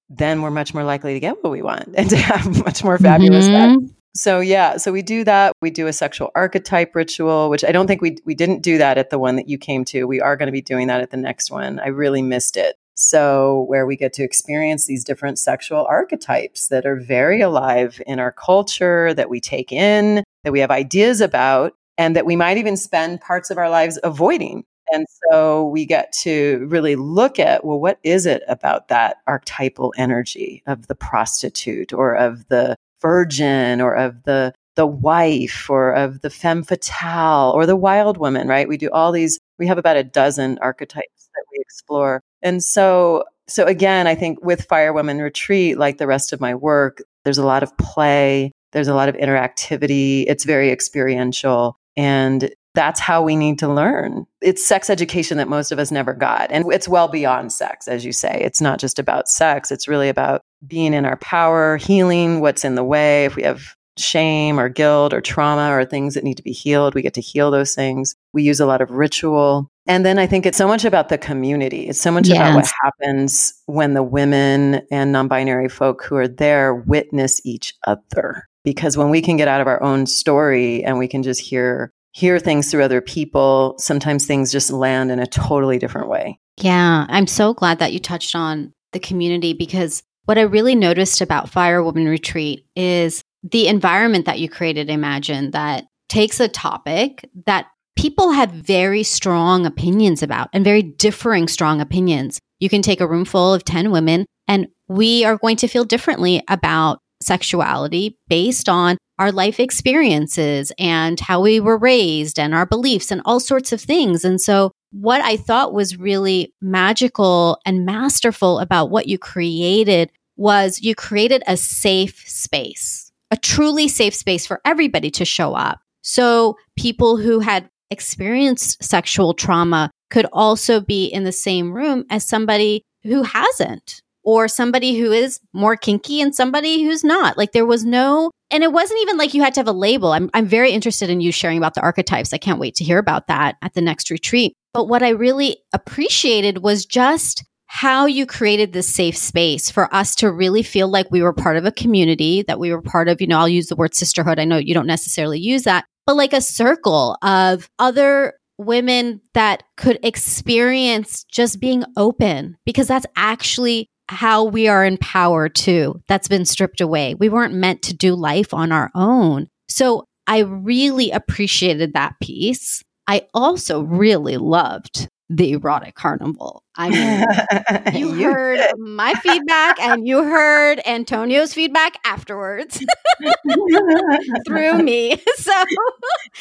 then 0.09 0.43
we're 0.43 0.51
much 0.51 0.75
more 0.75 0.85
likely 0.85 1.15
to 1.15 1.21
get 1.21 1.43
what 1.43 1.51
we 1.51 1.63
want 1.63 1.91
and 1.95 2.09
to 2.11 2.17
have 2.17 2.65
much 2.65 2.83
more 2.83 2.99
fabulous 2.99 3.47
mm-hmm. 3.47 3.87
So 4.15 4.41
yeah, 4.41 4.77
so 4.77 4.93
we 4.93 5.01
do 5.01 5.25
that. 5.25 5.55
We 5.63 5.71
do 5.71 5.87
a 5.87 5.93
sexual 5.93 6.31
archetype 6.35 6.95
ritual, 6.95 7.49
which 7.49 7.65
I 7.65 7.73
don't 7.73 7.87
think 7.87 8.03
we 8.03 8.19
we 8.27 8.35
didn't 8.35 8.63
do 8.63 8.77
that 8.79 8.99
at 8.99 9.11
the 9.11 9.19
one 9.19 9.37
that 9.37 9.49
you 9.49 9.57
came 9.57 9.85
to. 9.87 10.05
We 10.05 10.21
are 10.21 10.37
going 10.37 10.49
to 10.49 10.53
be 10.53 10.61
doing 10.61 10.89
that 10.89 11.01
at 11.01 11.11
the 11.11 11.17
next 11.17 11.51
one. 11.51 11.79
I 11.81 11.89
really 11.89 12.21
missed 12.21 12.57
it. 12.57 12.77
So, 12.95 13.65
where 13.69 13.87
we 13.87 13.97
get 13.97 14.13
to 14.15 14.23
experience 14.23 14.87
these 14.87 15.03
different 15.03 15.39
sexual 15.39 15.87
archetypes 15.89 16.69
that 16.69 16.85
are 16.85 16.97
very 16.97 17.41
alive 17.41 18.03
in 18.07 18.21
our 18.21 18.33
culture, 18.33 19.15
that 19.15 19.31
we 19.31 19.41
take 19.41 19.73
in, 19.73 20.23
that 20.45 20.53
we 20.53 20.61
have 20.61 20.71
ideas 20.71 21.23
about, 21.23 21.75
and 21.97 22.15
that 22.15 22.27
we 22.27 22.37
might 22.37 22.59
even 22.59 22.77
spend 22.77 23.23
parts 23.23 23.51
of 23.51 23.57
our 23.57 23.71
lives 23.71 23.99
avoiding. 24.05 24.65
And 24.93 25.07
so 25.31 25.65
we 25.69 25.87
get 25.87 26.13
to 26.23 26.67
really 26.69 26.97
look 26.97 27.39
at 27.39 27.65
well, 27.65 27.81
what 27.81 27.99
is 28.03 28.27
it 28.27 28.43
about 28.47 28.89
that 28.89 29.17
archetypal 29.27 29.95
energy 29.97 30.63
of 30.67 30.87
the 30.87 30.95
prostitute 30.95 31.95
or 31.95 32.15
of 32.15 32.47
the 32.49 32.77
virgin 33.03 33.81
or 33.81 33.95
of 33.95 34.23
the 34.23 34.55
the 34.75 34.87
wife 34.87 35.69
or 35.69 35.93
of 35.93 36.23
the 36.23 36.31
femme 36.31 36.63
fatale 36.63 37.53
or 37.55 37.67
the 37.67 37.77
wild 37.77 38.17
woman, 38.17 38.49
right? 38.49 38.69
We 38.69 38.77
do 38.79 38.91
all 38.91 39.13
these 39.13 39.39
We 39.59 39.67
have 39.67 39.79
about 39.79 39.97
a 39.97 40.05
dozen 40.05 40.59
archetypes 40.63 41.29
that 41.35 41.45
we 41.53 41.59
explore. 41.61 42.23
And 42.41 42.65
so, 42.65 43.25
so 43.49 43.67
again, 43.67 44.07
I 44.07 44.15
think 44.15 44.43
with 44.43 44.65
Fire 44.65 44.93
Woman 44.93 45.19
Retreat, 45.19 45.79
like 45.79 45.99
the 45.99 46.07
rest 46.07 46.33
of 46.33 46.41
my 46.41 46.55
work, 46.55 47.03
there's 47.25 47.39
a 47.39 47.47
lot 47.47 47.63
of 47.63 47.77
play, 47.77 48.53
there's 48.73 48.89
a 48.89 48.95
lot 48.95 49.09
of 49.09 49.17
interactivity, 49.17 50.25
it's 50.27 50.45
very 50.45 50.71
experiential. 50.71 51.77
And 51.97 52.51
that's 52.75 53.01
how 53.01 53.23
we 53.23 53.37
need 53.37 53.59
to 53.59 53.69
learn. 53.69 54.27
It's 54.41 54.65
sex 54.65 54.89
education 54.89 55.39
that 55.39 55.49
most 55.49 55.73
of 55.73 55.79
us 55.79 55.91
never 55.91 56.15
got. 56.15 56.51
And 56.51 56.71
it's 56.73 56.89
well 56.89 57.09
beyond 57.09 57.53
sex, 57.53 57.87
as 57.87 58.05
you 58.05 58.13
say. 58.13 58.41
It's 58.43 58.61
not 58.61 58.79
just 58.79 58.99
about 58.99 59.29
sex, 59.29 59.71
it's 59.71 59.89
really 59.89 60.09
about 60.09 60.43
being 60.67 60.95
in 60.95 61.05
our 61.05 61.17
power, 61.17 61.77
healing 61.77 62.41
what's 62.41 62.65
in 62.65 62.75
the 62.75 62.85
way. 62.85 63.25
If 63.25 63.37
we 63.37 63.43
have 63.43 63.77
shame 63.99 64.59
or 64.59 64.69
guilt 64.69 65.13
or 65.13 65.21
trauma 65.21 65.71
or 65.77 65.85
things 65.85 66.15
that 66.15 66.25
need 66.25 66.37
to 66.37 66.43
be 66.43 66.53
healed, 66.53 66.95
we 66.95 67.03
get 67.03 67.15
to 67.15 67.21
heal 67.21 67.51
those 67.51 67.75
things. 67.75 68.17
We 68.33 68.43
use 68.43 68.61
a 68.61 68.67
lot 68.67 68.81
of 68.81 68.91
ritual. 68.91 69.69
And 69.87 70.07
then 70.07 70.19
I 70.19 70.27
think 70.27 70.47
it's 70.47 70.59
so 70.59 70.69
much 70.69 70.85
about 70.85 71.09
the 71.09 71.19
community. 71.19 71.89
It's 71.89 72.01
so 72.01 72.13
much 72.13 72.29
yes. 72.29 72.37
about 72.37 72.55
what 72.55 72.73
happens 72.83 73.53
when 73.67 73.95
the 73.95 74.03
women 74.03 74.83
and 74.91 75.13
non 75.13 75.29
binary 75.29 75.69
folk 75.69 76.05
who 76.05 76.17
are 76.17 76.29
there 76.29 76.75
witness 76.75 77.41
each 77.45 77.75
other. 77.87 78.49
Because 78.65 78.97
when 78.97 79.11
we 79.11 79.21
can 79.21 79.37
get 79.37 79.49
out 79.49 79.61
of 79.61 79.67
our 79.67 79.83
own 79.83 80.07
story 80.07 80.85
and 80.85 80.99
we 80.99 81.09
can 81.09 81.25
just 81.25 81.41
hear 81.41 81.93
hear 82.13 82.39
things 82.39 82.71
through 82.71 82.83
other 82.83 83.01
people, 83.01 83.75
sometimes 83.79 84.27
things 84.27 84.53
just 84.53 84.71
land 84.71 85.11
in 85.11 85.19
a 85.19 85.27
totally 85.27 85.79
different 85.79 86.09
way. 86.09 86.39
Yeah, 86.59 87.07
I'm 87.09 87.27
so 87.27 87.55
glad 87.55 87.79
that 87.79 87.93
you 87.93 87.99
touched 87.99 88.37
on 88.37 88.73
the 88.93 89.01
community 89.01 89.55
because 89.55 90.03
what 90.27 90.39
I 90.39 90.43
really 90.43 90.75
noticed 90.75 91.21
about 91.21 91.49
Fire 91.49 91.83
Woman 91.83 92.07
Retreat 92.07 92.67
is 92.77 93.23
the 93.43 93.67
environment 93.67 94.27
that 94.27 94.39
you 94.39 94.49
created, 94.49 94.89
Amy 94.89 95.21
Jo, 95.21 95.51
that 95.51 95.85
takes 96.09 96.39
a 96.39 96.49
topic 96.49 97.29
that 97.47 97.67
people 97.97 98.31
have 98.33 98.51
very 98.51 99.03
strong 99.03 99.67
opinions 99.67 100.23
about 100.23 100.49
and 100.53 100.65
very 100.65 100.83
differing 100.83 101.49
strong 101.49 101.81
opinions. 101.81 102.39
You 102.61 102.69
can 102.69 102.83
take 102.83 103.01
a 103.01 103.07
room 103.07 103.25
full 103.25 103.53
of 103.53 103.65
10 103.65 103.91
women 103.91 104.27
and 104.47 104.69
we 104.89 105.25
are 105.25 105.39
going 105.39 105.57
to 105.57 105.69
feel 105.69 105.85
differently 105.85 106.43
about 106.49 107.01
sexuality 107.23 108.19
based 108.29 108.69
on 108.69 108.99
our 109.23 109.31
life 109.31 109.61
experiences 109.61 110.73
and 110.81 111.21
how 111.21 111.41
we 111.41 111.61
were 111.61 111.79
raised 111.79 112.41
and 112.41 112.53
our 112.53 112.67
beliefs 112.67 113.13
and 113.13 113.23
all 113.25 113.39
sorts 113.39 113.71
of 113.71 113.81
things. 113.81 114.25
And 114.25 114.41
so, 114.41 114.73
what 114.91 115.21
I 115.23 115.37
thought 115.37 115.73
was 115.73 115.97
really 115.97 116.53
magical 116.61 117.61
and 117.65 117.87
masterful 117.87 118.59
about 118.59 118.91
what 118.91 119.07
you 119.07 119.19
created 119.19 120.11
was 120.37 120.83
you 120.83 120.97
created 120.97 121.45
a 121.47 121.57
safe 121.57 122.21
space, 122.27 123.13
a 123.31 123.37
truly 123.37 123.87
safe 123.87 124.13
space 124.13 124.45
for 124.45 124.61
everybody 124.65 125.11
to 125.13 125.25
show 125.25 125.55
up. 125.55 125.79
So, 126.03 126.57
people 126.77 127.17
who 127.17 127.39
had 127.39 127.71
experienced 127.93 128.83
sexual 128.83 129.35
trauma 129.35 129.93
could 130.11 130.27
also 130.33 130.81
be 130.81 131.07
in 131.07 131.23
the 131.23 131.31
same 131.31 131.73
room 131.73 132.05
as 132.11 132.27
somebody 132.27 132.83
who 133.05 133.23
hasn't 133.23 134.02
or 134.25 134.49
somebody 134.49 134.97
who 134.99 135.13
is 135.13 135.41
more 135.53 135.77
kinky 135.77 136.21
and 136.21 136.35
somebody 136.35 136.83
who's 136.83 137.05
not. 137.05 137.37
Like 137.37 137.53
there 137.53 137.67
was 137.67 137.85
no, 137.85 138.31
and 138.51 138.63
it 138.63 138.73
wasn't 138.73 139.01
even 139.03 139.17
like 139.17 139.35
you 139.35 139.43
had 139.43 139.55
to 139.55 139.61
have 139.61 139.69
a 139.69 139.73
label. 139.73 140.13
I'm, 140.13 140.31
I'm 140.35 140.47
very 140.47 140.73
interested 140.73 141.11
in 141.11 141.21
you 141.21 141.33
sharing 141.33 141.59
about 141.59 141.75
the 141.75 141.83
archetypes. 141.83 142.33
I 142.33 142.39
can't 142.39 142.61
wait 142.61 142.75
to 142.77 142.85
hear 142.85 142.99
about 142.99 143.27
that 143.29 143.57
at 143.63 143.75
the 143.75 143.81
next 143.81 144.11
retreat. 144.11 144.55
But 144.73 144.89
what 144.89 145.03
I 145.03 145.11
really 145.11 145.59
appreciated 145.73 146.59
was 146.59 146.87
just 146.87 147.45
how 147.67 148.05
you 148.05 148.27
created 148.27 148.73
this 148.73 148.87
safe 148.87 149.17
space 149.17 149.71
for 149.71 149.93
us 149.95 150.15
to 150.17 150.31
really 150.31 150.63
feel 150.63 150.89
like 150.89 151.11
we 151.11 151.23
were 151.23 151.33
part 151.33 151.57
of 151.57 151.65
a 151.65 151.73
community, 151.73 152.43
that 152.43 152.59
we 152.59 152.71
were 152.71 152.83
part 152.83 153.09
of, 153.09 153.21
you 153.21 153.27
know, 153.27 153.39
I'll 153.39 153.49
use 153.49 153.69
the 153.69 153.77
word 153.77 153.95
sisterhood. 153.95 154.39
I 154.39 154.45
know 154.45 154.59
you 154.59 154.75
don't 154.75 154.87
necessarily 154.87 155.41
use 155.41 155.63
that, 155.63 155.87
but 156.07 156.17
like 156.17 156.35
a 156.35 156.43
circle 156.43 157.17
of 157.23 157.71
other 157.79 158.35
women 158.59 159.23
that 159.33 159.63
could 159.79 159.99
experience 160.03 161.25
just 161.25 161.61
being 161.61 161.85
open 161.97 162.59
because 162.67 162.89
that's 162.89 163.07
actually 163.17 163.89
how 164.13 164.45
we 164.45 164.69
are 164.69 164.85
in 164.85 164.97
power 164.99 165.49
too. 165.49 166.01
That's 166.09 166.29
been 166.29 166.45
stripped 166.45 166.81
away. 166.81 167.15
We 167.15 167.29
weren't 167.29 167.55
meant 167.55 167.83
to 167.83 167.95
do 167.95 168.15
life 168.15 168.53
on 168.55 168.71
our 168.73 168.91
own. 168.95 169.49
So 169.69 170.07
I 170.27 170.41
really 170.41 171.11
appreciated 171.11 171.95
that 171.95 172.15
piece. 172.23 172.83
I 173.09 173.27
also 173.35 173.83
really 173.83 174.37
loved 174.37 175.09
the 175.29 175.53
erotic 175.53 175.95
carnival. 175.95 176.63
I 176.77 176.91
mean, 176.91 178.01
you, 178.01 178.15
you 178.15 178.33
heard 178.33 178.59
did. 178.59 178.79
my 178.79 179.15
feedback 179.15 179.81
and 179.81 180.07
you 180.07 180.23
heard 180.23 180.81
Antonio's 180.85 181.55
feedback 181.55 181.99
afterwards 182.05 182.85
through 184.47 184.79
me. 184.83 185.21
So 185.37 185.65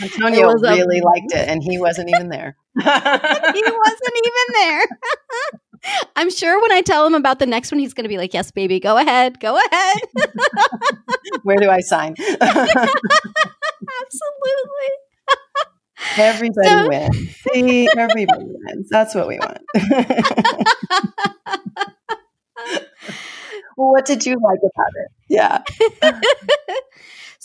Antonio 0.02 0.52
really 0.54 1.00
a- 1.00 1.04
liked 1.06 1.34
it 1.34 1.48
and 1.48 1.64
he 1.64 1.80
wasn't 1.80 2.10
even 2.10 2.30
there. 2.30 2.56
he 2.78 2.84
wasn't 2.86 4.14
even 4.16 4.54
there. 4.54 4.86
I'm 6.16 6.30
sure 6.30 6.62
when 6.62 6.72
I 6.72 6.82
tell 6.82 7.06
him 7.08 7.14
about 7.14 7.40
the 7.40 7.46
next 7.46 7.72
one, 7.72 7.80
he's 7.80 7.94
going 7.94 8.04
to 8.04 8.10
be 8.10 8.18
like, 8.18 8.34
"Yes, 8.34 8.52
baby, 8.52 8.80
go 8.80 8.98
ahead, 8.98 9.40
go 9.40 9.58
ahead." 9.58 9.98
Where 11.44 11.58
do 11.58 11.70
I 11.70 11.80
sign? 11.82 12.16
Absolutely. 12.42 12.88
Everybody 16.18 16.68
so- 16.68 16.88
wins. 16.88 17.36
See, 17.54 17.88
everybody 17.98 18.46
wins. 18.46 18.90
That's 18.90 19.16
what 19.16 19.28
we 19.28 19.40
want. 19.40 19.60
well, 23.78 23.92
what 23.92 24.06
did 24.06 24.26
you 24.26 24.38
like 24.42 24.60
about 24.60 24.92
it? 24.96 25.12
Yeah. 25.30 25.64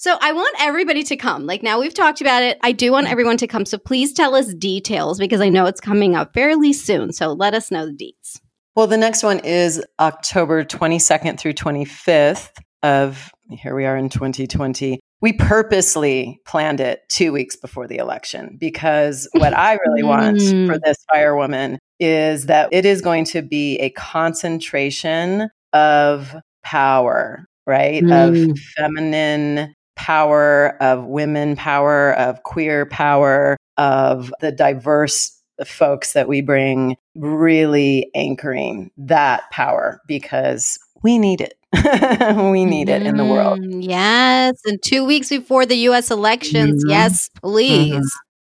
So 0.07 0.17
I 0.21 0.35
want 0.35 0.55
everybody 0.61 1.03
to 1.03 1.17
come. 1.17 1.47
Like 1.47 1.65
now 1.65 1.81
we've 1.81 1.93
talked 1.93 2.21
about 2.21 2.45
it. 2.45 2.59
I 2.63 2.71
do 2.71 2.93
want 2.93 3.11
everyone 3.11 3.39
to 3.39 3.49
come. 3.49 3.67
So 3.67 3.77
please 3.77 4.13
tell 4.13 4.37
us 4.37 4.55
details 4.55 5.19
because 5.19 5.41
I 5.41 5.49
know 5.49 5.67
it's 5.67 5.81
coming 5.81 6.15
up 6.15 6.33
fairly 6.33 6.73
soon. 6.73 7.13
So 7.13 7.33
let 7.33 7.55
us 7.55 7.73
know 7.73 7.87
the 7.87 7.93
deets. 7.93 8.39
Well, 8.77 8.87
the 8.87 8.97
next 8.97 9.25
one 9.25 9.41
is 9.41 9.85
October 9.99 10.63
22nd 10.63 11.41
through 11.41 11.55
25th 11.55 12.51
of 12.85 13.33
here 13.51 13.75
we 13.75 13.85
are 13.85 13.97
in 13.97 14.09
2020. 14.09 15.01
We 15.23 15.33
purposely 15.33 16.39
planned 16.47 16.79
it 16.79 17.01
two 17.09 17.33
weeks 17.33 17.57
before 17.57 17.89
the 17.89 17.97
election 17.97 18.59
because 18.61 19.29
what 19.37 19.59
I 19.59 19.77
really 19.89 20.05
want 20.05 20.39
for 20.39 20.45
mm. 20.45 20.81
this 20.85 20.99
firewoman 21.13 21.79
is 21.99 22.47
that 22.47 22.69
it 22.71 22.85
is 22.85 23.03
going 23.03 23.25
to 23.25 23.43
be 23.43 23.77
a 23.79 23.91
concentration 23.91 25.51
of 25.73 26.33
power, 26.63 27.49
right? 27.67 28.05
Mm. 28.05 28.53
Of 28.53 28.59
feminine 28.77 29.75
power, 29.97 30.77
of 30.81 31.05
women 31.05 31.57
power, 31.57 32.13
of 32.13 32.43
queer 32.43 32.87
power, 32.87 33.57
of 33.77 34.33
the 34.41 34.53
diverse 34.53 35.33
folks 35.65 36.13
that 36.13 36.29
we 36.29 36.41
bring, 36.43 36.97
really 37.15 38.11
anchoring 38.15 38.91
that 38.97 39.51
power 39.51 40.01
because 40.07 40.79
we 41.03 41.19
need 41.19 41.41
it. 41.41 41.55
we 42.53 42.65
need 42.65 42.89
it 42.89 43.03
in 43.03 43.17
the 43.17 43.25
world. 43.25 43.61
Mm, 43.61 43.87
yes. 43.87 44.61
And 44.65 44.83
two 44.83 45.05
weeks 45.05 45.29
before 45.29 45.67
the 45.67 45.77
US 45.89 46.11
elections. 46.11 46.85
Mm-hmm. 46.85 46.91
Yes, 46.91 47.29
please. 47.43 47.95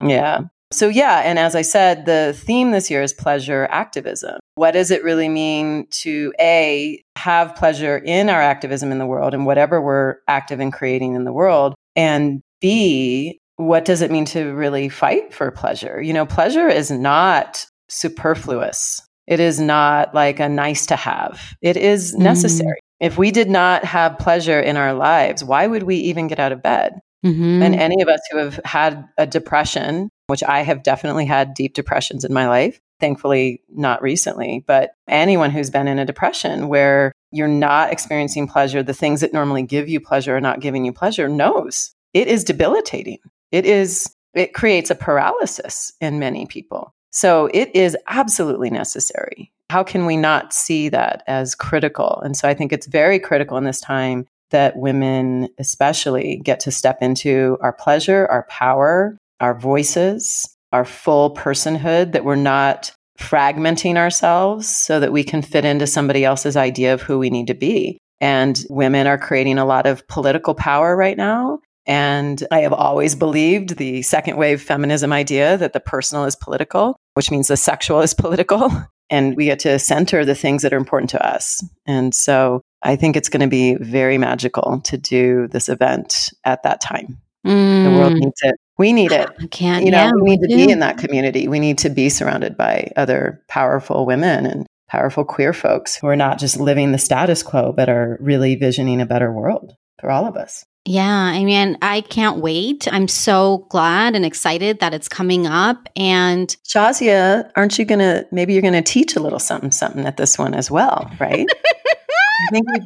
Mm-hmm. 0.02 0.10
Yeah. 0.10 0.42
So, 0.72 0.90
yeah. 0.90 1.22
And 1.24 1.40
as 1.40 1.56
I 1.56 1.62
said, 1.62 2.06
the 2.06 2.36
theme 2.38 2.72
this 2.72 2.92
year 2.92 3.02
is 3.02 3.14
pleasure 3.14 3.68
activism. 3.72 4.40
What 4.56 4.72
does 4.72 4.92
it 4.92 5.04
really 5.04 5.30
mean 5.30 5.88
to 5.92 6.34
A, 6.40 7.02
have 7.16 7.56
pleasure 7.56 7.98
in 7.98 8.30
our 8.30 8.42
activism 8.42 8.92
in 8.92 9.00
the 9.00 9.06
world 9.06 9.34
and 9.34 9.46
whatever 9.46 9.82
we're 9.82 10.18
active 10.28 10.60
in 10.60 10.72
creating 10.72 11.16
in 11.16 11.24
the 11.24 11.32
world? 11.32 11.74
And 11.96 12.42
B, 12.60 13.40
what 13.56 13.86
does 13.86 14.02
it 14.02 14.12
mean 14.12 14.26
to 14.26 14.54
really 14.54 14.90
fight 14.90 15.34
for 15.34 15.50
pleasure? 15.52 16.02
You 16.02 16.14
know, 16.14 16.26
pleasure 16.26 16.68
is 16.68 16.92
not 16.92 17.66
superfluous. 17.90 19.02
It 19.26 19.40
is 19.40 19.60
not 19.60 20.14
like 20.14 20.40
a 20.40 20.50
nice 20.50 20.86
to 20.88 20.96
have. 20.96 21.56
It 21.62 21.78
is 21.78 22.14
mm-hmm. 22.14 22.24
necessary. 22.24 22.80
Mm. 22.80 23.08
If 23.08 23.18
we 23.18 23.32
did 23.32 23.50
not 23.50 23.86
have 23.86 24.18
pleasure 24.18 24.60
in 24.60 24.76
our 24.76 24.94
lives, 24.94 25.44
why 25.44 25.68
would 25.68 25.84
we 25.84 25.96
even 25.96 26.28
get 26.28 26.40
out 26.40 26.52
of 26.52 26.64
bed? 26.64 27.00
Mm-hmm. 27.26 27.62
And 27.62 27.76
any 27.76 28.02
of 28.02 28.08
us 28.08 28.22
who 28.32 28.38
have 28.38 28.60
had 28.64 29.08
a 29.18 29.26
depression 29.26 30.10
which 30.28 30.44
I 30.44 30.62
have 30.62 30.84
definitely 30.84 31.26
had 31.26 31.54
deep 31.54 31.74
depressions 31.74 32.24
in 32.24 32.34
my 32.34 32.48
life. 32.48 32.80
Thankfully, 33.00 33.62
not 33.70 34.02
recently, 34.02 34.64
but 34.66 34.92
anyone 35.08 35.52
who's 35.52 35.70
been 35.70 35.88
in 35.88 36.00
a 36.00 36.06
depression 36.06 36.68
where 36.68 37.12
you're 37.32 37.48
not 37.48 37.92
experiencing 37.92 38.48
pleasure, 38.48 38.82
the 38.82 38.94
things 38.94 39.22
that 39.22 39.34
normally 39.34 39.64
give 39.64 39.88
you 39.88 40.00
pleasure 40.00 40.36
are 40.36 40.42
not 40.42 40.62
giving 40.62 40.86
you 40.86 40.92
pleasure, 40.92 41.30
knows 41.30 41.92
it 42.14 42.28
is 42.28 42.44
debilitating. 42.44 43.20
It 43.52 43.66
is, 43.66 44.16
it 44.34 44.54
creates 44.54 44.90
a 44.90 44.96
paralysis 44.96 45.94
in 46.02 46.20
many 46.20 46.46
people. 46.46 46.94
So 47.12 47.50
it 47.54 47.76
is 47.76 47.96
absolutely 48.08 48.70
necessary. 48.70 49.52
How 49.70 49.84
can 49.84 50.06
we 50.06 50.18
not 50.18 50.54
see 50.54 50.90
that 50.90 51.24
as 51.28 51.56
critical? 51.56 52.22
And 52.24 52.36
so 52.36 52.48
I 52.48 52.54
think 52.54 52.72
it's 52.72 52.88
very 52.88 53.20
critical 53.20 53.58
in 53.58 53.64
this 53.64 53.82
time 53.82 54.26
that 54.50 54.78
women, 54.78 55.50
especially, 55.58 56.38
get 56.38 56.60
to 56.62 56.72
step 56.72 57.00
into 57.02 57.58
our 57.62 57.74
pleasure, 57.74 58.28
our 58.28 58.44
power, 58.50 59.18
our 59.40 59.58
voices, 59.58 60.48
our 60.72 60.86
full 60.86 61.34
personhood, 61.34 62.12
that 62.14 62.26
we're 62.26 62.36
not 62.36 62.92
fragmenting 63.18 63.98
ourselves 63.98 64.68
so 64.68 65.00
that 65.00 65.12
we 65.12 65.24
can 65.24 65.42
fit 65.42 65.66
into 65.66 65.88
somebody 65.88 66.24
else's 66.24 66.56
idea 66.56 66.94
of 66.94 67.02
who 67.02 67.18
we 67.18 67.30
need 67.30 67.48
to 67.48 67.54
be. 67.54 67.98
And 68.22 68.64
women 68.70 69.08
are 69.08 69.18
creating 69.18 69.58
a 69.58 69.66
lot 69.66 69.86
of 69.86 70.08
political 70.08 70.56
power 70.56 70.96
right 70.96 71.18
now. 71.18 71.60
And 71.86 72.46
I 72.52 72.60
have 72.60 72.74
always 72.74 73.16
believed 73.16 73.78
the 73.78 74.02
second 74.02 74.38
wave 74.38 74.62
feminism 74.62 75.14
idea 75.14 75.58
that 75.58 75.74
the 75.74 75.80
personal 75.80 76.26
is 76.26 76.36
political, 76.36 76.98
which 77.14 77.32
means 77.32 77.48
the 77.48 77.58
sexual 77.58 78.02
is 78.02 78.14
political. 78.14 78.72
And 79.10 79.38
we 79.38 79.46
get 79.46 79.60
to 79.60 79.80
center 79.80 80.26
the 80.26 80.36
things 80.36 80.64
that 80.64 80.74
are 80.74 80.78
important 80.78 81.10
to 81.12 81.26
us. 81.26 81.64
And 81.86 82.14
so 82.14 82.62
I 82.84 82.98
think 82.98 83.16
it's 83.16 83.30
going 83.30 83.42
to 83.42 83.48
be 83.48 83.76
very 83.76 84.18
magical 84.18 84.82
to 84.84 84.98
do 84.98 85.48
this 85.48 85.70
event 85.70 86.32
at 86.44 86.64
that 86.64 86.82
time. 86.82 87.18
Mm. 87.46 87.84
The 87.86 87.98
world 87.98 88.14
mm. 88.14 88.20
needs 88.20 88.42
it. 88.44 88.56
We 88.78 88.94
need 88.94 89.12
it. 89.12 89.30
I 89.40 89.48
can't. 89.48 89.86
You 89.86 89.92
know, 89.92 90.06
yeah, 90.06 90.12
we 90.12 90.30
need 90.32 90.42
to 90.42 90.48
do. 90.48 90.56
be 90.56 90.72
in 90.72 90.80
that 90.80 90.98
community. 90.98 91.48
We 91.48 91.60
need 91.60 91.80
to 91.80 91.90
be 91.90 92.10
surrounded 92.10 92.56
by 92.56 92.92
other 92.96 93.44
powerful 93.48 94.06
women 94.06 94.46
and 94.46 94.68
powerful 94.88 95.26
queer 95.26 95.54
folks 95.54 95.96
who 95.96 96.08
are 96.08 96.16
not 96.16 96.40
just 96.40 96.60
living 96.60 96.92
the 96.92 96.98
status 96.98 97.44
quo, 97.44 97.74
but 97.74 97.90
are 97.90 98.18
really 98.22 98.56
visioning 98.56 99.02
a 99.02 99.06
better 99.06 99.32
world 99.32 99.76
for 100.00 100.12
all 100.12 100.26
of 100.26 100.38
us. 100.38 100.66
Yeah, 100.86 101.06
I 101.06 101.44
mean, 101.44 101.78
I 101.82 102.00
can't 102.00 102.38
wait. 102.38 102.88
I'm 102.90 103.10
so 103.10 103.68
glad 103.70 104.16
and 104.16 104.24
excited 104.24 104.80
that 104.80 104.94
it's 104.94 105.10
coming 105.10 105.46
up. 105.46 105.90
And 105.98 106.56
Shazia, 106.66 107.52
aren't 107.58 107.78
you 107.78 107.84
going 107.84 108.00
to, 108.00 108.26
maybe 108.32 108.54
you're 108.54 108.62
going 108.62 108.74
to 108.74 108.82
teach 108.82 109.18
a 109.18 109.20
little 109.20 109.40
something, 109.40 109.72
something 109.72 110.06
at 110.06 110.16
this 110.16 110.40
one 110.40 110.54
as 110.54 110.72
well, 110.72 111.12
right? 111.20 111.46
I 112.48 112.52
think 112.52 112.68
we 112.72 112.80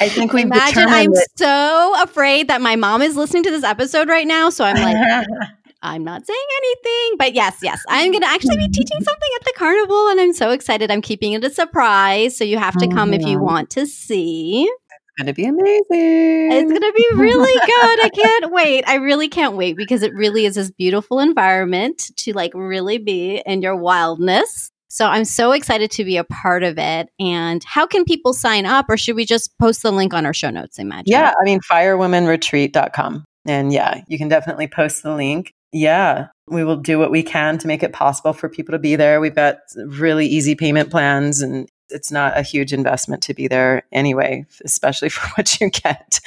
I 0.00 0.08
think 0.08 0.32
we 0.32 0.42
imagine 0.42 0.88
I'm 0.88 1.12
that- 1.12 1.28
so 1.36 2.02
afraid 2.02 2.48
that 2.48 2.60
my 2.60 2.76
mom 2.76 3.02
is 3.02 3.16
listening 3.16 3.42
to 3.44 3.50
this 3.50 3.64
episode 3.64 4.08
right 4.08 4.26
now. 4.26 4.50
So 4.50 4.64
I'm 4.64 4.76
like, 4.76 5.26
I'm 5.82 6.04
not 6.04 6.26
saying 6.26 6.46
anything, 6.58 7.16
but 7.18 7.34
yes, 7.34 7.58
yes, 7.62 7.82
I'm 7.88 8.10
going 8.10 8.22
to 8.22 8.28
actually 8.28 8.58
be 8.58 8.68
teaching 8.68 9.00
something 9.02 9.28
at 9.36 9.44
the 9.44 9.52
carnival, 9.56 10.08
and 10.08 10.20
I'm 10.20 10.34
so 10.34 10.50
excited. 10.50 10.90
I'm 10.90 11.00
keeping 11.00 11.32
it 11.32 11.42
a 11.42 11.50
surprise, 11.50 12.36
so 12.36 12.44
you 12.44 12.58
have 12.58 12.76
to 12.78 12.86
oh, 12.86 12.90
come 12.90 13.14
if 13.14 13.24
you 13.24 13.40
want 13.40 13.70
to 13.70 13.86
see. 13.86 14.64
It's 14.64 15.16
going 15.16 15.26
to 15.26 15.32
be 15.32 15.46
amazing. 15.46 16.52
It's 16.52 16.70
going 16.70 16.82
to 16.82 16.92
be 16.94 17.06
really 17.14 17.54
good. 17.54 18.04
I 18.04 18.10
can't 18.10 18.52
wait. 18.52 18.84
I 18.86 18.96
really 18.96 19.28
can't 19.28 19.56
wait 19.56 19.76
because 19.76 20.02
it 20.02 20.12
really 20.12 20.44
is 20.44 20.54
this 20.56 20.70
beautiful 20.70 21.18
environment 21.18 22.10
to 22.16 22.34
like 22.34 22.52
really 22.54 22.98
be 22.98 23.42
in 23.46 23.62
your 23.62 23.76
wildness. 23.76 24.69
So 24.92 25.06
I'm 25.06 25.24
so 25.24 25.52
excited 25.52 25.92
to 25.92 26.04
be 26.04 26.16
a 26.16 26.24
part 26.24 26.64
of 26.64 26.76
it. 26.76 27.08
And 27.20 27.62
how 27.64 27.86
can 27.86 28.04
people 28.04 28.34
sign 28.34 28.66
up, 28.66 28.86
or 28.88 28.96
should 28.96 29.14
we 29.14 29.24
just 29.24 29.56
post 29.58 29.82
the 29.82 29.92
link 29.92 30.12
on 30.12 30.26
our 30.26 30.34
show 30.34 30.50
notes? 30.50 30.80
Amy 30.80 30.96
Jo. 30.96 31.02
Yeah, 31.06 31.32
I 31.40 31.44
mean, 31.44 31.60
firewomenretreat.com. 31.60 33.24
And 33.46 33.72
yeah, 33.72 34.02
you 34.08 34.18
can 34.18 34.28
definitely 34.28 34.66
post 34.66 35.04
the 35.04 35.14
link. 35.14 35.52
Yeah, 35.72 36.26
we 36.48 36.64
will 36.64 36.76
do 36.76 36.98
what 36.98 37.12
we 37.12 37.22
can 37.22 37.56
to 37.58 37.68
make 37.68 37.84
it 37.84 37.92
possible 37.92 38.32
for 38.32 38.48
people 38.48 38.72
to 38.72 38.80
be 38.80 38.96
there. 38.96 39.20
We've 39.20 39.34
got 39.34 39.58
really 39.76 40.26
easy 40.26 40.56
payment 40.56 40.90
plans 40.90 41.40
and 41.40 41.68
it's 41.90 42.10
not 42.10 42.38
a 42.38 42.42
huge 42.42 42.72
investment 42.72 43.22
to 43.24 43.34
be 43.34 43.48
there 43.48 43.82
anyway, 43.92 44.46
especially 44.64 45.08
for 45.10 45.26
what 45.36 45.60
you 45.60 45.70
get. 45.70 46.20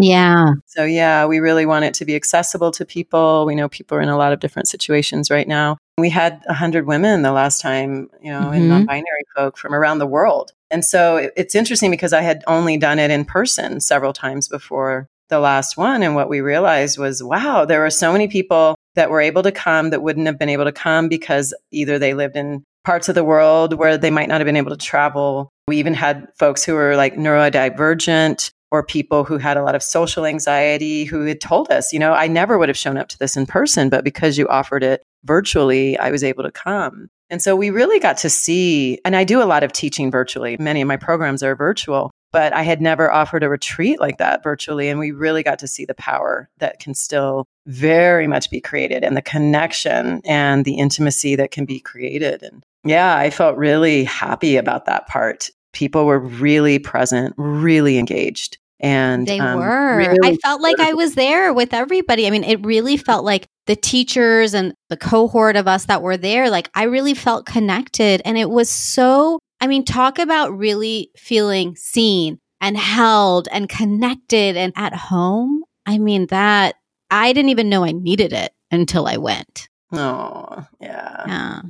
Yeah. 0.00 0.52
So, 0.66 0.84
yeah, 0.84 1.26
we 1.26 1.38
really 1.40 1.66
want 1.66 1.84
it 1.84 1.94
to 1.94 2.04
be 2.04 2.14
accessible 2.14 2.70
to 2.72 2.84
people. 2.84 3.46
We 3.46 3.54
know 3.54 3.68
people 3.68 3.98
are 3.98 4.02
in 4.02 4.08
a 4.08 4.16
lot 4.16 4.32
of 4.32 4.40
different 4.40 4.68
situations 4.68 5.30
right 5.30 5.48
now. 5.48 5.78
We 5.98 6.10
had 6.10 6.40
100 6.46 6.86
women 6.86 7.22
the 7.22 7.32
last 7.32 7.60
time, 7.60 8.08
you 8.22 8.30
know, 8.30 8.40
mm-hmm. 8.40 8.54
and 8.54 8.68
non 8.68 8.86
binary 8.86 9.24
folk 9.36 9.56
from 9.58 9.74
around 9.74 9.98
the 9.98 10.06
world. 10.06 10.52
And 10.70 10.84
so 10.84 11.30
it's 11.36 11.54
interesting 11.54 11.90
because 11.90 12.12
I 12.12 12.22
had 12.22 12.42
only 12.46 12.76
done 12.76 12.98
it 12.98 13.10
in 13.10 13.24
person 13.24 13.80
several 13.80 14.12
times 14.12 14.48
before 14.48 15.08
the 15.28 15.40
last 15.40 15.76
one. 15.76 16.02
And 16.02 16.14
what 16.14 16.28
we 16.28 16.40
realized 16.40 16.98
was, 16.98 17.22
wow, 17.22 17.64
there 17.64 17.80
were 17.80 17.90
so 17.90 18.12
many 18.12 18.28
people 18.28 18.76
that 18.94 19.10
were 19.10 19.20
able 19.20 19.42
to 19.42 19.52
come 19.52 19.90
that 19.90 20.02
wouldn't 20.02 20.26
have 20.26 20.38
been 20.38 20.48
able 20.48 20.64
to 20.64 20.72
come 20.72 21.08
because 21.08 21.54
either 21.70 21.98
they 21.98 22.14
lived 22.14 22.36
in 22.36 22.64
parts 22.84 23.08
of 23.08 23.14
the 23.14 23.24
world 23.24 23.74
where 23.74 23.98
they 23.98 24.10
might 24.10 24.28
not 24.28 24.40
have 24.40 24.46
been 24.46 24.56
able 24.56 24.70
to 24.70 24.76
travel. 24.76 25.50
We 25.68 25.76
even 25.76 25.94
had 25.94 26.26
folks 26.38 26.64
who 26.64 26.74
were 26.74 26.96
like 26.96 27.14
neurodivergent 27.14 28.50
or 28.70 28.84
people 28.84 29.24
who 29.24 29.38
had 29.38 29.56
a 29.56 29.62
lot 29.62 29.74
of 29.74 29.82
social 29.82 30.24
anxiety 30.24 31.04
who 31.04 31.24
had 31.24 31.40
told 31.40 31.70
us, 31.70 31.92
you 31.92 31.98
know, 31.98 32.12
I 32.12 32.28
never 32.28 32.58
would 32.58 32.68
have 32.68 32.78
shown 32.78 32.96
up 32.96 33.08
to 33.08 33.18
this 33.18 33.36
in 33.36 33.46
person, 33.46 33.88
but 33.88 34.04
because 34.04 34.38
you 34.38 34.48
offered 34.48 34.82
it 34.82 35.02
virtually, 35.24 35.98
I 35.98 36.10
was 36.10 36.24
able 36.24 36.44
to 36.44 36.52
come. 36.52 37.08
And 37.28 37.42
so 37.42 37.54
we 37.54 37.70
really 37.70 38.00
got 38.00 38.16
to 38.18 38.30
see, 38.30 38.98
and 39.04 39.14
I 39.14 39.24
do 39.24 39.42
a 39.42 39.44
lot 39.44 39.62
of 39.62 39.72
teaching 39.72 40.10
virtually. 40.10 40.56
Many 40.58 40.80
of 40.80 40.88
my 40.88 40.96
programs 40.96 41.42
are 41.42 41.54
virtual 41.54 42.10
but 42.32 42.52
I 42.52 42.62
had 42.62 42.80
never 42.80 43.10
offered 43.10 43.42
a 43.42 43.48
retreat 43.48 44.00
like 44.00 44.18
that 44.18 44.42
virtually. 44.42 44.88
And 44.88 44.98
we 44.98 45.10
really 45.10 45.42
got 45.42 45.58
to 45.60 45.68
see 45.68 45.84
the 45.84 45.94
power 45.94 46.48
that 46.58 46.78
can 46.78 46.94
still 46.94 47.46
very 47.66 48.26
much 48.26 48.50
be 48.50 48.60
created 48.60 49.04
and 49.04 49.16
the 49.16 49.22
connection 49.22 50.20
and 50.24 50.64
the 50.64 50.74
intimacy 50.74 51.36
that 51.36 51.50
can 51.50 51.64
be 51.64 51.80
created. 51.80 52.42
And 52.42 52.62
yeah, 52.84 53.16
I 53.16 53.30
felt 53.30 53.56
really 53.56 54.04
happy 54.04 54.56
about 54.56 54.86
that 54.86 55.06
part. 55.06 55.50
People 55.72 56.06
were 56.06 56.18
really 56.18 56.78
present, 56.78 57.34
really 57.36 57.98
engaged. 57.98 58.58
And 58.82 59.26
they 59.26 59.38
um, 59.38 59.58
were. 59.58 59.98
Really 59.98 60.18
I 60.24 60.36
felt 60.36 60.62
like 60.62 60.80
I 60.80 60.94
was 60.94 61.14
there 61.14 61.52
with 61.52 61.74
everybody. 61.74 62.26
I 62.26 62.30
mean, 62.30 62.44
it 62.44 62.64
really 62.64 62.96
felt 62.96 63.24
like 63.24 63.46
the 63.66 63.76
teachers 63.76 64.54
and 64.54 64.72
the 64.88 64.96
cohort 64.96 65.56
of 65.56 65.68
us 65.68 65.84
that 65.84 66.00
were 66.02 66.16
there, 66.16 66.48
like 66.48 66.70
I 66.74 66.84
really 66.84 67.14
felt 67.14 67.44
connected. 67.44 68.22
And 68.24 68.38
it 68.38 68.48
was 68.48 68.70
so 68.70 69.38
I 69.60 69.66
mean, 69.66 69.84
talk 69.84 70.18
about 70.18 70.56
really 70.56 71.10
feeling 71.16 71.76
seen 71.76 72.38
and 72.60 72.76
held 72.76 73.48
and 73.52 73.68
connected 73.68 74.56
and 74.56 74.72
at 74.76 74.94
home. 74.94 75.62
I 75.86 75.98
mean, 75.98 76.26
that 76.26 76.76
I 77.10 77.32
didn't 77.32 77.50
even 77.50 77.68
know 77.68 77.84
I 77.84 77.92
needed 77.92 78.32
it 78.32 78.52
until 78.70 79.06
I 79.06 79.16
went. 79.16 79.68
Oh, 79.92 80.64
yeah. 80.80 81.24
Yeah. 81.26 81.62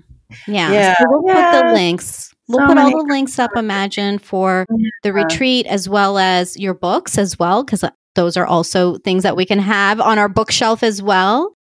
Yeah. 0.47 0.73
yeah. 0.73 0.99
So 0.99 1.05
we'll 1.09 1.35
yeah. 1.35 1.51
put 1.53 1.67
the 1.67 1.73
links. 1.73 2.35
We'll 2.49 2.61
so 2.61 2.67
put 2.67 2.79
all 2.79 2.91
the 2.91 3.13
links 3.13 3.39
up, 3.39 3.51
Amy 3.57 3.89
Jo, 3.89 4.19
for 4.19 4.67
the 5.03 5.13
retreat 5.13 5.67
as 5.67 5.89
well 5.89 6.19
as 6.19 6.57
your 6.57 6.75
books 6.75 7.17
as 7.19 7.39
well, 7.39 7.65
because 7.65 7.85
uh, 7.85 7.91
those 8.15 8.37
are 8.37 8.47
also 8.47 8.99
things 8.99 9.23
that 9.23 9.37
we 9.37 9.47
can 9.47 9.59
have 9.59 10.01
on 10.01 10.19
our 10.19 10.29
bookshelf 10.29 10.83
as 10.83 11.03
well. 11.03 11.57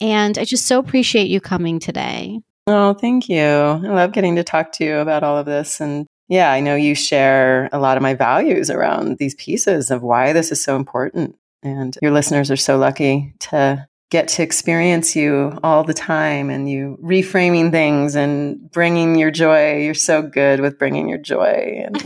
And 0.00 0.38
I 0.38 0.44
just 0.44 0.66
so 0.66 0.78
appreciate 0.78 1.28
you 1.28 1.40
coming 1.40 1.78
today. 1.78 2.40
Oh, 2.66 2.94
thank 2.94 3.28
you. 3.28 3.40
I 3.40 3.78
love 3.78 4.12
getting 4.12 4.36
to 4.36 4.44
talk 4.44 4.72
to 4.72 4.84
you 4.84 4.96
about 4.98 5.22
all 5.22 5.38
of 5.38 5.46
this. 5.46 5.80
And 5.80 6.06
yeah, 6.28 6.52
I 6.52 6.60
know 6.60 6.76
you 6.76 6.94
share 6.94 7.68
a 7.72 7.78
lot 7.78 7.96
of 7.96 8.02
my 8.02 8.14
values 8.14 8.70
around 8.70 9.18
these 9.18 9.34
pieces 9.34 9.90
of 9.90 10.02
why 10.02 10.32
this 10.32 10.52
is 10.52 10.62
so 10.62 10.76
important. 10.76 11.36
And 11.62 11.96
your 12.00 12.12
listeners 12.12 12.50
are 12.50 12.56
so 12.56 12.78
lucky 12.78 13.34
to 13.40 13.86
get 14.10 14.28
to 14.28 14.42
experience 14.42 15.14
you 15.14 15.58
all 15.62 15.84
the 15.84 15.94
time 15.94 16.50
and 16.50 16.68
you 16.68 16.98
reframing 17.02 17.70
things 17.70 18.16
and 18.16 18.70
bringing 18.70 19.16
your 19.16 19.30
joy. 19.30 19.78
You're 19.78 19.94
so 19.94 20.22
good 20.22 20.60
with 20.60 20.78
bringing 20.78 21.08
your 21.08 21.18
joy. 21.18 21.84
And 21.84 21.96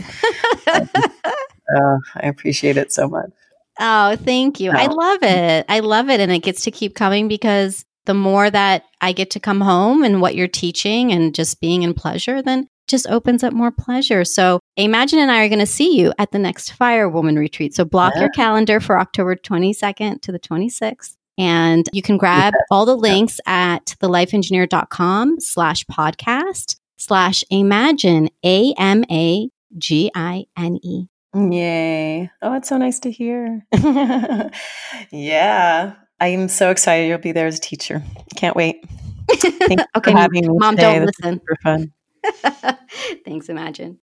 uh, 0.67 1.97
I 2.15 2.27
appreciate 2.27 2.77
it 2.77 2.91
so 2.91 3.07
much. 3.07 3.31
Oh, 3.79 4.15
thank 4.17 4.59
you. 4.59 4.71
Oh. 4.71 4.75
I 4.75 4.87
love 4.87 5.23
it. 5.23 5.65
I 5.67 5.79
love 5.79 6.09
it. 6.09 6.19
And 6.19 6.31
it 6.31 6.39
gets 6.39 6.63
to 6.63 6.71
keep 6.71 6.95
coming 6.95 7.27
because 7.27 7.85
the 8.05 8.13
more 8.13 8.49
that 8.49 8.85
I 9.01 9.11
get 9.11 9.31
to 9.31 9.39
come 9.39 9.61
home 9.61 10.03
and 10.03 10.21
what 10.21 10.35
you're 10.35 10.47
teaching 10.47 11.11
and 11.11 11.33
just 11.33 11.59
being 11.59 11.83
in 11.83 11.93
pleasure, 11.93 12.41
then 12.41 12.67
just 12.87 13.07
opens 13.07 13.43
up 13.43 13.53
more 13.53 13.71
pleasure. 13.71 14.23
So 14.23 14.59
Amy 14.77 15.05
Jo 15.07 15.17
and 15.17 15.31
I 15.31 15.43
are 15.43 15.49
going 15.49 15.59
to 15.59 15.65
see 15.65 15.97
you 15.97 16.13
at 16.17 16.31
the 16.31 16.39
next 16.39 16.71
Fire 16.71 17.09
Woman 17.09 17.35
retreat. 17.35 17.73
So 17.73 17.85
block 17.85 18.13
yeah. 18.15 18.21
your 18.21 18.29
calendar 18.29 18.79
for 18.79 18.99
October 18.99 19.35
22nd 19.35 20.21
to 20.21 20.31
the 20.31 20.39
26th. 20.39 21.15
And 21.37 21.89
you 21.91 22.01
can 22.01 22.17
grab 22.17 22.53
yeah. 22.53 22.61
all 22.71 22.85
the 22.85 22.95
links 22.95 23.39
yeah. 23.45 23.75
at 23.75 23.85
thelifeengineer.com 23.99 25.39
slash 25.39 25.83
podcast 25.85 26.77
slash 26.97 27.43
imagine, 27.49 28.29
A 28.45 28.73
M 28.77 29.03
A 29.11 29.49
G 29.77 30.11
I 30.15 30.45
N 30.57 30.79
E. 30.81 31.07
Yay. 31.35 32.31
Oh, 32.41 32.53
it's 32.53 32.69
so 32.69 32.77
nice 32.77 32.99
to 32.99 33.11
hear. 33.11 33.65
yeah. 35.11 35.95
I'm 36.19 36.47
so 36.47 36.71
excited 36.71 37.07
you'll 37.07 37.17
be 37.17 37.31
there 37.31 37.47
as 37.47 37.57
a 37.57 37.61
teacher. 37.61 38.03
Can't 38.35 38.55
wait. 38.55 38.83
okay, 39.97 40.13
Mom, 40.13 40.75
don't 40.75 41.05
listen. 41.05 41.41
Super 41.41 41.57
fun. 41.63 41.93
Thanks, 43.25 43.49
Amy 43.49 43.71
Jo. 43.71 43.95